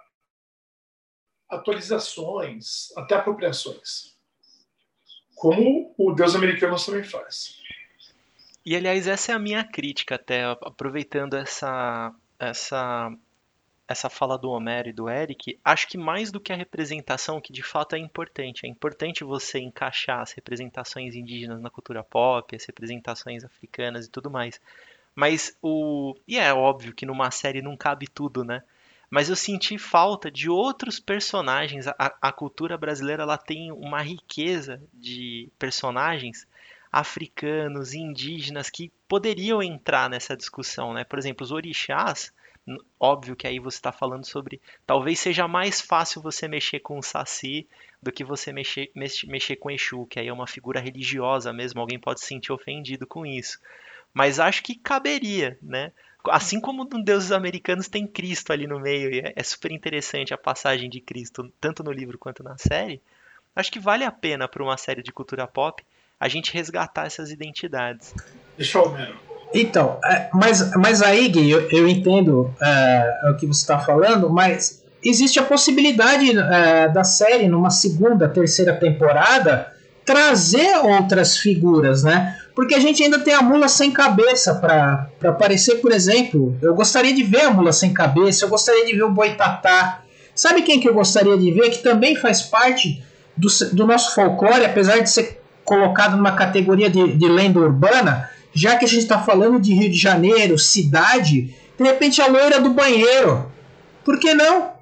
atualizações, 1.50 2.96
até 2.96 3.14
apropriações, 3.14 4.14
como 5.34 5.94
o 5.98 6.12
Deus 6.12 6.34
americano 6.34 6.76
também 6.76 7.04
faz. 7.04 7.58
E 8.64 8.76
aliás, 8.76 9.06
essa 9.06 9.32
é 9.32 9.34
a 9.34 9.38
minha 9.38 9.64
crítica 9.64 10.14
até, 10.14 10.44
aproveitando 10.44 11.34
essa 11.34 12.14
essa 12.38 13.12
essa 13.90 14.08
fala 14.08 14.38
do 14.38 14.50
Homero 14.50 14.88
e 14.88 14.92
do 14.92 15.08
Eric, 15.08 15.58
acho 15.64 15.88
que 15.88 15.98
mais 15.98 16.30
do 16.30 16.38
que 16.38 16.52
a 16.52 16.56
representação, 16.56 17.40
que 17.40 17.52
de 17.52 17.62
fato 17.62 17.96
é 17.96 17.98
importante. 17.98 18.64
É 18.64 18.68
importante 18.68 19.24
você 19.24 19.58
encaixar 19.58 20.20
as 20.20 20.30
representações 20.30 21.16
indígenas 21.16 21.60
na 21.60 21.68
cultura 21.68 22.04
pop, 22.04 22.54
as 22.54 22.64
representações 22.64 23.42
africanas 23.42 24.06
e 24.06 24.08
tudo 24.10 24.30
mais. 24.30 24.60
Mas 25.12 25.56
o. 25.60 26.14
E 26.26 26.38
é 26.38 26.54
óbvio 26.54 26.94
que 26.94 27.04
numa 27.04 27.32
série 27.32 27.60
não 27.60 27.76
cabe 27.76 28.06
tudo, 28.06 28.44
né? 28.44 28.62
Mas 29.10 29.28
eu 29.28 29.36
senti 29.36 29.76
falta 29.76 30.30
de 30.30 30.48
outros 30.48 31.00
personagens. 31.00 31.86
A, 31.88 32.16
a 32.22 32.32
cultura 32.32 32.78
brasileira 32.78 33.24
ela 33.24 33.36
tem 33.36 33.72
uma 33.72 34.00
riqueza 34.00 34.80
de 34.94 35.50
personagens 35.58 36.46
africanos, 36.92 37.92
indígenas 37.92 38.70
que 38.70 38.92
poderiam 39.08 39.62
entrar 39.62 40.08
nessa 40.08 40.36
discussão, 40.36 40.94
né? 40.94 41.04
Por 41.04 41.18
exemplo, 41.18 41.44
os 41.44 41.50
orixás 41.50 42.32
Óbvio 42.98 43.34
que 43.34 43.46
aí 43.46 43.58
você 43.58 43.78
está 43.78 43.90
falando 43.90 44.24
sobre. 44.26 44.60
Talvez 44.86 45.18
seja 45.18 45.48
mais 45.48 45.80
fácil 45.80 46.20
você 46.20 46.46
mexer 46.46 46.80
com 46.80 46.98
o 46.98 47.02
Saci 47.02 47.66
do 48.02 48.12
que 48.12 48.22
você 48.22 48.52
mexer, 48.52 48.90
mexer 48.94 49.56
com 49.56 49.70
Exu, 49.70 50.06
que 50.06 50.20
aí 50.20 50.28
é 50.28 50.32
uma 50.32 50.46
figura 50.46 50.80
religiosa 50.80 51.52
mesmo, 51.52 51.80
alguém 51.80 51.98
pode 51.98 52.20
se 52.20 52.26
sentir 52.26 52.52
ofendido 52.52 53.06
com 53.06 53.24
isso. 53.24 53.58
Mas 54.12 54.38
acho 54.38 54.62
que 54.62 54.74
caberia, 54.74 55.58
né? 55.62 55.92
Assim 56.28 56.60
como 56.60 56.84
no 56.84 57.02
Deuses 57.02 57.32
Americanos 57.32 57.88
tem 57.88 58.06
Cristo 58.06 58.52
ali 58.52 58.66
no 58.66 58.78
meio, 58.78 59.12
e 59.12 59.20
é, 59.20 59.32
é 59.36 59.42
super 59.42 59.72
interessante 59.72 60.34
a 60.34 60.38
passagem 60.38 60.90
de 60.90 61.00
Cristo, 61.00 61.50
tanto 61.60 61.82
no 61.82 61.92
livro 61.92 62.18
quanto 62.18 62.42
na 62.42 62.56
série. 62.58 63.00
Acho 63.54 63.72
que 63.72 63.80
vale 63.80 64.04
a 64.04 64.12
pena 64.12 64.46
para 64.46 64.62
uma 64.62 64.76
série 64.76 65.02
de 65.02 65.12
cultura 65.12 65.46
pop 65.46 65.82
a 66.18 66.28
gente 66.28 66.52
resgatar 66.52 67.06
essas 67.06 67.30
identidades. 67.30 68.14
Deixa 68.56 68.78
eu 68.78 68.90
ver. 68.90 69.14
Então, 69.54 69.98
é, 70.04 70.28
mas, 70.32 70.70
mas 70.76 71.02
aí, 71.02 71.28
Gui, 71.28 71.50
eu, 71.50 71.68
eu 71.70 71.88
entendo 71.88 72.54
é, 72.62 73.30
o 73.32 73.36
que 73.36 73.46
você 73.46 73.62
está 73.62 73.80
falando, 73.80 74.30
mas 74.30 74.84
existe 75.02 75.38
a 75.40 75.42
possibilidade 75.42 76.30
é, 76.38 76.88
da 76.88 77.02
série, 77.02 77.48
numa 77.48 77.70
segunda, 77.70 78.28
terceira 78.28 78.76
temporada, 78.76 79.72
trazer 80.04 80.76
outras 80.78 81.36
figuras, 81.36 82.04
né? 82.04 82.39
Porque 82.54 82.74
a 82.74 82.80
gente 82.80 83.02
ainda 83.02 83.18
tem 83.18 83.34
a 83.34 83.42
mula 83.42 83.68
sem 83.68 83.90
cabeça 83.90 84.54
para 84.54 85.08
aparecer, 85.24 85.76
por 85.76 85.92
exemplo. 85.92 86.56
Eu 86.60 86.74
gostaria 86.74 87.14
de 87.14 87.22
ver 87.22 87.42
a 87.42 87.50
mula 87.50 87.72
sem 87.72 87.92
cabeça, 87.92 88.44
eu 88.44 88.48
gostaria 88.48 88.84
de 88.84 88.94
ver 88.94 89.04
o 89.04 89.10
boitatá. 89.10 90.02
Sabe 90.34 90.62
quem 90.62 90.80
que 90.80 90.88
eu 90.88 90.94
gostaria 90.94 91.36
de 91.36 91.50
ver? 91.52 91.70
Que 91.70 91.78
também 91.78 92.16
faz 92.16 92.42
parte 92.42 93.02
do, 93.36 93.48
do 93.72 93.86
nosso 93.86 94.14
folclore, 94.14 94.64
apesar 94.64 94.98
de 94.98 95.10
ser 95.10 95.40
colocado 95.64 96.16
numa 96.16 96.32
categoria 96.32 96.90
de, 96.90 97.16
de 97.16 97.28
lenda 97.28 97.60
urbana 97.60 98.30
já 98.52 98.76
que 98.76 98.84
a 98.84 98.88
gente 98.88 99.02
está 99.02 99.18
falando 99.20 99.60
de 99.60 99.72
Rio 99.72 99.90
de 99.90 99.98
Janeiro, 99.98 100.58
cidade, 100.58 101.54
de 101.78 101.84
repente 101.84 102.20
a 102.20 102.26
loira 102.26 102.60
do 102.60 102.70
banheiro. 102.70 103.50
Por 104.04 104.18
que 104.18 104.34
não? 104.34 104.72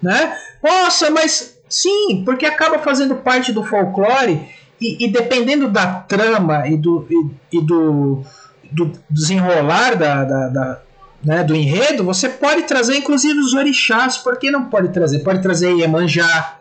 Né? 0.00 0.36
Nossa, 0.62 1.10
mas 1.10 1.58
sim, 1.68 2.22
porque 2.24 2.46
acaba 2.46 2.78
fazendo 2.78 3.16
parte 3.16 3.52
do 3.52 3.64
folclore 3.64 4.48
e, 4.80 5.04
e 5.04 5.08
dependendo 5.08 5.68
da 5.68 5.86
trama 5.86 6.66
e 6.68 6.76
do, 6.76 7.06
e, 7.10 7.56
e, 7.58 7.60
do 7.60 8.24
do 8.70 8.92
desenrolar 9.10 9.96
da, 9.96 10.24
da, 10.24 10.48
da 10.48 10.80
né, 11.22 11.44
do 11.44 11.54
enredo, 11.54 12.04
você 12.04 12.28
pode 12.28 12.62
trazer 12.62 12.96
inclusive 12.96 13.38
os 13.38 13.52
orixás, 13.52 14.16
por 14.16 14.38
que 14.38 14.50
não 14.50 14.66
pode 14.66 14.88
trazer? 14.88 15.18
Pode 15.18 15.42
trazer 15.42 15.70
Iemanjá, 15.72 16.56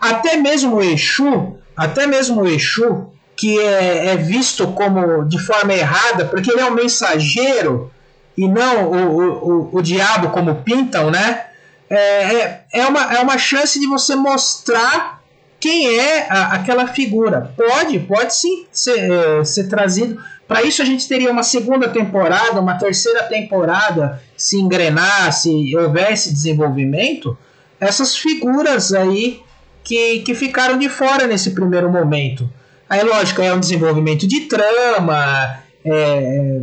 até 0.00 0.36
mesmo 0.36 0.76
o 0.76 0.82
Exu, 0.82 1.58
até 1.76 2.06
mesmo 2.06 2.42
o 2.42 2.48
Exu, 2.48 3.08
que 3.36 3.58
é, 3.58 4.06
é, 4.06 4.16
visto 4.16 4.66
como 4.68 5.24
de 5.24 5.38
forma 5.38 5.74
errada, 5.74 6.24
porque 6.24 6.50
ele 6.50 6.60
é 6.60 6.64
um 6.64 6.74
mensageiro 6.74 7.92
e 8.36 8.48
não 8.48 8.84
o, 8.84 8.96
o, 8.96 9.68
o, 9.72 9.76
o 9.78 9.82
diabo 9.82 10.30
como 10.30 10.62
pintam, 10.62 11.10
né? 11.10 11.44
É, 11.90 11.96
é, 11.96 12.64
é, 12.72 12.86
uma, 12.86 13.14
é 13.14 13.20
uma 13.20 13.38
chance 13.38 13.78
de 13.78 13.86
você 13.86 14.14
mostrar 14.14 15.17
quem 15.60 15.98
é 15.98 16.26
a, 16.30 16.54
aquela 16.54 16.86
figura. 16.88 17.52
Pode, 17.56 17.98
pode 18.00 18.34
sim 18.34 18.66
ser, 18.70 19.10
é, 19.10 19.44
ser 19.44 19.68
trazido 19.68 20.18
para 20.48 20.62
isso 20.62 20.80
a 20.80 20.84
gente 20.84 21.06
teria 21.06 21.30
uma 21.30 21.42
segunda 21.42 21.90
temporada, 21.90 22.58
uma 22.58 22.78
terceira 22.78 23.24
temporada, 23.24 24.20
se 24.34 24.56
engrenar, 24.56 25.30
se 25.30 25.76
houvesse 25.76 26.32
desenvolvimento, 26.32 27.36
essas 27.78 28.16
figuras 28.16 28.94
aí 28.94 29.42
que, 29.84 30.20
que 30.20 30.34
ficaram 30.34 30.78
de 30.78 30.88
fora 30.88 31.26
nesse 31.26 31.50
primeiro 31.50 31.92
momento. 31.92 32.50
Aí, 32.88 33.02
lógico, 33.02 33.42
é 33.42 33.52
um 33.52 33.60
desenvolvimento 33.60 34.26
de 34.26 34.40
trama, 34.42 35.60
é, 35.84 36.62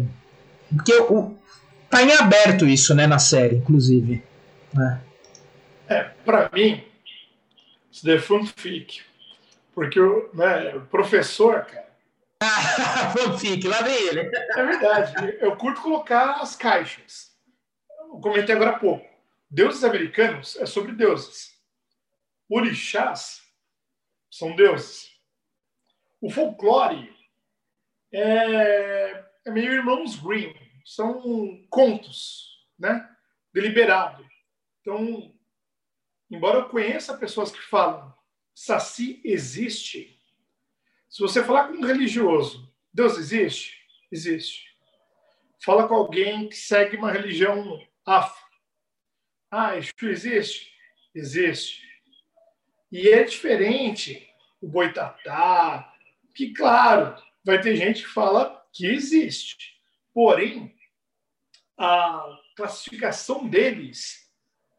porque 0.75 0.93
o, 1.01 1.35
tá 1.87 2.01
em 2.01 2.11
aberto 2.11 2.65
isso, 2.65 2.95
né, 2.95 3.05
na 3.05 3.19
série, 3.19 3.57
inclusive. 3.57 4.23
Né? 4.73 4.99
É, 5.87 6.05
para 6.25 6.49
mim, 6.51 6.81
daí 8.03 8.15
é 8.15 8.19
fanfic. 8.19 9.01
Porque 9.73 9.99
o, 9.99 10.29
né, 10.33 10.79
professor, 10.89 11.65
cara, 11.65 11.85
Fanfic, 13.13 13.67
lá 13.67 13.81
vem 13.81 14.07
ele. 14.07 14.19
É 14.21 14.65
verdade. 14.65 15.37
Eu 15.39 15.55
curto 15.55 15.81
colocar 15.81 16.41
as 16.41 16.55
caixas. 16.55 17.35
Eu 17.99 18.19
comentei 18.19 18.55
agora 18.55 18.71
há 18.71 18.79
pouco. 18.79 19.05
Deuses 19.49 19.83
americanos 19.83 20.55
é 20.57 20.65
sobre 20.65 20.91
deuses. 20.91 21.53
Orixás 22.49 23.41
são 24.29 24.55
deuses. 24.55 25.09
O 26.21 26.29
folclore 26.29 27.13
é, 28.13 29.23
é 29.45 29.51
meio 29.51 29.73
irmãos 29.73 30.15
Green. 30.15 30.53
São 30.85 31.65
contos, 31.69 32.67
né? 32.77 33.09
Deliberado. 33.53 34.25
Então, 34.81 35.34
embora 36.29 36.59
eu 36.59 36.69
conheça 36.69 37.17
pessoas 37.17 37.51
que 37.51 37.61
falam 37.61 38.13
Saci 38.53 39.19
existe, 39.23 40.17
se 41.09 41.19
você 41.21 41.43
falar 41.43 41.67
com 41.67 41.73
um 41.73 41.85
religioso, 41.85 42.73
Deus 42.93 43.17
existe? 43.17 43.77
Existe. 44.09 44.65
Fala 45.63 45.87
com 45.87 45.95
alguém 45.95 46.47
que 46.47 46.55
segue 46.55 46.95
uma 46.95 47.11
religião 47.11 47.85
afro. 48.05 48.45
Ah, 49.51 49.77
Exu 49.77 49.91
existe? 50.03 50.73
Existe. 51.13 51.81
E 52.91 53.09
é 53.09 53.23
diferente 53.23 54.29
o 54.61 54.67
boitatá, 54.67 55.93
que, 56.33 56.53
claro, 56.53 57.21
vai 57.43 57.59
ter 57.59 57.75
gente 57.75 58.03
que 58.03 58.09
fala 58.09 58.65
que 58.71 58.85
existe. 58.85 59.77
Porém, 60.13 60.75
a 61.77 62.39
classificação 62.55 63.47
deles 63.47 64.31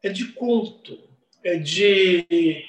é 0.03 0.09
de 0.09 0.33
conto, 0.33 1.06
de 1.55 2.65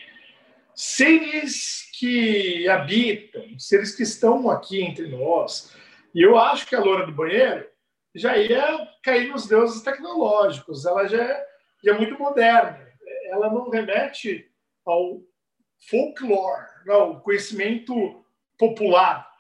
seres 0.75 1.91
que 1.99 2.69
habitam, 2.69 3.59
seres 3.59 3.95
que 3.97 4.05
estão 4.05 4.49
aqui 4.49 4.81
entre 4.81 5.09
nós. 5.09 5.75
E 6.15 6.23
eu 6.23 6.39
acho 6.39 6.67
que 6.67 6.77
a 6.77 6.81
loura 6.81 7.07
do 7.07 7.13
banheiro 7.13 7.69
já 8.15 8.37
ia 8.37 8.89
cair 9.03 9.29
nos 9.29 9.47
deuses 9.47 9.83
tecnológicos, 9.83 10.87
ela 10.87 11.07
já 11.07 11.23
é, 11.23 11.47
já 11.85 11.95
é 11.95 11.99
muito 11.99 12.19
moderna. 12.19 12.87
Ela 13.31 13.51
não 13.51 13.69
remete 13.69 14.51
ao 14.85 15.21
folclore, 15.89 16.67
ao 16.89 17.21
conhecimento 17.21 18.25
popular, 18.57 19.31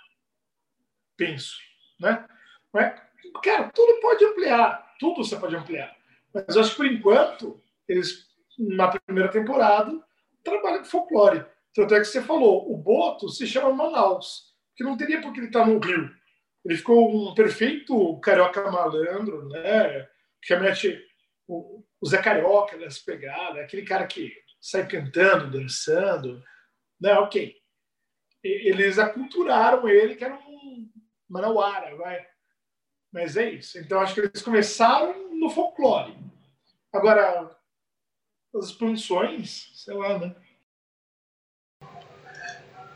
penso. 1.16 1.56
Né? 2.00 2.26
Mas, 2.72 3.00
cara, 3.42 3.70
tudo 3.70 4.00
pode 4.00 4.24
ampliar, 4.24 4.94
tudo 5.00 5.24
você 5.24 5.36
pode 5.36 5.56
ampliar. 5.56 5.96
Mas 6.32 6.54
eu 6.54 6.62
acho 6.62 6.70
que, 6.70 6.76
por 6.76 6.86
enquanto, 6.86 7.62
eles, 7.88 8.27
na 8.58 8.88
primeira 8.88 9.30
temporada, 9.30 9.92
trabalha 10.42 10.78
com 10.78 10.84
folclore. 10.84 11.44
Tanto 11.74 11.94
é 11.94 12.00
que 12.00 12.06
você 12.06 12.22
falou, 12.22 12.72
o 12.72 12.76
Boto 12.76 13.28
se 13.28 13.46
chama 13.46 13.72
Manaus, 13.72 14.54
que 14.74 14.82
não 14.82 14.96
teria 14.96 15.20
porque 15.20 15.40
ele 15.40 15.46
estar 15.46 15.60
tá 15.60 15.66
no 15.66 15.78
Rio. 15.78 16.10
Ele 16.64 16.76
ficou 16.76 17.30
um 17.30 17.34
perfeito 17.34 18.18
carioca 18.20 18.70
malandro, 18.70 19.48
né? 19.48 20.08
Remete 20.48 21.00
o, 21.46 21.84
o 22.00 22.06
Zé 22.06 22.20
Carioca 22.20 22.76
nessa 22.76 23.00
pegada, 23.04 23.60
aquele 23.60 23.82
cara 23.82 24.06
que 24.06 24.32
sai 24.60 24.86
cantando, 24.86 25.50
dançando, 25.50 26.42
né? 27.00 27.14
Ok. 27.14 27.56
Eles 28.42 28.98
aculturaram 28.98 29.88
ele, 29.88 30.14
que 30.14 30.24
era 30.24 30.34
um 30.34 30.88
manauara, 31.28 31.96
vai. 31.96 32.26
Mas 33.12 33.36
é 33.36 33.50
isso. 33.50 33.78
Então 33.78 34.00
acho 34.00 34.14
que 34.14 34.20
eles 34.20 34.42
começaram 34.42 35.34
no 35.34 35.50
folclore. 35.50 36.16
Agora, 36.92 37.57
as 38.56 38.66
expansões, 38.66 39.68
sei 39.74 39.94
lá, 39.94 40.18
né? 40.18 40.34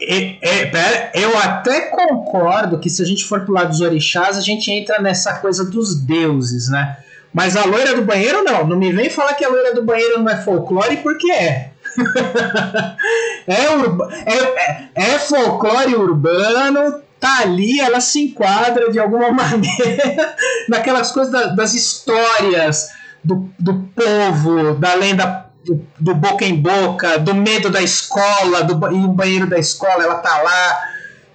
É, 0.01 0.39
é, 0.41 0.67
pera, 0.67 1.13
eu 1.15 1.39
até 1.39 1.83
concordo 1.83 2.81
que 2.81 2.91
se 2.91 3.03
a 3.03 3.05
gente 3.05 3.25
for 3.25 3.45
pro 3.45 3.55
lado 3.55 3.69
dos 3.69 3.81
orixás, 3.81 4.37
a 4.37 4.41
gente 4.41 4.71
entra 4.71 5.01
nessa 5.01 5.39
coisa 5.39 5.65
dos 5.65 5.95
deuses, 5.95 6.69
né? 6.69 6.99
Mas 7.33 7.57
a 7.57 7.65
loira 7.65 7.95
do 7.95 8.03
banheiro 8.03 8.43
não. 8.43 8.67
Não 8.67 8.77
me 8.77 8.93
vem 8.93 9.09
falar 9.09 9.35
que 9.35 9.45
a 9.45 9.49
loira 9.49 9.75
do 9.75 9.85
banheiro 9.85 10.21
não 10.21 10.31
é 10.31 10.43
folclore 10.43 10.99
porque 10.99 11.31
é. 11.31 11.71
é, 13.47 13.71
urba, 13.71 14.09
é, 14.27 14.35
é, 14.35 14.91
é, 14.95 15.19
folclore 15.19 15.95
urbano, 15.95 17.01
tá 17.21 17.41
ali, 17.41 17.81
ela 17.81 18.01
se 18.01 18.25
enquadra 18.25 18.91
de 18.91 18.99
alguma 18.99 19.31
maneira 19.33 20.35
naquelas 20.69 21.13
coisas 21.13 21.33
da, 21.33 21.47
das 21.47 21.75
histórias 21.75 22.91
do, 23.23 23.49
do 23.59 23.89
povo, 23.95 24.75
da 24.75 24.95
lenda 24.95 25.42
do, 25.65 25.87
do, 25.99 26.15
boca 26.15 26.45
em 26.45 26.57
boca, 26.57 27.19
do 27.19 27.35
medo 27.35 27.71
da 27.71 27.83
escola, 27.83 28.63
do 28.63 28.75
ir 28.93 29.01
no 29.01 29.13
banheiro 29.13 29.47
da 29.47 29.59
escola, 29.59 30.03
ela 30.03 30.17
tá 30.17 30.43
lá. 30.43 30.89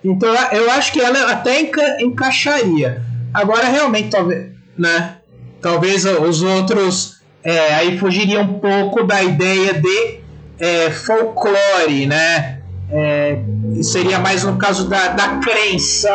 Então 0.04 0.30
eu 0.52 0.72
acho 0.72 0.92
que 0.92 1.00
ela 1.00 1.32
até 1.32 1.62
enca, 1.62 2.02
encaixaria. 2.02 3.02
Agora 3.34 3.68
realmente 3.68 4.10
talvez, 4.10 4.52
né? 4.78 5.18
Talvez 5.62 6.06
os 6.06 6.42
outros 6.44 7.18
é, 7.44 7.74
aí 7.76 7.98
fugiriam 7.98 8.44
um 8.44 8.60
pouco 8.60 9.04
da 9.04 9.24
ideia 9.24 9.74
de 9.74 10.20
é, 10.60 10.92
folclore, 10.92 12.06
né? 12.06 12.62
É, 12.90 13.40
seria 13.82 14.18
mais 14.20 14.44
no 14.44 14.58
caso 14.58 14.88
da, 14.88 15.10
da 15.10 15.38
crença, 15.38 16.10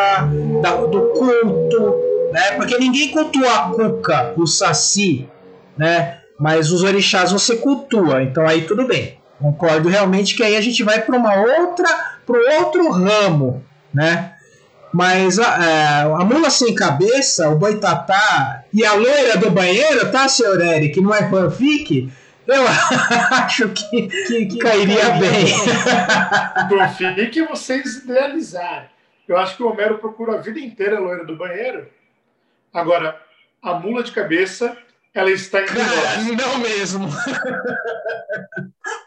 da, 0.62 0.76
do 0.76 1.00
culto, 1.12 1.94
né? 2.32 2.52
Porque 2.56 2.78
ninguém 2.78 3.10
cultua 3.10 3.52
a 3.52 3.58
cuca, 3.70 4.32
o 4.36 4.46
saci, 4.46 5.28
né? 5.76 6.21
Mas 6.42 6.72
os 6.72 6.82
orixás 6.82 7.30
você 7.30 7.54
cultua, 7.54 8.20
então 8.20 8.44
aí 8.44 8.62
tudo 8.62 8.84
bem. 8.84 9.16
Concordo 9.40 9.88
realmente 9.88 10.34
que 10.34 10.42
aí 10.42 10.56
a 10.56 10.60
gente 10.60 10.82
vai 10.82 11.00
para 11.00 11.16
uma 11.16 11.36
outra, 11.36 11.88
para 12.26 12.58
outro 12.58 12.90
ramo, 12.90 13.64
né? 13.94 14.34
Mas 14.92 15.38
a, 15.38 15.64
é, 15.64 16.02
a, 16.02 16.24
mula 16.24 16.50
sem 16.50 16.74
cabeça, 16.74 17.48
o 17.48 17.54
boitatá 17.54 18.64
e 18.72 18.84
a 18.84 18.92
loira 18.92 19.36
do 19.36 19.52
banheiro, 19.52 20.10
tá, 20.10 20.26
senhor 20.26 20.60
Eric? 20.60 21.00
Não 21.00 21.14
é 21.14 21.30
fanfic? 21.30 22.12
Eu 22.44 22.64
acho 23.30 23.68
que, 23.68 24.08
que, 24.08 24.46
que 24.46 24.58
cairia 24.58 25.10
bem. 25.10 25.46
Fanfic 26.98 27.40
vocês 27.42 27.98
idealizaram. 27.98 28.86
Eu 29.28 29.36
acho 29.36 29.56
que 29.56 29.62
o 29.62 29.70
Homero 29.70 29.98
procura 29.98 30.34
a 30.34 30.40
vida 30.40 30.58
inteira 30.58 30.96
a 30.96 31.00
loira 31.00 31.24
do 31.24 31.36
banheiro. 31.36 31.86
Agora, 32.74 33.16
a 33.62 33.74
mula 33.74 34.02
de 34.02 34.10
cabeça 34.10 34.76
ela 35.14 35.30
está 35.30 35.62
entre 35.62 35.78
nós. 35.78 36.26
Não 36.36 36.58
mesmo. 36.58 37.08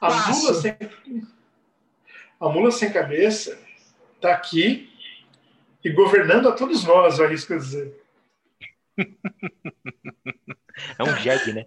A 0.02 0.28
mula, 0.28 0.54
sem, 0.54 0.78
a 2.40 2.50
mula 2.50 2.72
sem 2.72 2.92
cabeça 2.92 3.58
está 4.16 4.32
aqui 4.32 4.90
e 5.84 5.90
governando 5.90 6.48
a 6.48 6.52
todos 6.52 6.84
nós, 6.84 7.18
eu 7.18 7.26
arrisco 7.26 7.58
dizer. 7.58 7.94
É 10.98 11.04
um 11.04 11.16
jegue, 11.18 11.54
né? 11.54 11.66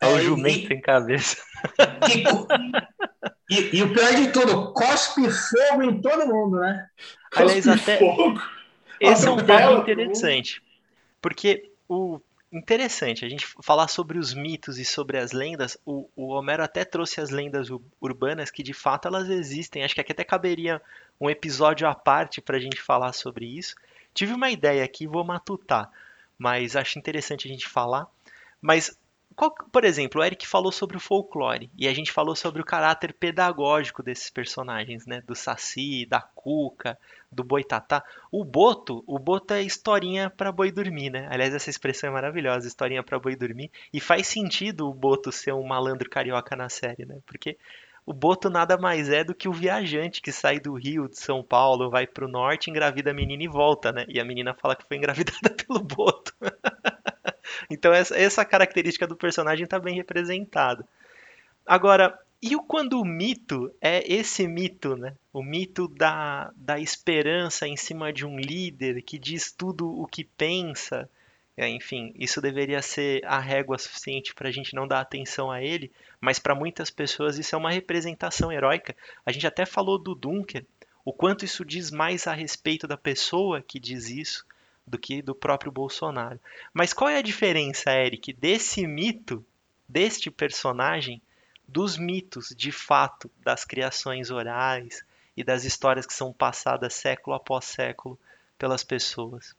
É 0.00 0.06
um 0.06 0.18
é, 0.18 0.20
jumento 0.20 0.64
e, 0.64 0.66
sem 0.68 0.80
cabeça. 0.80 1.42
E, 3.48 3.54
e, 3.54 3.78
e, 3.78 3.82
o 3.82 3.92
pior 3.92 4.14
de 4.14 4.30
tudo, 4.32 4.72
cospe 4.72 5.22
fogo 5.30 5.82
em 5.82 6.00
todo 6.00 6.26
mundo, 6.26 6.58
né? 6.58 6.88
Aliás, 7.34 7.66
até. 7.66 7.98
Fogo. 7.98 8.40
Esse 9.00 9.26
é 9.26 9.30
um 9.30 9.36
ponto 9.36 9.90
interessante. 9.90 10.62
Porque 11.20 11.70
o 11.88 12.20
interessante 12.52 13.24
a 13.24 13.28
gente 13.28 13.46
falar 13.62 13.88
sobre 13.88 14.18
os 14.18 14.32
mitos 14.34 14.78
e 14.78 14.84
sobre 14.84 15.18
as 15.18 15.32
lendas. 15.32 15.76
O, 15.84 16.08
o 16.16 16.28
Homero 16.28 16.62
até 16.62 16.84
trouxe 16.84 17.20
as 17.20 17.30
lendas 17.30 17.68
urbanas 18.00 18.50
que 18.50 18.62
de 18.62 18.72
fato 18.72 19.08
elas 19.08 19.28
existem. 19.28 19.84
Acho 19.84 19.94
que 19.94 20.00
aqui 20.00 20.12
até 20.12 20.24
caberia 20.24 20.80
um 21.20 21.28
episódio 21.28 21.86
à 21.88 21.94
parte 21.94 22.40
para 22.40 22.56
a 22.56 22.60
gente 22.60 22.80
falar 22.80 23.12
sobre 23.12 23.46
isso. 23.46 23.74
Tive 24.14 24.32
uma 24.32 24.50
ideia 24.50 24.84
aqui, 24.84 25.06
vou 25.06 25.24
matutar. 25.24 25.90
mas 26.38 26.76
acho 26.76 26.98
interessante 26.98 27.46
a 27.46 27.50
gente 27.50 27.68
falar. 27.68 28.06
Mas 28.60 28.98
qual, 29.38 29.54
por 29.70 29.84
exemplo, 29.84 30.20
o 30.20 30.24
Eric 30.24 30.48
falou 30.48 30.72
sobre 30.72 30.96
o 30.96 31.00
folclore 31.00 31.70
e 31.78 31.86
a 31.86 31.94
gente 31.94 32.10
falou 32.10 32.34
sobre 32.34 32.60
o 32.60 32.64
caráter 32.64 33.12
pedagógico 33.12 34.02
desses 34.02 34.28
personagens, 34.28 35.06
né? 35.06 35.22
Do 35.24 35.36
Saci, 35.36 36.04
da 36.04 36.20
Cuca, 36.20 36.98
do 37.30 37.44
Boitatá. 37.44 38.02
O 38.32 38.44
Boto, 38.44 39.04
o 39.06 39.16
Boto 39.16 39.54
é 39.54 39.62
historinha 39.62 40.28
para 40.28 40.50
boi 40.50 40.72
dormir, 40.72 41.10
né? 41.10 41.28
Aliás, 41.30 41.54
essa 41.54 41.70
expressão 41.70 42.10
é 42.10 42.12
maravilhosa, 42.12 42.66
historinha 42.66 43.00
para 43.00 43.16
boi 43.20 43.36
dormir. 43.36 43.70
E 43.92 44.00
faz 44.00 44.26
sentido 44.26 44.88
o 44.88 44.92
Boto 44.92 45.30
ser 45.30 45.52
um 45.52 45.64
malandro 45.64 46.10
carioca 46.10 46.56
na 46.56 46.68
série, 46.68 47.06
né? 47.06 47.20
Porque 47.24 47.56
o 48.04 48.12
Boto 48.12 48.50
nada 48.50 48.76
mais 48.76 49.08
é 49.08 49.22
do 49.22 49.36
que 49.36 49.48
o 49.48 49.52
viajante 49.52 50.20
que 50.20 50.32
sai 50.32 50.58
do 50.58 50.74
Rio, 50.74 51.08
de 51.08 51.16
São 51.16 51.44
Paulo, 51.44 51.88
vai 51.88 52.08
pro 52.08 52.26
norte, 52.26 52.70
engravida 52.70 53.12
a 53.12 53.14
menina 53.14 53.44
e 53.44 53.48
volta, 53.48 53.92
né? 53.92 54.04
E 54.08 54.18
a 54.18 54.24
menina 54.24 54.52
fala 54.52 54.74
que 54.74 54.88
foi 54.88 54.96
engravidada 54.96 55.50
pelo 55.54 55.78
Boto. 55.78 56.34
Então 57.70 57.92
essa, 57.92 58.44
característica 58.44 59.06
do 59.06 59.16
personagem 59.16 59.64
está 59.64 59.78
bem 59.78 59.94
representada. 59.94 60.86
Agora, 61.66 62.18
e 62.40 62.56
quando 62.56 63.00
o 63.00 63.04
mito 63.04 63.72
é 63.80 64.02
esse 64.10 64.46
mito, 64.46 64.96
né? 64.96 65.14
O 65.32 65.42
mito 65.42 65.88
da, 65.88 66.52
da 66.56 66.78
esperança 66.78 67.66
em 67.66 67.76
cima 67.76 68.12
de 68.12 68.24
um 68.24 68.38
líder 68.38 69.02
que 69.02 69.18
diz 69.18 69.50
tudo 69.50 69.88
o 69.88 70.06
que 70.06 70.24
pensa. 70.24 71.10
É, 71.56 71.68
enfim, 71.68 72.12
isso 72.16 72.40
deveria 72.40 72.80
ser 72.80 73.24
a 73.24 73.40
régua 73.40 73.76
suficiente 73.76 74.32
para 74.32 74.48
a 74.48 74.52
gente 74.52 74.74
não 74.74 74.86
dar 74.86 75.00
atenção 75.00 75.50
a 75.50 75.60
ele, 75.60 75.90
mas 76.20 76.38
para 76.38 76.54
muitas 76.54 76.88
pessoas 76.88 77.36
isso 77.36 77.56
é 77.56 77.58
uma 77.58 77.72
representação 77.72 78.52
heróica. 78.52 78.94
A 79.26 79.32
gente 79.32 79.46
até 79.46 79.66
falou 79.66 79.98
do 79.98 80.14
Dunker, 80.14 80.64
o 81.04 81.12
quanto 81.12 81.44
isso 81.44 81.64
diz 81.64 81.90
mais 81.90 82.28
a 82.28 82.32
respeito 82.32 82.86
da 82.86 82.96
pessoa 82.96 83.60
que 83.60 83.80
diz 83.80 84.08
isso 84.08 84.46
do 84.88 84.98
que 84.98 85.22
do 85.22 85.34
próprio 85.34 85.70
Bolsonaro. 85.70 86.40
Mas 86.72 86.92
qual 86.92 87.08
é 87.08 87.18
a 87.18 87.22
diferença, 87.22 87.92
Eric, 87.92 88.32
desse 88.32 88.86
mito, 88.86 89.44
deste 89.88 90.30
personagem, 90.30 91.20
dos 91.66 91.96
mitos 91.96 92.54
de 92.56 92.72
fato 92.72 93.30
das 93.44 93.64
criações 93.64 94.30
orais 94.30 95.04
e 95.36 95.44
das 95.44 95.64
histórias 95.64 96.06
que 96.06 96.14
são 96.14 96.32
passadas 96.32 96.94
século 96.94 97.36
após 97.36 97.66
século 97.66 98.18
pelas 98.58 98.82
pessoas? 98.82 99.54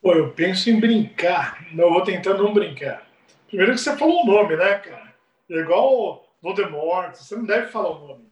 Pô, 0.00 0.12
eu 0.12 0.30
penso 0.32 0.68
em 0.68 0.78
brincar, 0.78 1.66
não 1.72 1.90
vou 1.90 2.02
tentar 2.02 2.34
não 2.34 2.52
brincar. 2.52 3.08
Primeiro 3.48 3.72
que 3.72 3.78
você 3.78 3.96
falou 3.96 4.22
o 4.22 4.26
nome, 4.26 4.56
né, 4.56 4.74
cara? 4.74 5.14
É 5.50 5.54
igual 5.54 6.28
Voldemort, 6.42 7.14
você 7.14 7.34
não 7.36 7.46
deve 7.46 7.68
falar 7.68 7.90
o 7.90 8.06
nome. 8.06 8.24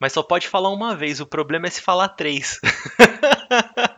Mas 0.00 0.12
só 0.12 0.22
pode 0.22 0.48
falar 0.48 0.70
uma 0.70 0.94
vez, 0.94 1.20
o 1.20 1.26
problema 1.26 1.66
é 1.66 1.70
se 1.70 1.82
falar 1.82 2.08
três. 2.10 2.60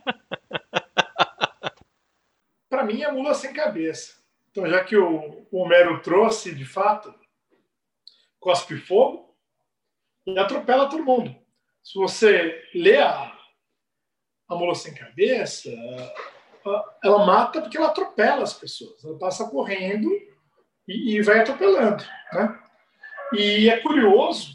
mim, 2.93 3.03
é 3.03 3.11
mula 3.11 3.35
sem 3.35 3.53
cabeça. 3.53 4.21
Então, 4.51 4.67
já 4.67 4.83
que 4.83 4.97
o 4.97 5.47
Homero 5.53 6.01
trouxe, 6.03 6.55
de 6.55 6.65
fato, 6.65 7.15
cospe 8.39 8.77
fogo 8.77 9.35
e 10.27 10.39
atropela 10.39 10.89
todo 10.89 11.05
mundo. 11.05 11.37
Se 11.83 11.99
você 11.99 12.63
lê 12.75 12.99
a, 12.99 13.37
a 14.49 14.55
mula 14.55 14.75
sem 14.75 14.95
cabeça, 14.95 15.71
ela 17.03 17.25
mata 17.25 17.61
porque 17.61 17.77
ela 17.77 17.89
atropela 17.89 18.43
as 18.43 18.55
pessoas. 18.55 19.05
Ela 19.05 19.19
passa 19.19 19.49
correndo 19.49 20.11
e, 20.87 21.17
e 21.17 21.23
vai 21.23 21.41
atropelando. 21.41 22.05
Né? 22.33 22.63
E 23.35 23.71
é 23.71 23.79
curioso, 23.81 24.53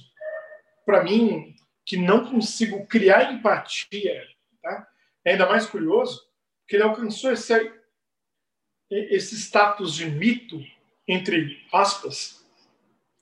para 0.86 1.04
mim, 1.04 1.56
que 1.86 1.98
não 1.98 2.30
consigo 2.30 2.86
criar 2.88 3.32
empatia. 3.32 4.24
Tá? 4.62 4.88
É 5.24 5.32
ainda 5.32 5.48
mais 5.48 5.66
curioso 5.66 6.22
que 6.68 6.76
ele 6.76 6.84
alcançou 6.84 7.32
esse 7.32 7.54
esse 8.90 9.36
status 9.36 9.94
de 9.94 10.06
mito, 10.06 10.62
entre 11.08 11.66
aspas, 11.72 12.46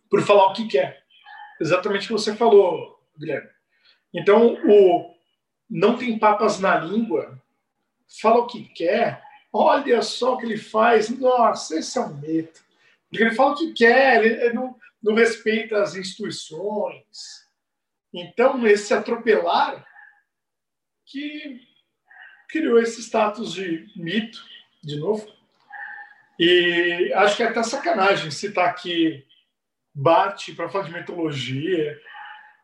por 0.10 0.22
falar 0.22 0.48
o 0.48 0.54
que 0.54 0.68
quer. 0.68 1.04
Exatamente 1.60 2.06
o 2.06 2.08
que 2.08 2.14
você 2.14 2.36
falou, 2.36 3.00
Guilherme. 3.18 3.50
Então, 4.14 4.56
o 4.66 5.14
não 5.70 5.98
tem 5.98 6.20
papas 6.20 6.60
na 6.60 6.78
língua, 6.78 7.42
fala 8.22 8.42
o 8.42 8.48
que 8.48 8.66
quer, 8.66 9.24
olha 9.52 10.02
só 10.02 10.34
o 10.34 10.38
que 10.38 10.46
ele 10.46 10.58
faz, 10.58 11.10
nossa, 11.10 11.80
esse 11.80 11.98
é 11.98 12.02
um 12.02 12.16
mito. 12.18 12.64
Porque 13.10 13.24
ele 13.24 13.36
fala 13.36 13.54
o 13.54 13.58
que 13.58 13.74
quer, 13.74 14.24
ele 14.24 14.54
não, 14.54 14.78
não 15.02 15.16
respeita 15.16 15.82
as 15.82 15.96
instituições. 15.96 17.48
Então, 18.14 18.68
esse 18.68 18.94
atropelar 18.94 19.84
que 21.06 21.62
criou 22.50 22.80
esse 22.80 23.02
status 23.02 23.54
de 23.54 23.92
mito, 23.96 24.40
de 24.84 24.98
novo, 24.98 25.28
e 26.46 27.14
acho 27.14 27.38
que 27.38 27.44
é 27.44 27.48
até 27.48 27.64
sacanagem 27.64 28.30
citar 28.30 28.68
aqui 28.68 29.26
Bart 29.96 30.54
para 30.56 30.68
falar 30.68 30.84
de 30.84 30.92
mitologia. 30.92 31.98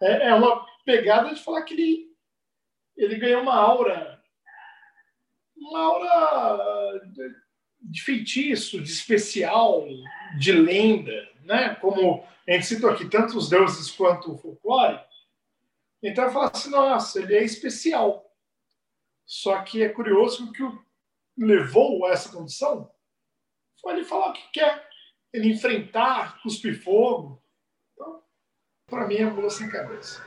É, 0.01 0.27
é, 0.27 0.33
uma 0.33 0.65
pegada 0.83 1.33
de 1.33 1.41
falar 1.41 1.61
que 1.61 1.75
ele, 1.75 2.07
ele 2.97 3.15
ganhou 3.15 3.41
uma 3.41 3.55
aura, 3.55 4.21
uma 5.55 5.79
aura 5.79 7.01
de 7.81 8.01
feitiço, 8.01 8.81
de 8.81 8.91
especial, 8.91 9.87
de 10.37 10.51
lenda, 10.51 11.29
né? 11.43 11.75
Como 11.75 12.27
a 12.45 12.51
gente 12.51 12.65
citou 12.65 12.89
aqui, 12.89 13.07
tanto 13.07 13.37
os 13.37 13.47
deuses 13.47 13.89
quanto 13.91 14.33
o 14.33 14.37
folclore. 14.37 14.99
Então, 16.03 16.25
eu 16.25 16.31
falo 16.31 16.51
assim, 16.53 16.69
nossa, 16.69 17.21
ele 17.21 17.33
é 17.33 17.43
especial. 17.45 18.29
Só 19.25 19.61
que 19.61 19.81
é 19.83 19.87
curioso 19.87 20.51
que 20.51 20.63
o 20.63 20.83
levou 21.37 22.05
a 22.05 22.11
essa 22.11 22.29
condição 22.29 22.91
Pode 23.81 24.03
falar 24.03 24.29
o 24.29 24.33
que 24.33 24.51
quer. 24.53 24.87
Ele 25.33 25.51
enfrentar, 25.51 26.41
cuspir 26.41 26.81
fogo. 26.83 27.41
Então, 27.93 28.21
para 28.87 29.07
mim, 29.07 29.15
é 29.15 29.25
mula 29.25 29.49
sem 29.49 29.69
cabeça. 29.69 30.21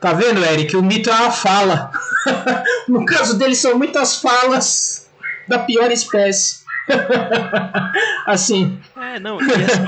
Tá 0.00 0.12
vendo, 0.12 0.44
Eric? 0.44 0.76
O 0.76 0.82
mito 0.82 1.10
é 1.10 1.14
uma 1.14 1.30
fala. 1.30 1.92
no 2.88 3.04
caso 3.04 3.38
dele, 3.38 3.54
são 3.54 3.78
muitas 3.78 4.20
falas 4.20 5.08
da 5.46 5.60
pior 5.60 5.90
espécie. 5.90 6.64
assim. 8.26 8.80
É, 8.96 9.20
não, 9.20 9.40
e 9.40 9.44
assim, 9.44 9.84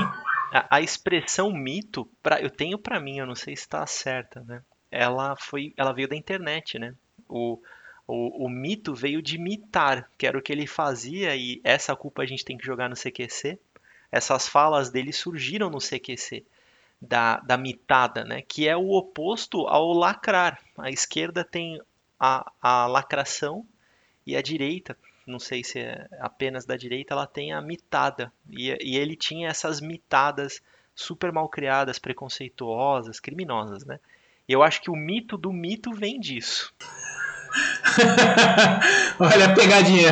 a, 0.53 0.77
a, 0.77 0.81
expressão 0.81 1.51
mito, 1.51 2.09
pra, 2.23 2.41
eu 2.41 2.49
tenho 2.49 2.77
para 2.77 2.99
mim, 2.99 3.17
eu 3.17 3.25
não 3.25 3.35
sei 3.35 3.55
se 3.55 3.63
está 3.63 3.85
certa, 3.85 4.41
né? 4.41 4.61
Ela 4.89 5.35
foi, 5.35 5.73
ela 5.75 5.91
veio 5.91 6.07
da 6.07 6.15
internet, 6.15 6.79
né? 6.79 6.93
O, 7.27 7.59
o, 8.07 8.45
o, 8.45 8.49
mito 8.49 8.93
veio 8.93 9.21
de 9.21 9.37
mitar, 9.37 10.09
que 10.17 10.27
era 10.27 10.37
o 10.37 10.41
que 10.41 10.51
ele 10.51 10.67
fazia, 10.67 11.35
e 11.35 11.59
essa 11.63 11.95
culpa 11.95 12.21
a 12.21 12.25
gente 12.25 12.45
tem 12.45 12.57
que 12.57 12.65
jogar 12.65 12.89
no 12.89 12.95
CQC. 12.95 13.59
Essas 14.11 14.47
falas 14.47 14.89
dele 14.89 15.11
surgiram 15.11 15.69
no 15.69 15.79
CQC, 15.79 16.45
da, 17.01 17.37
da 17.39 17.57
mitada, 17.57 18.23
né? 18.23 18.41
que 18.41 18.67
é 18.67 18.77
o 18.77 18.91
oposto 18.91 19.67
ao 19.67 19.91
lacrar. 19.91 20.59
A 20.77 20.89
esquerda 20.89 21.43
tem 21.43 21.81
a, 22.19 22.51
a 22.61 22.85
lacração 22.85 23.65
e 24.25 24.35
a 24.35 24.41
direita, 24.41 24.97
não 25.25 25.39
sei 25.39 25.63
se 25.63 25.79
é 25.79 26.07
apenas 26.19 26.65
da 26.65 26.77
direita, 26.77 27.13
ela 27.13 27.27
tem 27.27 27.51
a 27.51 27.61
mitada. 27.61 28.31
E, 28.49 28.69
e 28.81 28.97
ele 28.97 29.15
tinha 29.15 29.49
essas 29.49 29.81
mitadas 29.81 30.61
super 30.93 31.31
mal 31.31 31.49
criadas, 31.49 31.99
preconceituosas, 31.99 33.19
criminosas. 33.19 33.83
Né? 33.83 33.99
Eu 34.47 34.61
acho 34.61 34.81
que 34.81 34.91
o 34.91 34.95
mito 34.95 35.37
do 35.37 35.51
mito 35.51 35.91
vem 35.91 36.19
disso. 36.19 36.73
Olha 39.19 39.45
a 39.45 39.53
pegadinha. 39.53 40.11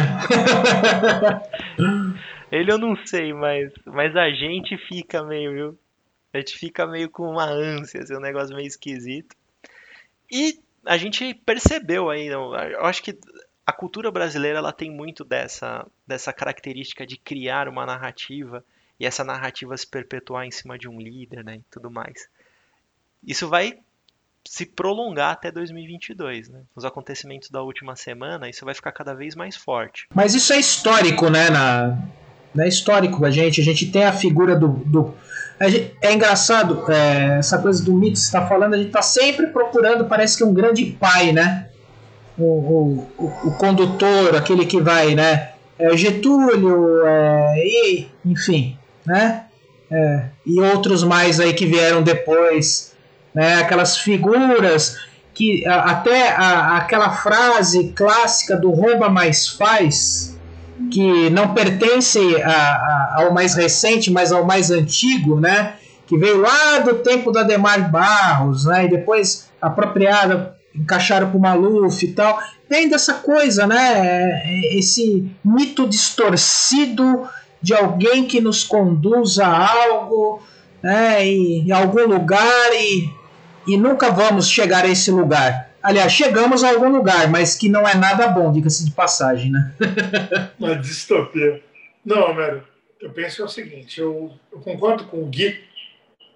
Ele 2.51 2.71
eu 2.71 2.77
não 2.77 2.95
sei, 3.05 3.33
mas, 3.33 3.71
mas 3.85 4.15
a 4.15 4.29
gente 4.29 4.77
fica 4.77 5.23
meio, 5.23 5.51
viu? 5.53 5.79
A 6.33 6.37
gente 6.37 6.57
fica 6.57 6.85
meio 6.85 7.09
com 7.09 7.29
uma 7.29 7.45
ânsia, 7.45 8.01
assim, 8.01 8.15
um 8.15 8.19
negócio 8.19 8.55
meio 8.55 8.67
esquisito. 8.67 9.35
E 10.31 10.59
a 10.85 10.97
gente 10.97 11.33
percebeu 11.33 12.09
aí, 12.09 12.27
eu 12.27 12.85
acho 12.85 13.03
que 13.03 13.17
a 13.65 13.71
cultura 13.71 14.11
brasileira 14.11 14.59
ela 14.59 14.73
tem 14.73 14.91
muito 14.91 15.23
dessa, 15.23 15.85
dessa 16.05 16.33
característica 16.33 17.05
de 17.05 17.17
criar 17.17 17.67
uma 17.67 17.85
narrativa 17.85 18.63
e 18.99 19.05
essa 19.05 19.23
narrativa 19.23 19.75
se 19.77 19.87
perpetuar 19.87 20.45
em 20.45 20.51
cima 20.51 20.77
de 20.77 20.87
um 20.87 20.99
líder, 20.99 21.43
né, 21.43 21.55
e 21.55 21.63
tudo 21.71 21.89
mais. 21.89 22.27
Isso 23.25 23.47
vai 23.47 23.79
se 24.45 24.65
prolongar 24.65 25.31
até 25.31 25.51
2022. 25.51 26.49
Né? 26.49 26.61
Os 26.75 26.85
acontecimentos 26.85 27.49
da 27.49 27.61
última 27.61 27.95
semana, 27.95 28.49
isso 28.49 28.65
vai 28.65 28.73
ficar 28.73 28.91
cada 28.91 29.13
vez 29.13 29.35
mais 29.35 29.55
forte. 29.55 30.07
Mas 30.13 30.33
isso 30.33 30.53
é 30.53 30.59
histórico, 30.59 31.29
né? 31.29 31.49
Na, 31.49 31.97
é 32.57 32.67
histórico 32.67 33.25
a 33.25 33.31
gente. 33.31 33.61
A 33.61 33.63
gente 33.63 33.91
tem 33.91 34.03
a 34.03 34.13
figura 34.13 34.55
do. 34.55 34.67
do 34.67 35.13
gente, 35.61 35.95
é 36.01 36.13
engraçado, 36.13 36.83
é, 36.91 37.37
essa 37.39 37.57
coisa 37.57 37.83
do 37.83 37.93
mito 37.93 38.19
está 38.19 38.45
falando, 38.45 38.73
a 38.73 38.77
gente 38.77 38.87
está 38.87 39.01
sempre 39.01 39.47
procurando, 39.47 40.05
parece 40.05 40.37
que 40.37 40.43
um 40.43 40.53
grande 40.53 40.85
pai, 40.85 41.31
né? 41.31 41.67
O, 42.37 42.43
o, 42.43 43.07
o, 43.17 43.25
o 43.47 43.57
condutor, 43.57 44.35
aquele 44.35 44.65
que 44.65 44.81
vai, 44.81 45.15
né? 45.15 45.51
É, 45.79 45.95
Getúlio, 45.97 47.05
é, 47.05 47.55
e, 47.57 48.07
enfim, 48.25 48.77
né? 49.05 49.45
É, 49.91 50.25
e 50.45 50.59
outros 50.59 51.03
mais 51.03 51.39
aí 51.39 51.53
que 51.53 51.65
vieram 51.65 52.01
depois 52.01 52.92
né? 53.33 53.55
aquelas 53.55 53.97
figuras 53.97 54.97
que 55.33 55.65
até 55.65 56.29
a, 56.29 56.77
aquela 56.77 57.09
frase 57.09 57.91
clássica 57.95 58.55
do 58.55 58.69
rouba 58.69 59.09
mais 59.09 59.47
faz, 59.47 60.37
que 60.91 61.29
não 61.29 61.53
pertence 61.53 62.19
a, 62.43 62.49
a, 62.49 63.13
ao 63.17 63.33
mais 63.33 63.55
recente, 63.55 64.11
mas 64.11 64.31
ao 64.31 64.45
mais 64.45 64.69
antigo, 64.69 65.39
né? 65.39 65.73
Que 66.05 66.17
veio 66.17 66.39
lá 66.39 66.79
do 66.79 66.95
tempo 66.95 67.31
da 67.31 67.43
Demar 67.43 67.89
Barros, 67.89 68.65
né? 68.65 68.85
E 68.85 68.89
depois 68.89 69.49
apropriada, 69.61 70.55
encaixaram 70.75 71.29
para 71.29 71.37
o 71.37 71.41
Maluf 71.41 72.03
e 72.03 72.11
tal. 72.11 72.39
Tem 72.67 72.89
dessa 72.89 73.15
coisa, 73.15 73.65
né? 73.65 74.43
Esse 74.71 75.31
mito 75.43 75.87
distorcido 75.87 77.27
de 77.61 77.73
alguém 77.73 78.25
que 78.25 78.41
nos 78.41 78.63
conduz 78.63 79.39
a 79.39 79.47
algo, 79.47 80.41
né? 80.81 81.25
Em, 81.25 81.67
em 81.67 81.71
algum 81.71 82.05
lugar 82.05 82.73
e, 82.73 83.09
e 83.67 83.77
nunca 83.77 84.11
vamos 84.11 84.49
chegar 84.49 84.85
a 84.85 84.89
esse 84.89 85.11
lugar. 85.11 85.71
Aliás, 85.81 86.13
chegamos 86.13 86.63
a 86.63 86.69
algum 86.69 86.89
lugar, 86.89 87.29
mas 87.29 87.55
que 87.55 87.67
não 87.67 87.87
é 87.87 87.95
nada 87.95 88.27
bom, 88.27 88.51
diga-se 88.51 88.85
de 88.85 88.91
passagem, 88.91 89.51
né? 89.51 89.75
Uma 90.57 90.75
distopia. 90.75 91.61
Não, 92.05 92.33
Mero, 92.33 92.65
eu 93.01 93.11
penso 93.11 93.37
que 93.37 93.41
é 93.41 93.45
o 93.45 93.49
seguinte, 93.49 93.99
eu, 93.99 94.37
eu, 94.51 94.59
concordo 94.61 95.05
com 95.05 95.21
o 95.21 95.27
Gui, 95.27 95.61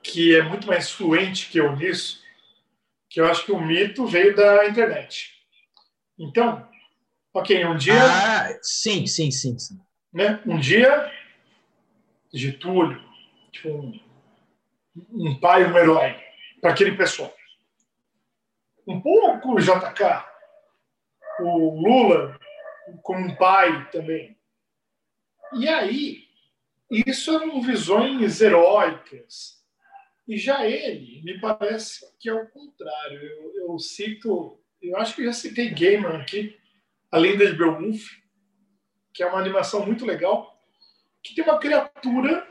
que 0.03 0.35
é 0.35 0.41
muito 0.41 0.67
mais 0.67 0.91
fluente 0.91 1.49
que 1.49 1.59
eu 1.59 1.75
nisso, 1.75 2.21
que 3.09 3.21
eu 3.21 3.25
acho 3.25 3.45
que 3.45 3.51
o 3.51 3.59
mito 3.59 4.05
veio 4.05 4.35
da 4.35 4.67
internet. 4.67 5.31
Então, 6.19 6.67
ok, 7.33 7.65
um 7.65 7.77
dia... 7.77 8.01
Ah, 8.01 8.57
sim, 8.61 9.07
sim, 9.07 9.31
sim. 9.31 9.57
sim. 9.57 9.79
Né, 10.13 10.41
um 10.45 10.59
dia, 10.59 11.09
Getúlio, 12.33 13.01
tipo, 13.51 13.69
um, 13.69 13.99
um 15.11 15.39
pai, 15.39 15.63
um 15.65 15.77
herói 15.77 16.26
para 16.61 16.71
aquele 16.71 16.95
pessoal 16.95 17.33
um 18.87 19.01
pouco 19.01 19.55
o 19.55 19.59
JK, 19.59 20.25
o 21.41 21.81
Lula 21.81 22.39
como 23.03 23.19
um 23.19 23.35
pai 23.35 23.89
também. 23.91 24.37
E 25.53 25.67
aí, 25.67 26.23
isso 26.89 27.35
eram 27.35 27.61
visões 27.61 28.39
heróicas. 28.39 29.61
E 30.25 30.37
já 30.37 30.65
ele, 30.65 31.21
me 31.23 31.39
parece 31.39 32.05
que 32.17 32.29
é 32.29 32.33
o 32.33 32.47
contrário. 32.47 33.21
Eu, 33.21 33.55
eu 33.55 33.79
cito, 33.79 34.57
eu 34.81 34.95
acho 34.97 35.15
que 35.15 35.25
já 35.25 35.33
citei 35.33 35.69
Gaiman 35.69 36.21
aqui, 36.21 36.57
a 37.11 37.17
lenda 37.17 37.45
de 37.45 37.57
Beowulf, 37.57 38.09
que 39.13 39.21
é 39.21 39.25
uma 39.25 39.39
animação 39.39 39.85
muito 39.85 40.05
legal, 40.05 40.61
que 41.21 41.35
tem 41.35 41.43
uma 41.43 41.59
criatura 41.59 42.47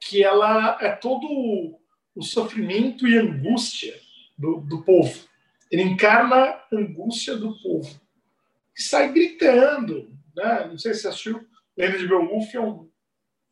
que 0.00 0.24
ela 0.24 0.78
é 0.80 0.90
todo 0.92 1.80
o 2.14 2.22
sofrimento 2.22 3.06
e 3.06 3.18
angústia 3.18 3.98
do, 4.38 4.60
do 4.60 4.82
povo. 4.82 5.28
Ele 5.70 5.82
encarna 5.82 6.36
a 6.36 6.66
angústia 6.72 7.36
do 7.36 7.60
povo. 7.60 8.00
E 8.76 8.82
sai 8.82 9.12
gritando. 9.12 10.10
Né? 10.34 10.66
Não 10.68 10.78
sei 10.78 10.94
se 10.94 11.06
assistiu. 11.06 11.46
Lenda 11.76 11.98
de 11.98 12.06
Beowulf 12.06 12.54
é 12.54 12.60
um, 12.60 12.88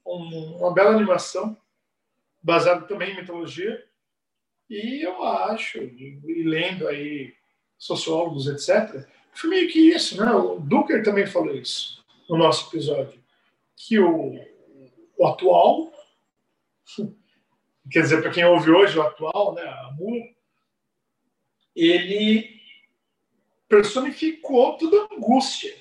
um, 0.07 0.57
uma 0.59 0.73
bela 0.73 0.91
animação, 0.91 1.57
baseada 2.41 2.87
também 2.87 3.13
em 3.13 3.17
mitologia. 3.17 3.85
E 4.71 5.05
eu 5.05 5.23
acho, 5.25 5.79
e 5.79 6.45
lendo 6.45 6.87
aí 6.87 7.35
sociólogos, 7.77 8.47
etc., 8.47 9.07
foi 9.33 9.51
meio 9.51 9.71
que 9.71 9.91
isso, 9.91 10.23
né? 10.23 10.31
O 10.31 10.61
Duker 10.61 11.03
também 11.03 11.27
falou 11.27 11.55
isso 11.55 12.05
no 12.29 12.37
nosso 12.37 12.69
episódio, 12.69 13.21
que 13.77 13.99
o, 13.99 14.39
o 15.19 15.27
atual, 15.27 15.93
quer 17.91 18.03
dizer, 18.03 18.23
para 18.23 18.31
quem 18.31 18.45
ouve 18.45 18.71
hoje 18.71 18.99
o 18.99 19.03
atual, 19.03 19.55
né, 19.55 19.63
a 19.63 19.91
Mula, 19.93 20.25
ele 21.75 22.61
personificou 23.69 24.77
toda 24.77 25.03
a 25.03 25.15
angústia. 25.15 25.75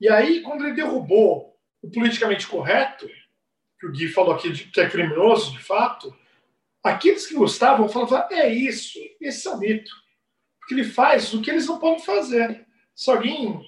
E 0.00 0.08
aí, 0.08 0.42
quando 0.42 0.64
ele 0.64 0.74
derrubou 0.74 1.58
o 1.82 1.90
politicamente 1.90 2.46
correto, 2.46 3.08
que 3.78 3.86
o 3.86 3.92
Gui 3.92 4.08
falou 4.08 4.34
aqui 4.34 4.50
de, 4.50 4.64
que 4.64 4.80
é 4.80 4.88
criminoso, 4.88 5.52
de 5.52 5.58
fato, 5.58 6.16
aqueles 6.82 7.26
que 7.26 7.34
gostavam 7.34 7.88
falavam: 7.88 8.28
é 8.30 8.48
isso, 8.48 8.98
esse 9.20 9.48
é 9.48 9.50
o 9.50 9.58
mito. 9.58 9.90
Porque 10.58 10.74
ele 10.74 10.84
faz 10.84 11.32
o 11.34 11.42
que 11.42 11.50
eles 11.50 11.66
não 11.66 11.78
podem 11.78 12.04
fazer. 12.04 12.66
Se 12.94 13.10
alguém 13.10 13.60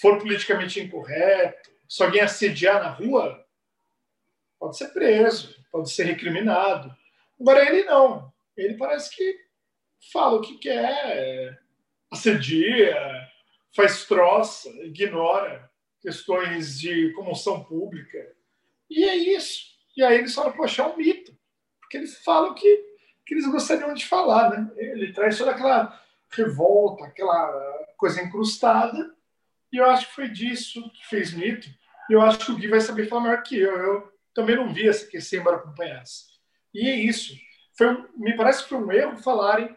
for 0.00 0.18
politicamente 0.18 0.78
incorreto, 0.78 1.70
se 1.88 2.02
alguém 2.02 2.20
assediar 2.20 2.80
na 2.80 2.90
rua, 2.90 3.44
pode 4.58 4.76
ser 4.76 4.88
preso, 4.88 5.59
pode 5.70 5.90
ser 5.90 6.04
recriminado. 6.04 6.94
Agora, 7.40 7.66
ele 7.66 7.84
não. 7.84 8.32
Ele 8.56 8.74
parece 8.74 9.14
que 9.14 9.38
fala 10.12 10.38
o 10.38 10.40
que 10.40 10.58
quer, 10.58 11.58
assedia, 12.10 12.96
faz 13.74 14.04
troça, 14.06 14.68
ignora 14.84 15.70
questões 16.00 16.78
de 16.78 17.12
comoção 17.12 17.62
pública. 17.62 18.34
E 18.88 19.04
é 19.04 19.16
isso. 19.16 19.70
E 19.96 20.02
aí 20.02 20.18
eles 20.18 20.34
falam, 20.34 20.52
poxa, 20.52 20.82
é 20.82 20.86
um 20.86 20.96
mito. 20.96 21.36
Porque 21.80 21.98
ele 21.98 22.06
fala 22.06 22.50
o 22.50 22.54
que, 22.54 22.76
que 23.26 23.34
eles 23.34 23.46
gostariam 23.46 23.92
de 23.94 24.06
falar, 24.06 24.50
né? 24.50 24.70
Ele 24.76 25.12
traz 25.12 25.38
toda 25.38 25.50
aquela 25.50 26.00
revolta, 26.30 27.04
aquela 27.04 27.84
coisa 27.96 28.22
incrustada. 28.22 29.14
E 29.72 29.76
eu 29.76 29.84
acho 29.84 30.08
que 30.08 30.14
foi 30.14 30.28
disso 30.28 30.90
que 30.90 31.06
fez 31.06 31.32
mito. 31.32 31.68
E 32.08 32.12
eu 32.12 32.22
acho 32.22 32.38
que 32.46 32.52
o 32.52 32.56
Gui 32.56 32.68
vai 32.68 32.80
saber 32.80 33.06
falar 33.06 33.22
melhor 33.22 33.42
que 33.42 33.58
eu. 33.58 33.76
Eu 33.76 34.09
também 34.34 34.56
não 34.56 34.72
vi 34.72 34.88
essa 34.88 35.06
questão, 35.06 35.40
embora 35.40 35.56
acompanhasse. 35.56 36.26
E 36.72 36.88
é 36.88 36.94
isso. 36.94 37.34
Foi, 37.76 38.04
me 38.16 38.36
parece 38.36 38.62
que 38.62 38.68
foi 38.68 38.78
um 38.78 38.92
erro 38.92 39.16
falarem 39.16 39.74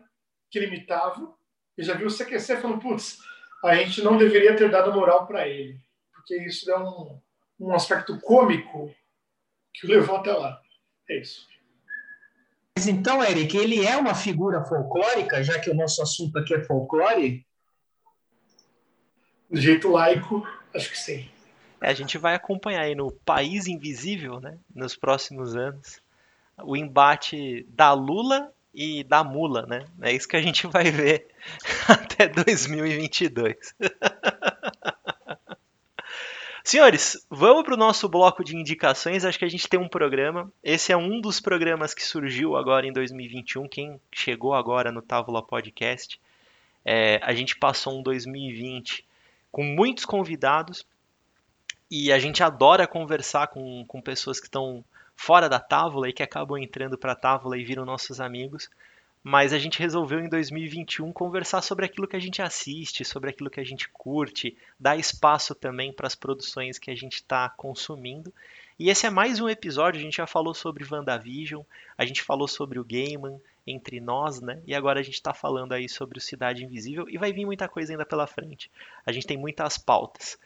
que 0.49 0.59
limitavam. 0.59 1.35
Eu 1.77 1.83
já 1.83 1.93
vi 1.95 2.05
o 2.05 2.15
CQC 2.15 2.57
falando, 2.57 2.79
putz, 2.79 3.17
a 3.63 3.75
gente 3.75 4.01
não 4.01 4.17
deveria 4.17 4.55
ter 4.55 4.69
dado 4.69 4.93
moral 4.93 5.25
para 5.25 5.47
ele, 5.47 5.79
porque 6.13 6.35
isso 6.43 6.65
dá 6.65 6.83
um, 6.83 7.19
um 7.59 7.73
aspecto 7.73 8.19
cômico 8.19 8.93
que 9.73 9.87
o 9.87 9.89
levou 9.89 10.17
até 10.17 10.31
lá. 10.33 10.61
É 11.09 11.19
isso. 11.19 11.47
Mas 12.77 12.87
então, 12.87 13.23
Eric, 13.23 13.55
ele 13.55 13.85
é 13.85 13.95
uma 13.97 14.13
figura 14.13 14.63
folclórica, 14.65 15.43
já 15.43 15.59
que 15.59 15.69
o 15.69 15.75
nosso 15.75 16.01
assunto 16.01 16.37
aqui 16.37 16.53
é 16.53 16.63
folclore? 16.63 17.45
Do 19.49 19.61
jeito 19.61 19.89
laico, 19.89 20.45
acho 20.73 20.89
que 20.89 20.97
sim. 20.97 21.29
É, 21.83 21.89
a 21.89 21.93
gente 21.93 22.17
vai 22.17 22.33
acompanhar 22.33 22.83
aí 22.83 22.95
no 22.95 23.11
País 23.11 23.67
Invisível, 23.67 24.39
né, 24.39 24.57
nos 24.73 24.95
próximos 24.95 25.53
anos, 25.53 26.01
o 26.63 26.77
embate 26.77 27.67
da 27.67 27.91
Lula 27.91 28.49
e 28.73 29.03
da 29.03 29.21
mula, 29.21 29.65
né? 29.65 29.85
É 30.01 30.13
isso 30.13 30.27
que 30.27 30.37
a 30.37 30.41
gente 30.41 30.65
vai 30.65 30.89
ver 30.89 31.27
até 31.89 32.29
2022. 32.29 33.75
Senhores, 36.63 37.25
vamos 37.29 37.63
para 37.63 37.73
o 37.73 37.77
nosso 37.77 38.07
bloco 38.07 38.45
de 38.45 38.55
indicações. 38.55 39.25
Acho 39.25 39.37
que 39.37 39.43
a 39.43 39.49
gente 39.49 39.67
tem 39.67 39.77
um 39.77 39.89
programa. 39.89 40.49
Esse 40.63 40.93
é 40.93 40.97
um 40.97 41.19
dos 41.19 41.41
programas 41.41 41.93
que 41.93 42.01
surgiu 42.01 42.55
agora 42.55 42.87
em 42.87 42.93
2021. 42.93 43.67
Quem 43.67 43.99
chegou 44.13 44.53
agora 44.53 44.89
no 44.89 45.01
Távola 45.01 45.45
Podcast, 45.45 46.17
é, 46.85 47.19
a 47.21 47.33
gente 47.33 47.57
passou 47.57 47.99
um 47.99 48.01
2020 48.01 49.05
com 49.51 49.63
muitos 49.63 50.05
convidados 50.05 50.85
e 51.89 52.11
a 52.11 52.19
gente 52.19 52.43
adora 52.43 52.87
conversar 52.87 53.47
com, 53.47 53.85
com 53.85 54.01
pessoas 54.01 54.39
que 54.39 54.47
estão 54.47 54.83
fora 55.15 55.47
da 55.47 55.59
tábua 55.59 56.09
e 56.09 56.13
que 56.13 56.23
acabam 56.23 56.57
entrando 56.57 56.97
para 56.97 57.13
a 57.13 57.15
tábua 57.15 57.57
e 57.57 57.63
viram 57.63 57.85
nossos 57.85 58.19
amigos. 58.19 58.69
Mas 59.23 59.53
a 59.53 59.57
gente 59.57 59.79
resolveu 59.79 60.19
em 60.19 60.27
2021 60.27 61.13
conversar 61.13 61.61
sobre 61.61 61.85
aquilo 61.85 62.07
que 62.07 62.15
a 62.15 62.19
gente 62.19 62.41
assiste, 62.41 63.05
sobre 63.05 63.29
aquilo 63.29 63.49
que 63.49 63.59
a 63.59 63.63
gente 63.63 63.87
curte, 63.89 64.57
dar 64.77 64.97
espaço 64.97 65.55
também 65.55 65.93
para 65.93 66.07
as 66.07 66.15
produções 66.15 66.77
que 66.77 66.91
a 66.91 66.95
gente 66.95 67.15
está 67.15 67.47
consumindo. 67.49 68.33
E 68.77 68.89
esse 68.89 69.05
é 69.05 69.09
mais 69.09 69.39
um 69.39 69.47
episódio, 69.47 69.99
a 69.99 70.03
gente 70.03 70.17
já 70.17 70.27
falou 70.27 70.53
sobre 70.53 70.83
WandaVision, 70.83 71.61
a 71.97 72.03
gente 72.03 72.21
falou 72.21 72.49
sobre 72.49 72.79
o 72.79 72.83
Gaiman, 72.83 73.39
entre 73.65 73.99
nós, 73.99 74.41
né? 74.41 74.61
E 74.67 74.75
agora 74.75 74.99
a 74.99 75.03
gente 75.03 75.15
está 75.15 75.33
falando 75.33 75.73
aí 75.73 75.87
sobre 75.87 76.17
o 76.17 76.21
Cidade 76.21 76.63
Invisível 76.63 77.05
e 77.09 77.17
vai 77.17 77.31
vir 77.31 77.45
muita 77.45 77.67
coisa 77.67 77.93
ainda 77.93 78.05
pela 78.05 78.27
frente. 78.27 78.69
A 79.05 79.11
gente 79.11 79.25
tem 79.25 79.37
muitas 79.37 79.77
pautas. 79.77 80.37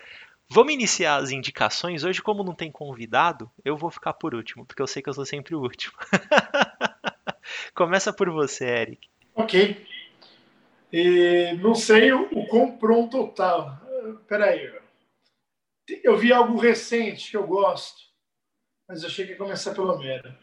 Vamos 0.50 0.74
iniciar 0.74 1.18
as 1.18 1.32
indicações. 1.32 2.04
Hoje, 2.04 2.22
como 2.22 2.44
não 2.44 2.56
tem 2.56 2.72
convidado, 2.72 3.52
eu 3.66 3.76
vou 3.76 3.92
ficar 3.92 4.14
por 4.14 4.34
último, 4.34 4.66
porque 4.66 4.82
eu 4.82 4.88
sei 4.88 5.02
que 5.02 5.10
eu 5.10 5.14
sou 5.14 5.26
sempre 5.26 5.54
o 5.54 5.62
último. 5.62 5.94
Começa 7.76 8.14
por 8.14 8.30
você, 8.30 8.66
Eric. 8.66 9.10
Ok. 9.36 9.86
E 10.92 11.54
não 11.62 11.76
sei 11.76 12.14
o, 12.14 12.48
quão 12.48 12.78
pronto 12.78 13.28
tá. 13.30 13.82
Peraí. 14.28 14.74
Eu 16.04 16.18
vi 16.18 16.32
algo 16.32 16.58
recente 16.58 17.32
que 17.32 17.38
eu 17.38 17.46
gosto, 17.46 18.02
mas 18.88 19.04
achei 19.04 19.26
que 19.26 19.32
ia 19.32 19.38
começar 19.38 19.74
pelo 19.74 19.98
Mera. 20.00 20.38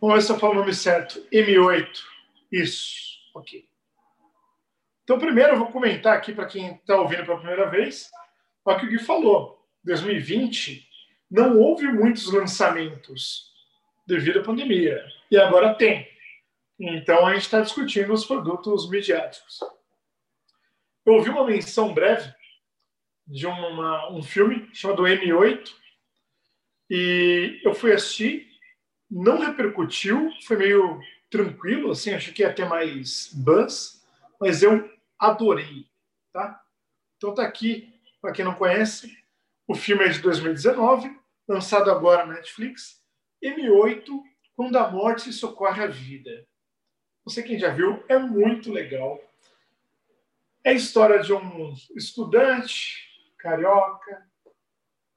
Vamos 0.00 0.16
ver 0.16 0.22
se 0.22 0.32
eu 0.32 0.38
falo 0.38 0.54
o 0.54 0.56
nome 0.56 0.74
certo. 0.74 1.20
M8. 1.32 1.88
Isso. 2.50 3.18
Ok. 3.34 3.68
Então, 5.02 5.18
primeiro 5.18 5.54
eu 5.54 5.58
vou 5.58 5.72
comentar 5.72 6.16
aqui 6.16 6.32
para 6.32 6.46
quem 6.46 6.76
está 6.76 7.00
ouvindo 7.00 7.24
pela 7.24 7.38
primeira 7.38 7.68
vez 7.68 8.08
Olha 8.64 8.76
o 8.76 8.80
que 8.80 8.86
o 8.86 8.88
Gui 8.90 8.98
falou. 8.98 9.66
2020 9.84 10.88
não 11.30 11.58
houve 11.58 11.86
muitos 11.88 12.32
lançamentos 12.32 13.50
devido 14.06 14.40
à 14.40 14.42
pandemia. 14.42 15.04
E 15.30 15.36
agora 15.36 15.74
tem. 15.74 16.08
Então 16.78 17.26
a 17.26 17.32
gente 17.34 17.42
está 17.42 17.60
discutindo 17.60 18.12
os 18.12 18.24
produtos 18.24 18.88
midiáticos. 18.88 19.60
Eu 21.04 21.14
ouvi 21.14 21.30
uma 21.30 21.46
menção 21.46 21.92
breve 21.92 22.32
de 23.26 23.46
uma, 23.46 24.10
um 24.12 24.22
filme 24.22 24.68
chamado 24.72 25.02
M8. 25.02 25.72
E 26.90 27.60
eu 27.64 27.74
fui 27.74 27.92
assistir, 27.92 28.48
não 29.10 29.38
repercutiu, 29.38 30.30
foi 30.46 30.56
meio 30.56 31.00
tranquilo, 31.30 31.90
assim, 31.90 32.12
achei 32.12 32.32
que 32.32 32.42
ia 32.42 32.52
ter 32.52 32.66
mais 32.66 33.32
buzz, 33.32 34.04
mas 34.38 34.62
eu 34.62 34.90
adorei, 35.18 35.86
tá? 36.32 36.62
Então 37.16 37.34
tá 37.34 37.42
aqui, 37.42 37.91
para 38.22 38.32
quem 38.32 38.44
não 38.44 38.54
conhece, 38.54 39.18
o 39.66 39.74
filme 39.74 40.04
é 40.04 40.08
de 40.08 40.20
2019, 40.20 41.14
lançado 41.48 41.90
agora 41.90 42.24
na 42.24 42.34
Netflix, 42.34 43.02
M8, 43.42 44.06
Quando 44.54 44.78
a 44.78 44.88
Morte 44.88 45.32
Socorre 45.32 45.82
a 45.82 45.88
Vida. 45.88 46.46
Não 47.26 47.32
sei 47.32 47.42
quem 47.42 47.58
já 47.58 47.70
viu, 47.70 48.04
é 48.08 48.16
muito 48.16 48.72
legal. 48.72 49.20
É 50.62 50.70
a 50.70 50.74
história 50.74 51.20
de 51.20 51.32
um 51.32 51.74
estudante 51.96 53.10
carioca, 53.38 54.24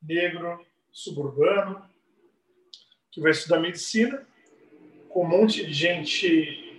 negro, 0.01 0.65
suburbano, 0.91 1.87
que 3.11 3.21
vai 3.21 3.31
estudar 3.31 3.59
medicina, 3.59 4.27
com 5.09 5.23
um 5.23 5.29
monte 5.29 5.63
de 5.63 5.73
gente 5.73 6.75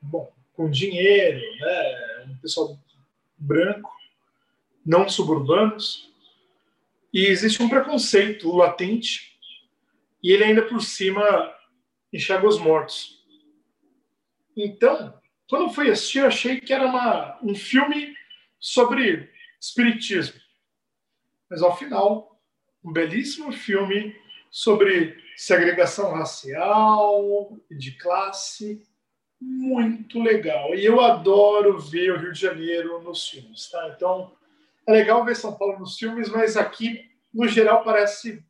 bom, 0.00 0.32
com 0.54 0.70
dinheiro, 0.70 1.40
né? 1.58 2.24
um 2.28 2.38
pessoal 2.38 2.78
branco, 3.36 3.92
não 4.84 5.08
suburbanos, 5.08 6.12
e 7.12 7.26
existe 7.26 7.62
um 7.62 7.68
preconceito 7.68 8.54
latente, 8.54 9.38
e 10.22 10.32
ele 10.32 10.44
ainda 10.44 10.62
por 10.62 10.82
cima 10.82 11.54
enxerga 12.12 12.46
os 12.46 12.58
mortos. 12.58 13.22
Então, 14.56 15.14
quando 15.48 15.62
eu 15.62 15.70
fui 15.70 15.90
assistir, 15.90 16.18
eu 16.18 16.26
achei 16.26 16.60
que 16.60 16.72
era 16.72 16.86
uma, 16.86 17.38
um 17.42 17.54
filme 17.54 18.14
sobre 18.58 19.30
espiritismo. 19.60 20.40
Mas 21.48 21.62
ao 21.62 21.76
final, 21.76 22.40
um 22.82 22.92
belíssimo 22.92 23.52
filme 23.52 24.16
sobre 24.50 25.16
segregação 25.36 26.12
racial 26.12 27.56
de 27.70 27.92
classe, 27.92 28.82
muito 29.40 30.22
legal. 30.22 30.74
E 30.74 30.84
eu 30.84 31.00
adoro 31.00 31.78
ver 31.78 32.12
o 32.12 32.18
Rio 32.18 32.32
de 32.32 32.40
Janeiro 32.40 33.02
nos 33.02 33.28
filmes, 33.28 33.68
tá? 33.68 33.92
Então, 33.94 34.32
é 34.86 34.92
legal 34.92 35.24
ver 35.24 35.36
São 35.36 35.54
Paulo 35.56 35.78
nos 35.78 35.96
filmes, 35.96 36.28
mas 36.28 36.56
aqui, 36.56 37.10
no 37.32 37.48
geral, 37.48 37.82
parece 37.84 38.44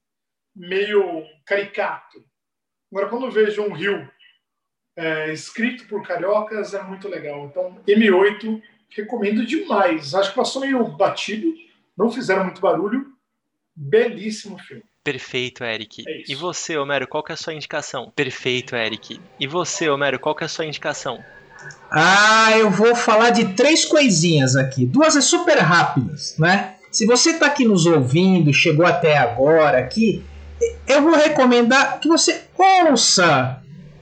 meio 0.55 1.25
caricato. 1.45 2.25
Agora, 2.91 3.09
quando 3.09 3.27
eu 3.27 3.31
vejo 3.31 3.63
um 3.63 3.73
Rio 3.73 4.09
é, 4.97 5.33
escrito 5.33 5.87
por 5.89 6.07
cariocas, 6.07 6.75
é 6.75 6.83
muito 6.83 7.09
legal. 7.09 7.47
Então, 7.47 7.83
M8, 7.87 8.63
recomendo 8.91 9.45
demais. 9.45 10.15
Acho 10.15 10.31
que 10.31 10.37
passou 10.37 10.63
meio 10.63 10.85
batido, 10.89 11.53
não 11.97 12.11
fizeram 12.11 12.45
muito 12.45 12.61
barulho. 12.61 13.13
Belíssimo 13.75 14.59
filme. 14.59 14.85
Perfeito, 15.03 15.65
Eric. 15.65 16.03
É 16.09 16.23
e 16.29 16.35
você, 16.35 16.79
Homero, 16.79 17.07
qual 17.07 17.23
que 17.23 17.33
é 17.33 17.35
a 17.35 17.37
sua 17.37 17.53
indicação? 17.53 18.11
Perfeito, 18.11 18.75
Eric. 18.75 19.21
E 19.39 19.47
você, 19.47 19.89
Homero, 19.89 20.19
qual 20.19 20.35
que 20.35 20.45
é 20.45 20.47
a 20.47 20.49
sua 20.49 20.65
indicação? 20.65 21.23
Ah, 21.91 22.53
eu 22.57 22.71
vou 22.71 22.95
falar 22.95 23.31
de 23.31 23.47
três 23.55 23.85
coisinhas 23.85 24.57
aqui. 24.57 24.85
Duas 24.85 25.17
é 25.17 25.21
super 25.21 25.59
rápidas, 25.59 26.35
né? 26.39 26.75
Se 26.91 27.07
você 27.07 27.31
está 27.31 27.47
aqui 27.47 27.65
nos 27.65 27.87
ouvindo, 27.87 28.53
chegou 28.53 28.87
até 28.87 29.17
agora 29.17 29.79
aqui, 29.79 30.25
eu 30.87 31.03
vou 31.03 31.15
recomendar 31.15 31.99
que 32.01 32.09
você 32.09 32.43
ouça 32.89 33.59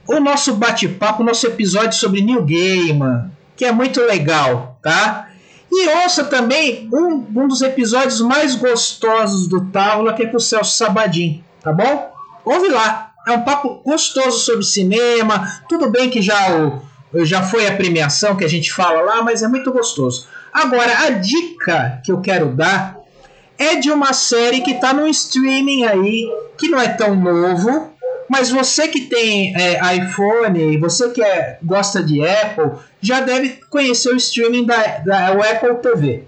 o 0.07 0.19
nosso 0.19 0.55
bate-papo, 0.55 1.23
o 1.23 1.25
nosso 1.25 1.47
episódio 1.47 1.97
sobre 1.97 2.21
New 2.21 2.45
Gaiman, 2.45 3.31
que 3.55 3.65
é 3.65 3.71
muito 3.71 4.01
legal, 4.01 4.77
tá? 4.81 5.29
E 5.71 5.89
ouça 6.03 6.23
também 6.25 6.87
um, 6.93 7.25
um 7.35 7.47
dos 7.47 7.61
episódios 7.61 8.21
mais 8.21 8.55
gostosos 8.55 9.47
do 9.47 9.65
Távola, 9.71 10.13
que 10.13 10.23
é 10.23 10.27
com 10.27 10.37
o 10.37 10.39
Celso 10.39 10.77
Sabadim, 10.77 11.43
tá 11.61 11.73
bom? 11.73 12.11
Ouve 12.45 12.69
lá. 12.69 13.11
É 13.25 13.31
um 13.31 13.41
papo 13.41 13.81
gostoso 13.83 14.39
sobre 14.39 14.63
cinema. 14.63 15.63
Tudo 15.67 15.89
bem 15.89 16.09
que 16.09 16.21
já, 16.21 16.57
o, 16.57 16.81
já 17.23 17.43
foi 17.43 17.67
a 17.67 17.75
premiação 17.75 18.35
que 18.35 18.43
a 18.43 18.49
gente 18.49 18.71
fala 18.71 19.01
lá, 19.01 19.21
mas 19.21 19.43
é 19.43 19.47
muito 19.47 19.71
gostoso. 19.71 20.27
Agora, 20.51 21.05
a 21.05 21.09
dica 21.11 22.01
que 22.03 22.11
eu 22.11 22.21
quero 22.21 22.47
dar 22.49 22.97
é 23.57 23.75
de 23.75 23.91
uma 23.91 24.13
série 24.13 24.61
que 24.61 24.71
está 24.71 24.93
no 24.93 25.07
streaming 25.07 25.85
aí, 25.85 26.27
que 26.57 26.67
não 26.67 26.79
é 26.79 26.89
tão 26.89 27.15
novo, 27.15 27.93
mas 28.29 28.49
você 28.49 28.87
que 28.87 29.01
tem 29.01 29.55
é, 29.55 29.95
iPhone, 29.95 30.77
você 30.77 31.09
que 31.09 31.21
é, 31.21 31.59
gosta 31.63 32.01
de 32.01 32.25
Apple, 32.25 32.71
já 33.01 33.21
deve 33.21 33.59
conhecer 33.69 34.09
o 34.09 34.17
streaming 34.17 34.65
da, 34.65 34.99
da 34.99 35.27
Apple 35.27 35.75
TV. 35.81 36.23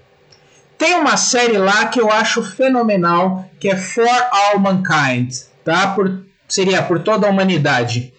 Tem 0.78 0.96
uma 0.96 1.18
série 1.18 1.58
lá 1.58 1.88
que 1.88 2.00
eu 2.00 2.12
acho 2.12 2.44
fenomenal, 2.44 3.46
que 3.60 3.70
é 3.70 3.78
For 3.78 4.08
All 4.32 4.60
Mankind, 4.60 5.34
tá? 5.64 5.88
Por, 5.88 6.26
seria 6.48 6.84
por 6.84 7.00
toda 7.00 7.28
a 7.28 7.30
humanidade. 7.30 8.14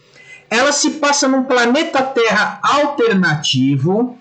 Ela 0.49 0.73
se 0.73 0.91
passa 0.93 1.27
num 1.27 1.45
planeta 1.45 2.03
Terra 2.03 2.61
alternativo 2.63 4.19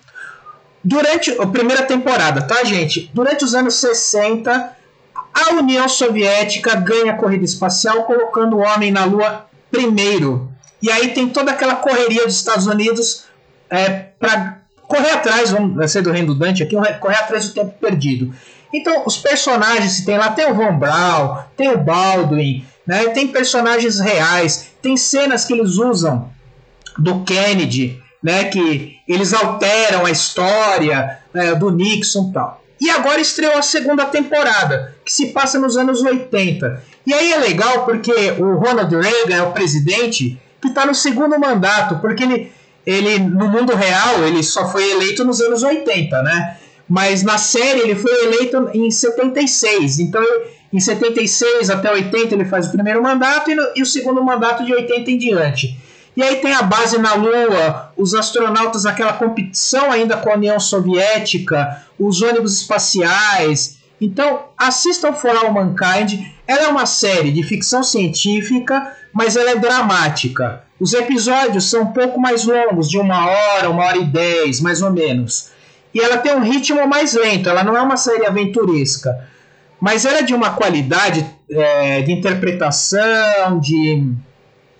durante 0.82 1.30
a 1.40 1.46
primeira 1.46 1.82
temporada, 1.82 2.42
tá, 2.42 2.64
gente? 2.64 3.10
Durante 3.12 3.44
os 3.44 3.54
anos 3.54 3.74
60, 3.74 4.76
a 5.34 5.54
União 5.54 5.88
Soviética 5.88 6.76
ganha 6.76 7.12
a 7.12 7.16
corrida 7.16 7.44
espacial 7.44 8.04
colocando 8.04 8.56
o 8.56 8.60
homem 8.60 8.90
na 8.90 9.04
Lua 9.04 9.46
primeiro. 9.70 10.50
E 10.80 10.90
aí 10.90 11.12
tem 11.12 11.28
toda 11.28 11.50
aquela 11.50 11.76
correria 11.76 12.24
dos 12.24 12.36
Estados 12.36 12.66
Unidos 12.66 13.24
é, 13.68 13.88
para 14.18 14.58
correr 14.82 15.10
atrás, 15.10 15.50
vamos 15.50 15.90
ser 15.90 16.02
do 16.02 16.12
redundante 16.12 16.62
aqui, 16.62 16.76
correr 17.00 17.16
atrás 17.16 17.48
do 17.48 17.54
tempo 17.54 17.74
perdido. 17.80 18.32
Então, 18.72 19.04
os 19.06 19.16
personagens 19.16 20.00
que 20.00 20.06
tem 20.06 20.18
lá, 20.18 20.30
tem 20.30 20.50
o 20.50 20.54
Von 20.54 20.78
Braun, 20.78 21.38
tem 21.56 21.70
o 21.70 21.78
Baldwin, 21.78 22.64
né, 22.86 23.08
tem 23.08 23.28
personagens 23.28 23.98
reais, 23.98 24.68
tem 24.80 24.96
cenas 24.96 25.44
que 25.44 25.52
eles 25.52 25.76
usam 25.76 26.30
do 26.98 27.24
Kennedy, 27.24 28.00
né, 28.22 28.44
que 28.44 28.96
eles 29.06 29.32
alteram 29.32 30.06
a 30.06 30.10
história 30.10 31.18
né, 31.32 31.54
do 31.54 31.70
Nixon 31.70 32.30
e 32.30 32.32
tal. 32.32 32.62
E 32.80 32.90
agora 32.90 33.20
estreou 33.20 33.56
a 33.56 33.62
segunda 33.62 34.04
temporada, 34.04 34.94
que 35.04 35.12
se 35.12 35.28
passa 35.28 35.58
nos 35.58 35.76
anos 35.76 36.02
80. 36.02 36.82
E 37.06 37.14
aí 37.14 37.32
é 37.32 37.38
legal 37.38 37.84
porque 37.84 38.12
o 38.38 38.56
Ronald 38.56 38.94
Reagan 38.94 39.36
é 39.36 39.42
o 39.42 39.52
presidente 39.52 40.38
que 40.60 40.68
está 40.68 40.84
no 40.84 40.94
segundo 40.94 41.38
mandato, 41.38 42.00
porque 42.00 42.22
ele, 42.22 42.52
ele, 42.84 43.18
no 43.18 43.48
mundo 43.48 43.74
real, 43.74 44.24
ele 44.24 44.42
só 44.42 44.70
foi 44.70 44.90
eleito 44.90 45.24
nos 45.24 45.40
anos 45.40 45.62
80, 45.62 46.22
né? 46.22 46.58
Mas 46.88 47.22
na 47.22 47.38
série 47.38 47.80
ele 47.80 47.96
foi 47.96 48.12
eleito 48.24 48.70
em 48.74 48.90
76. 48.90 49.98
Então, 49.98 50.22
em 50.72 50.80
76 50.80 51.70
até 51.70 51.92
80 51.92 52.34
ele 52.34 52.44
faz 52.44 52.66
o 52.66 52.72
primeiro 52.72 53.02
mandato 53.02 53.50
e, 53.50 53.54
no, 53.54 53.62
e 53.74 53.82
o 53.82 53.86
segundo 53.86 54.22
mandato 54.22 54.64
de 54.64 54.72
80 54.72 55.10
em 55.10 55.18
diante. 55.18 55.78
E 56.16 56.22
aí 56.22 56.36
tem 56.36 56.52
a 56.52 56.62
base 56.62 56.98
na 56.98 57.14
Lua, 57.14 57.92
os 57.96 58.14
astronautas, 58.14 58.86
aquela 58.86 59.12
competição 59.12 59.92
ainda 59.92 60.16
com 60.16 60.30
a 60.30 60.34
União 60.34 60.58
Soviética, 60.58 61.82
os 61.98 62.22
ônibus 62.22 62.60
espaciais. 62.60 63.76
Então, 64.00 64.44
assistam 64.56 65.12
For 65.12 65.36
All 65.36 65.52
Mankind 65.52 66.36
ela 66.46 66.64
é 66.64 66.68
uma 66.68 66.86
série 66.86 67.32
de 67.32 67.42
ficção 67.42 67.82
científica, 67.82 68.92
mas 69.12 69.36
ela 69.36 69.50
é 69.50 69.56
dramática. 69.56 70.62
Os 70.78 70.92
episódios 70.94 71.68
são 71.68 71.82
um 71.82 71.92
pouco 71.92 72.20
mais 72.20 72.44
longos, 72.44 72.88
de 72.88 72.98
uma 72.98 73.26
hora, 73.26 73.68
uma 73.68 73.84
hora 73.84 73.98
e 73.98 74.04
dez, 74.04 74.60
mais 74.60 74.80
ou 74.80 74.92
menos. 74.92 75.50
E 75.92 76.00
ela 76.00 76.18
tem 76.18 76.34
um 76.34 76.42
ritmo 76.42 76.86
mais 76.86 77.14
lento, 77.14 77.48
ela 77.48 77.64
não 77.64 77.76
é 77.76 77.80
uma 77.80 77.96
série 77.96 78.26
aventuresca. 78.26 79.26
Mas 79.80 80.04
ela 80.04 80.18
é 80.18 80.22
de 80.22 80.34
uma 80.34 80.50
qualidade 80.50 81.24
é, 81.50 82.02
de 82.02 82.12
interpretação, 82.12 83.60
de, 83.60 84.12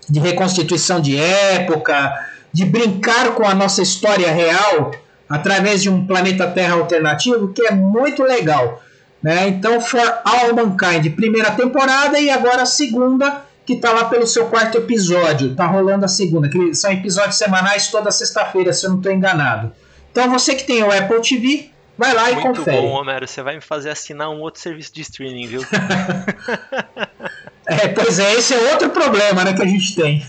de 0.09 0.21
reconstituição 0.21 1.01
de 1.01 1.17
época, 1.17 2.13
de 2.53 2.65
brincar 2.65 3.35
com 3.35 3.47
a 3.47 3.55
nossa 3.55 3.83
história 3.83 4.31
real 4.31 4.91
através 5.29 5.83
de 5.83 5.91
um 5.91 6.07
planeta 6.07 6.47
Terra 6.47 6.75
alternativo 6.75 7.53
que 7.53 7.67
é 7.67 7.73
muito 7.73 8.23
legal. 8.23 8.83
Né? 9.23 9.49
Então, 9.49 9.81
For 9.81 10.21
All 10.25 10.55
Mankind, 10.55 11.15
primeira 11.15 11.51
temporada 11.51 12.19
e 12.19 12.31
agora 12.31 12.63
a 12.63 12.67
segunda, 12.67 13.43
que 13.65 13.75
está 13.75 13.93
lá 13.93 14.05
pelo 14.05 14.27
seu 14.27 14.47
quarto 14.47 14.79
episódio. 14.79 15.55
Tá 15.55 15.67
rolando 15.67 16.05
a 16.05 16.09
segunda, 16.09 16.49
que 16.49 16.75
são 16.75 16.93
episódios 16.93 17.37
semanais 17.37 17.89
toda 17.89 18.11
sexta-feira, 18.11 18.73
se 18.73 18.87
eu 18.87 18.91
não 18.91 18.99
estou 18.99 19.13
enganado. 19.13 19.73
Então, 20.13 20.31
você 20.31 20.55
que 20.55 20.65
tem 20.65 20.83
o 20.83 20.93
Apple 20.93 21.21
TV, 21.21 21.71
vai 21.97 22.15
lá 22.15 22.33
Muito 22.33 22.39
e 22.39 22.43
confere. 22.43 22.79
Muito 22.79 22.91
bom, 22.91 23.01
Homero. 23.01 23.27
Você 23.27 23.43
vai 23.43 23.57
me 23.57 23.61
fazer 23.61 23.91
assinar 23.91 24.31
um 24.31 24.41
outro 24.41 24.61
serviço 24.61 24.93
de 24.93 25.03
streaming, 25.03 25.47
viu? 25.47 25.63
é, 27.67 27.89
pois 27.89 28.19
é, 28.19 28.35
esse 28.35 28.55
é 28.55 28.73
outro 28.73 28.91
problema 28.91 29.45
né, 29.45 29.55
que 29.55 29.63
a 29.63 29.67
gente 29.67 29.95
tem. 29.95 30.25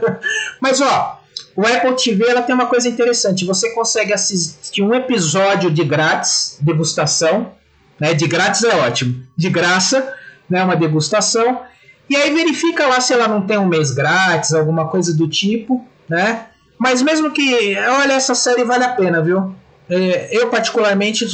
Mas, 0.60 0.80
ó, 0.80 1.20
o 1.56 1.66
Apple 1.66 1.96
TV 1.96 2.26
ela 2.26 2.42
tem 2.42 2.54
uma 2.54 2.66
coisa 2.66 2.88
interessante. 2.88 3.44
Você 3.44 3.74
consegue 3.74 4.12
assistir 4.12 4.82
um 4.82 4.94
episódio 4.94 5.70
de 5.70 5.84
grátis, 5.84 6.58
degustação, 6.60 7.52
né? 7.98 8.14
De 8.14 8.26
grátis 8.26 8.64
é 8.64 8.74
ótimo. 8.76 9.22
De 9.36 9.48
graça, 9.48 10.14
né? 10.48 10.62
Uma 10.64 10.76
degustação. 10.76 11.62
E 12.08 12.16
aí 12.16 12.34
verifica 12.34 12.86
lá 12.86 13.00
se 13.00 13.12
ela 13.12 13.28
não 13.28 13.46
tem 13.46 13.56
um 13.56 13.66
mês 13.66 13.92
grátis, 13.92 14.52
alguma 14.52 14.88
coisa 14.88 15.16
do 15.16 15.28
tipo, 15.28 15.86
né? 16.08 16.46
Mas 16.78 17.00
mesmo 17.00 17.30
que, 17.30 17.76
olha, 17.78 18.14
essa 18.14 18.34
série 18.34 18.64
vale 18.64 18.84
a 18.84 18.90
pena, 18.90 19.22
viu? 19.22 19.54
É, 19.88 20.36
eu 20.36 20.50
particularmente 20.50 21.24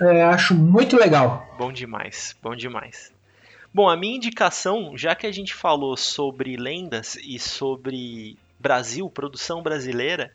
é, 0.00 0.22
acho 0.22 0.54
muito 0.54 0.96
legal. 0.96 1.46
Bom 1.58 1.72
demais, 1.72 2.36
bom 2.42 2.54
demais. 2.54 3.12
Bom, 3.72 3.88
a 3.88 3.96
minha 3.96 4.16
indicação, 4.16 4.96
já 4.96 5.14
que 5.14 5.26
a 5.26 5.32
gente 5.32 5.54
falou 5.54 5.96
sobre 5.96 6.56
lendas 6.56 7.16
e 7.16 7.38
sobre 7.38 8.38
Brasil, 8.58 9.08
produção 9.10 9.62
brasileira, 9.62 10.32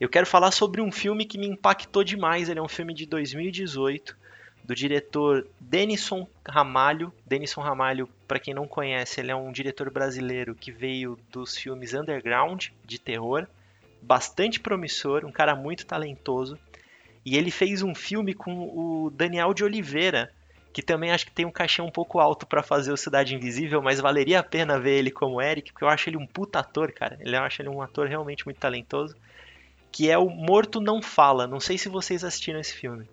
eu 0.00 0.08
quero 0.08 0.26
falar 0.26 0.50
sobre 0.50 0.80
um 0.80 0.90
filme 0.90 1.24
que 1.24 1.38
me 1.38 1.46
impactou 1.46 2.02
demais. 2.02 2.48
Ele 2.48 2.58
é 2.58 2.62
um 2.62 2.68
filme 2.68 2.94
de 2.94 3.06
2018 3.06 4.16
do 4.64 4.74
diretor 4.74 5.46
Denison 5.60 6.26
Ramalho. 6.48 7.12
Denison 7.26 7.60
Ramalho, 7.60 8.08
para 8.26 8.38
quem 8.40 8.54
não 8.54 8.66
conhece, 8.66 9.20
ele 9.20 9.30
é 9.30 9.36
um 9.36 9.52
diretor 9.52 9.90
brasileiro 9.90 10.54
que 10.54 10.72
veio 10.72 11.18
dos 11.30 11.56
filmes 11.56 11.94
underground 11.94 12.68
de 12.84 12.98
terror, 12.98 13.46
bastante 14.00 14.58
promissor, 14.58 15.24
um 15.24 15.32
cara 15.32 15.54
muito 15.54 15.86
talentoso. 15.86 16.58
E 17.24 17.36
ele 17.36 17.50
fez 17.50 17.82
um 17.82 17.94
filme 17.94 18.34
com 18.34 18.52
o 18.52 19.10
Daniel 19.10 19.54
de 19.54 19.64
Oliveira, 19.64 20.32
que 20.72 20.82
também 20.82 21.10
acho 21.12 21.26
que 21.26 21.32
tem 21.32 21.44
um 21.44 21.50
cachê 21.50 21.82
um 21.82 21.90
pouco 21.90 22.18
alto 22.18 22.46
para 22.46 22.62
fazer 22.62 22.92
o 22.92 22.96
Cidade 22.96 23.34
Invisível, 23.34 23.82
mas 23.82 24.00
valeria 24.00 24.40
a 24.40 24.42
pena 24.42 24.80
ver 24.80 24.98
ele 24.98 25.10
como 25.10 25.40
Eric, 25.40 25.72
porque 25.72 25.84
eu 25.84 25.88
acho 25.88 26.08
ele 26.08 26.16
um 26.16 26.26
puta 26.26 26.60
ator, 26.60 26.92
cara. 26.92 27.18
Ele 27.20 27.36
eu 27.36 27.42
acho 27.42 27.62
ele 27.62 27.68
um 27.68 27.82
ator 27.82 28.08
realmente 28.08 28.44
muito 28.44 28.58
talentoso. 28.58 29.14
Que 29.90 30.10
é 30.10 30.16
o 30.16 30.30
Morto 30.30 30.80
Não 30.80 31.02
Fala. 31.02 31.46
Não 31.46 31.60
sei 31.60 31.76
se 31.76 31.88
vocês 31.88 32.24
assistiram 32.24 32.58
esse 32.58 32.74
filme 32.74 33.06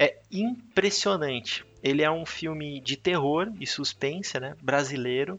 é 0.00 0.16
impressionante. 0.32 1.62
Ele 1.82 2.02
é 2.02 2.10
um 2.10 2.24
filme 2.24 2.80
de 2.80 2.96
terror 2.96 3.52
e 3.60 3.66
suspense, 3.66 4.40
né, 4.40 4.56
brasileiro. 4.62 5.38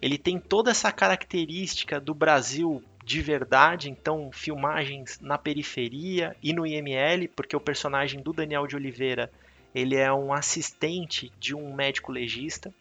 Ele 0.00 0.16
tem 0.16 0.38
toda 0.38 0.70
essa 0.70 0.90
característica 0.90 2.00
do 2.00 2.14
Brasil 2.14 2.82
de 3.10 3.20
verdade, 3.20 3.90
então 3.90 4.30
filmagens 4.32 5.18
na 5.20 5.36
periferia 5.36 6.36
e 6.40 6.52
no 6.52 6.64
IML, 6.64 7.26
porque 7.34 7.56
o 7.56 7.60
personagem 7.60 8.22
do 8.22 8.32
Daniel 8.32 8.68
de 8.68 8.76
Oliveira, 8.76 9.28
ele 9.74 9.96
é 9.96 10.12
um 10.12 10.32
assistente 10.32 11.32
de 11.36 11.52
um 11.52 11.74
médico 11.74 12.12
legista 12.12 12.72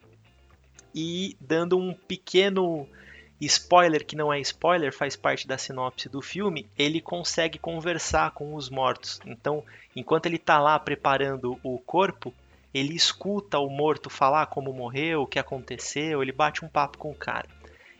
e 0.93 1.35
dando 1.41 1.79
um 1.79 1.95
pequeno 1.95 2.87
spoiler 3.41 4.05
que 4.05 4.15
não 4.15 4.31
é 4.31 4.39
spoiler, 4.39 4.95
faz 4.95 5.15
parte 5.15 5.47
da 5.47 5.57
sinopse 5.57 6.07
do 6.07 6.21
filme, 6.21 6.67
ele 6.77 7.01
consegue 7.01 7.57
conversar 7.57 8.29
com 8.29 8.53
os 8.53 8.69
mortos. 8.69 9.19
Então, 9.25 9.63
enquanto 9.95 10.27
ele 10.27 10.35
está 10.35 10.59
lá 10.59 10.77
preparando 10.77 11.59
o 11.63 11.79
corpo, 11.79 12.31
ele 12.71 12.93
escuta 12.93 13.57
o 13.57 13.67
morto 13.67 14.11
falar 14.11 14.45
como 14.45 14.71
morreu, 14.71 15.23
o 15.23 15.27
que 15.27 15.39
aconteceu, 15.39 16.21
ele 16.21 16.31
bate 16.31 16.63
um 16.63 16.67
papo 16.67 16.99
com 16.99 17.09
o 17.09 17.15
cara. 17.15 17.49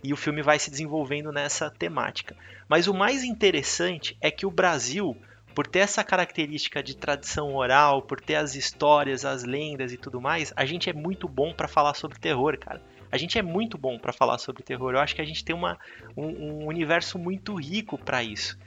E 0.04 0.14
o 0.14 0.18
filme 0.18 0.42
vai 0.42 0.58
se 0.60 0.72
desenvolvendo 0.72 1.32
nessa 1.32 1.70
temática. 1.70 2.36
Mas 2.68 2.88
o 2.88 2.94
mais 2.94 3.24
interessante 3.24 4.18
é 4.22 4.32
que 4.32 4.46
o 4.46 4.52
Brasil, 4.52 5.18
por 5.54 5.68
ter 5.68 5.80
essa 5.80 6.04
característica 6.04 6.82
de 6.82 6.96
tradição 6.96 7.56
oral, 7.56 8.02
por 8.02 8.22
ter 8.22 8.36
as 8.36 8.56
histórias, 8.56 9.26
as 9.26 9.44
lendas 9.44 9.92
e 9.92 9.98
tudo 9.98 10.22
mais, 10.22 10.54
a 10.56 10.66
gente 10.66 10.90
é 10.90 10.94
muito 10.94 11.28
bom 11.28 11.54
para 11.54 11.68
falar 11.68 11.94
sobre 11.94 12.20
terror, 12.20 12.58
cara. 12.58 12.82
A 13.12 13.18
gente 13.18 13.40
é 13.40 13.42
muito 13.42 13.78
bom 13.78 13.98
para 13.98 14.14
falar 14.14 14.38
sobre 14.38 14.64
terror. 14.64 14.94
Eu 14.94 15.00
acho 15.00 15.16
que 15.16 15.22
a 15.22 15.26
gente 15.26 15.44
tem 15.44 15.56
uma, 15.56 15.78
um, 16.16 16.28
um 16.28 16.68
universo 16.68 17.18
muito 17.18 17.56
rico 17.56 17.98
para 17.98 18.24
isso. 18.24 18.58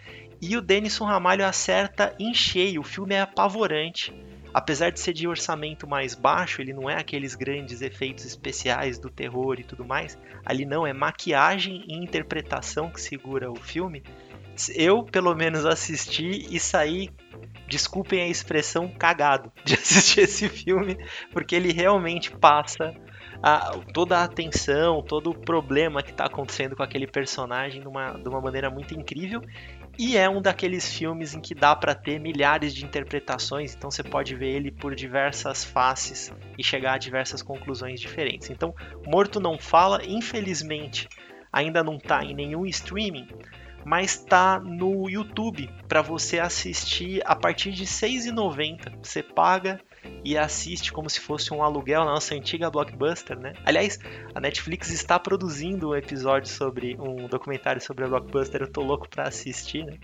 E 0.41 0.57
o 0.57 0.61
Denison 0.61 1.05
Ramalho 1.05 1.47
acerta 1.47 2.15
em 2.19 2.35
cheio. 2.35 2.81
O 2.81 2.85
filme 2.85 3.15
é 3.15 3.21
apavorante. 3.21 4.13
Apesar 4.55 4.91
de 4.91 5.01
ser 5.01 5.13
de 5.13 5.27
orçamento 5.27 5.87
mais 5.87 6.15
baixo, 6.15 6.61
ele 6.61 6.73
não 6.73 6.89
é 6.89 6.99
aqueles 6.99 7.35
grandes 7.35 7.81
efeitos 7.81 8.25
especiais 8.25 8.99
do 8.99 9.09
terror 9.09 9.59
e 9.59 9.65
tudo 9.65 9.85
mais. 9.85 10.19
Ali 10.45 10.67
não, 10.67 10.87
é 10.87 10.93
maquiagem 10.93 11.85
e 11.89 11.95
interpretação 11.95 12.91
que 12.91 13.01
segura 13.01 13.51
o 13.51 13.57
filme. 13.57 14.03
Eu, 14.75 15.05
pelo 15.05 15.35
menos, 15.35 15.65
assisti 15.65 16.47
e 16.55 16.61
saí 16.61 17.11
desculpem 17.73 18.21
a 18.21 18.29
expressão, 18.29 18.87
cagado 18.87 19.51
de 19.65 19.75
assistir 19.75 20.21
esse 20.21 20.49
filme, 20.49 20.99
porque 21.33 21.55
ele 21.55 21.73
realmente 21.73 22.31
passa 22.31 22.95
a, 23.43 23.79
toda 23.93 24.19
a 24.19 24.25
atenção, 24.25 25.03
todo 25.03 25.31
o 25.31 25.39
problema 25.39 26.03
que 26.03 26.11
está 26.11 26.27
acontecendo 26.27 26.77
com 26.77 26.83
aquele 26.83 27.07
personagem 27.07 27.81
de 27.81 27.89
uma, 27.89 28.13
de 28.13 28.29
uma 28.29 28.41
maneira 28.41 28.71
muito 28.71 28.95
incrível. 28.95 29.43
E 29.99 30.17
é 30.17 30.29
um 30.29 30.41
daqueles 30.41 30.91
filmes 30.91 31.35
em 31.35 31.41
que 31.41 31.55
dá 31.55 31.77
para 31.77 31.95
ter 31.95 32.19
milhares 32.19 32.75
de 32.75 32.85
interpretações, 32.85 33.75
então 33.75 33.91
você 33.91 34.03
pode 34.03 34.35
ver 34.35 34.49
ele 34.49 34.71
por 34.71 34.95
diversas 34.95 35.65
faces 35.65 36.33
e 36.57 36.65
chegar 36.65 36.95
a 36.95 36.99
diversas 36.99 37.43
conclusões 37.43 38.01
diferentes. 38.01 38.49
Então, 38.49 38.75
Morto 39.07 39.39
Não 39.39 39.59
Fala, 39.59 40.01
infelizmente, 40.05 41.09
ainda 41.53 41.85
não 41.85 41.97
está 41.97 42.25
em 42.25 42.35
nenhum 42.35 42.65
streaming, 42.67 43.29
mas 43.85 44.15
está 44.15 44.59
no 44.59 45.11
YouTube 45.11 45.69
para 45.87 46.01
você 46.01 46.39
assistir 46.39 47.23
a 47.27 47.37
partir 47.37 47.73
de 47.73 47.83
R$ 47.83 47.91
6,90. 47.91 48.93
Você 49.03 49.23
paga 49.23 49.79
e 50.25 50.37
assiste 50.37 50.93
como 50.93 51.09
se 51.11 51.21
fosse 51.21 51.53
um 51.53 51.63
aluguel 51.63 52.05
na 52.05 52.13
nossa 52.13 52.35
antiga 52.35 52.71
blockbuster, 52.71 53.39
né? 53.39 53.53
Aliás, 53.65 53.99
a 54.35 54.41
Netflix 54.41 54.91
está 54.91 55.19
produzindo 55.19 55.91
um 55.91 55.97
episódio 55.97 56.49
sobre 56.49 56.97
um 56.99 57.27
documentário 57.27 57.81
sobre 57.81 58.05
a 58.05 58.09
blockbuster, 58.09 58.63
eu 58.63 58.71
tô 58.71 58.83
louco 58.83 59.09
para 59.09 59.25
assistir, 59.29 59.85
né? 59.85 59.99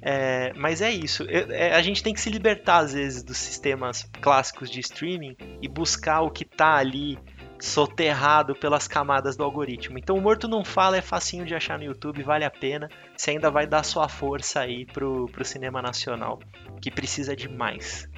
É, 0.00 0.52
mas 0.54 0.80
é 0.80 0.92
isso, 0.92 1.26
é, 1.28 1.74
a 1.74 1.82
gente 1.82 2.04
tem 2.04 2.14
que 2.14 2.20
se 2.20 2.30
libertar 2.30 2.78
às 2.78 2.92
vezes 2.92 3.22
dos 3.24 3.36
sistemas 3.36 4.08
clássicos 4.20 4.70
de 4.70 4.78
streaming 4.78 5.36
e 5.60 5.66
buscar 5.66 6.20
o 6.20 6.30
que 6.30 6.44
tá 6.44 6.76
ali 6.76 7.18
soterrado 7.60 8.54
pelas 8.54 8.86
camadas 8.86 9.36
do 9.36 9.42
algoritmo. 9.42 9.98
Então 9.98 10.16
o 10.16 10.20
Morto 10.20 10.46
Não 10.46 10.64
Fala 10.64 10.96
é 10.96 11.02
facinho 11.02 11.44
de 11.44 11.54
achar 11.54 11.78
no 11.78 11.84
YouTube, 11.84 12.22
vale 12.22 12.44
a 12.44 12.50
pena. 12.50 12.88
Você 13.16 13.32
ainda 13.32 13.50
vai 13.50 13.66
dar 13.66 13.82
sua 13.82 14.08
força 14.08 14.60
aí 14.60 14.86
pro, 14.86 15.26
pro 15.26 15.44
cinema 15.44 15.82
nacional, 15.82 16.38
que 16.80 16.90
precisa 16.90 17.34
de 17.34 17.48
mais. 17.48 18.08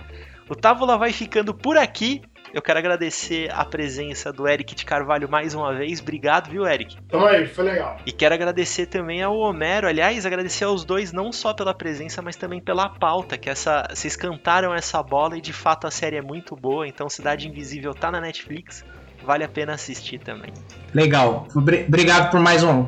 O 0.51 0.57
Távola 0.57 0.98
vai 0.98 1.12
ficando 1.12 1.55
por 1.55 1.76
aqui. 1.76 2.22
Eu 2.53 2.61
quero 2.61 2.80
agradecer 2.80 3.48
a 3.53 3.64
presença 3.64 4.32
do 4.32 4.48
Eric 4.48 4.74
de 4.74 4.84
Carvalho 4.84 5.30
mais 5.30 5.55
uma 5.55 5.72
vez. 5.72 6.01
Obrigado, 6.01 6.51
viu, 6.51 6.66
Eric? 6.66 6.96
Tamo 7.09 7.24
aí, 7.24 7.46
foi 7.46 7.66
legal. 7.66 7.96
E 8.05 8.11
quero 8.11 8.34
agradecer 8.34 8.86
também 8.86 9.22
ao 9.22 9.38
Homero. 9.38 9.86
Aliás, 9.86 10.26
agradecer 10.26 10.64
aos 10.64 10.84
dois 10.84 11.12
não 11.12 11.30
só 11.32 11.55
pela 11.55 11.72
presença, 11.72 12.20
mas 12.20 12.34
também 12.34 12.61
pela 12.61 12.88
pauta, 12.88 13.38
que 13.38 13.48
essa 13.48 13.86
vocês 13.94 14.16
cantaram 14.16 14.74
essa 14.74 15.01
bola 15.01 15.38
e 15.38 15.40
de 15.40 15.53
fato 15.53 15.86
a 15.86 15.90
série 15.90 16.16
é 16.16 16.22
muito 16.22 16.57
boa. 16.57 16.84
Então, 16.84 17.09
Cidade 17.09 17.46
Invisível 17.46 17.94
tá 17.94 18.11
na 18.11 18.20
Netflix. 18.20 18.84
Vale 19.22 19.44
a 19.44 19.48
pena 19.48 19.74
assistir 19.74 20.18
também. 20.18 20.53
Legal. 20.92 21.46
Obrigado 21.55 22.28
por 22.32 22.40
mais 22.40 22.64
um, 22.64 22.86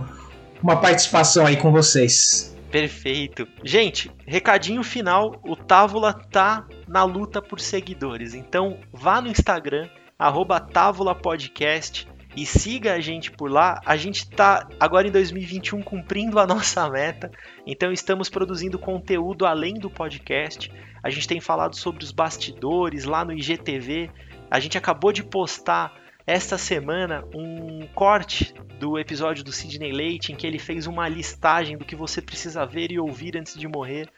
uma 0.60 0.80
participação 0.80 1.46
aí 1.46 1.56
com 1.56 1.70
vocês. 1.70 2.52
Perfeito. 2.72 3.46
Gente, 3.62 4.10
recadinho 4.26 4.82
final: 4.82 5.38
o 5.44 5.54
Távola 5.54 6.14
tá 6.14 6.66
na 6.92 7.04
luta 7.04 7.40
por 7.40 7.58
seguidores. 7.58 8.34
Então 8.34 8.78
vá 8.92 9.18
no 9.18 9.28
Instagram, 9.28 9.88
arroba 10.18 10.60
Távola 10.60 11.14
Podcast 11.14 12.06
e 12.36 12.44
siga 12.44 12.92
a 12.92 13.00
gente 13.00 13.30
por 13.30 13.50
lá. 13.50 13.80
A 13.86 13.96
gente 13.96 14.18
está 14.24 14.68
agora 14.78 15.08
em 15.08 15.10
2021 15.10 15.82
cumprindo 15.82 16.38
a 16.38 16.46
nossa 16.46 16.86
meta, 16.90 17.32
então 17.66 17.90
estamos 17.90 18.28
produzindo 18.28 18.78
conteúdo 18.78 19.46
além 19.46 19.72
do 19.72 19.88
podcast. 19.88 20.70
A 21.02 21.08
gente 21.08 21.26
tem 21.26 21.40
falado 21.40 21.74
sobre 21.76 22.04
os 22.04 22.12
bastidores 22.12 23.06
lá 23.06 23.24
no 23.24 23.32
IGTV. 23.32 24.10
A 24.50 24.60
gente 24.60 24.76
acabou 24.76 25.12
de 25.12 25.24
postar 25.24 25.94
esta 26.26 26.56
semana 26.56 27.24
um 27.34 27.86
corte 27.94 28.54
do 28.78 28.98
episódio 28.98 29.44
do 29.44 29.52
Sidney 29.52 29.92
Leite 29.92 30.32
em 30.32 30.36
que 30.36 30.46
ele 30.46 30.58
fez 30.58 30.86
uma 30.86 31.08
listagem 31.08 31.76
do 31.76 31.84
que 31.84 31.96
você 31.96 32.20
precisa 32.20 32.66
ver 32.66 32.90
e 32.90 32.98
ouvir 32.98 33.36
antes 33.36 33.58
de 33.58 33.68
morrer. 33.68 34.08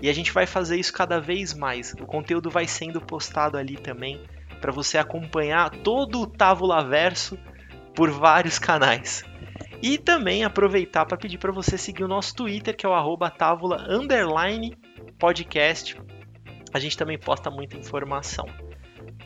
E 0.00 0.08
a 0.08 0.12
gente 0.12 0.32
vai 0.32 0.46
fazer 0.46 0.76
isso 0.76 0.92
cada 0.92 1.20
vez 1.20 1.54
mais. 1.54 1.92
O 1.94 2.06
conteúdo 2.06 2.50
vai 2.50 2.66
sendo 2.66 3.00
postado 3.00 3.56
ali 3.56 3.76
também 3.76 4.22
para 4.60 4.72
você 4.72 4.98
acompanhar 4.98 5.70
todo 5.70 6.20
o 6.22 6.26
Távola 6.26 6.82
Verso 6.84 7.38
por 7.94 8.10
vários 8.10 8.58
canais. 8.58 9.24
E 9.82 9.98
também 9.98 10.44
aproveitar 10.44 11.04
para 11.04 11.18
pedir 11.18 11.38
para 11.38 11.52
você 11.52 11.76
seguir 11.76 12.04
o 12.04 12.08
nosso 12.08 12.34
Twitter, 12.34 12.74
que 12.74 12.86
é 12.86 12.88
o 12.88 13.16
távola 13.28 13.86
podcast. 15.18 16.00
A 16.72 16.78
gente 16.78 16.96
também 16.96 17.18
posta 17.18 17.50
muita 17.50 17.76
informação. 17.76 18.46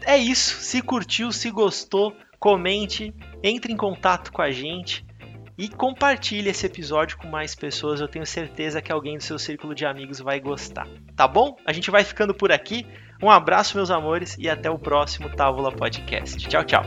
É 0.05 0.17
isso. 0.17 0.57
Se 0.61 0.83
curtiu, 0.83 1.31
se 1.31 1.51
gostou, 1.51 2.13
comente, 2.39 3.15
entre 3.43 3.73
em 3.73 3.77
contato 3.77 4.33
com 4.33 4.43
a 4.43 4.51
gente 4.51 5.05
e 5.57 5.69
compartilhe 5.69 6.49
esse 6.51 6.67
episódio 6.67 7.19
com 7.19 7.27
mais 7.29 7.55
pessoas. 7.55 8.01
Eu 8.01 8.07
tenho 8.07 8.25
certeza 8.25 8.81
que 8.81 8.93
alguém 8.93 9.17
do 9.17 9.23
seu 9.23 9.39
círculo 9.39 9.75
de 9.75 9.85
amigos 9.85 10.21
vai 10.21 10.39
gostar. 10.39 10.87
Tá 11.17 11.27
bom? 11.27 11.57
A 11.67 11.73
gente 11.73 11.91
vai 11.91 12.05
ficando 12.05 12.33
por 12.33 12.53
aqui. 12.53 12.87
Um 13.21 13.29
abraço, 13.29 13.77
meus 13.77 13.91
amores, 13.91 14.37
e 14.39 14.49
até 14.49 14.71
o 14.71 14.79
próximo 14.79 15.29
Távola 15.29 15.73
Podcast. 15.73 16.47
Tchau, 16.47 16.63
tchau. 16.65 16.85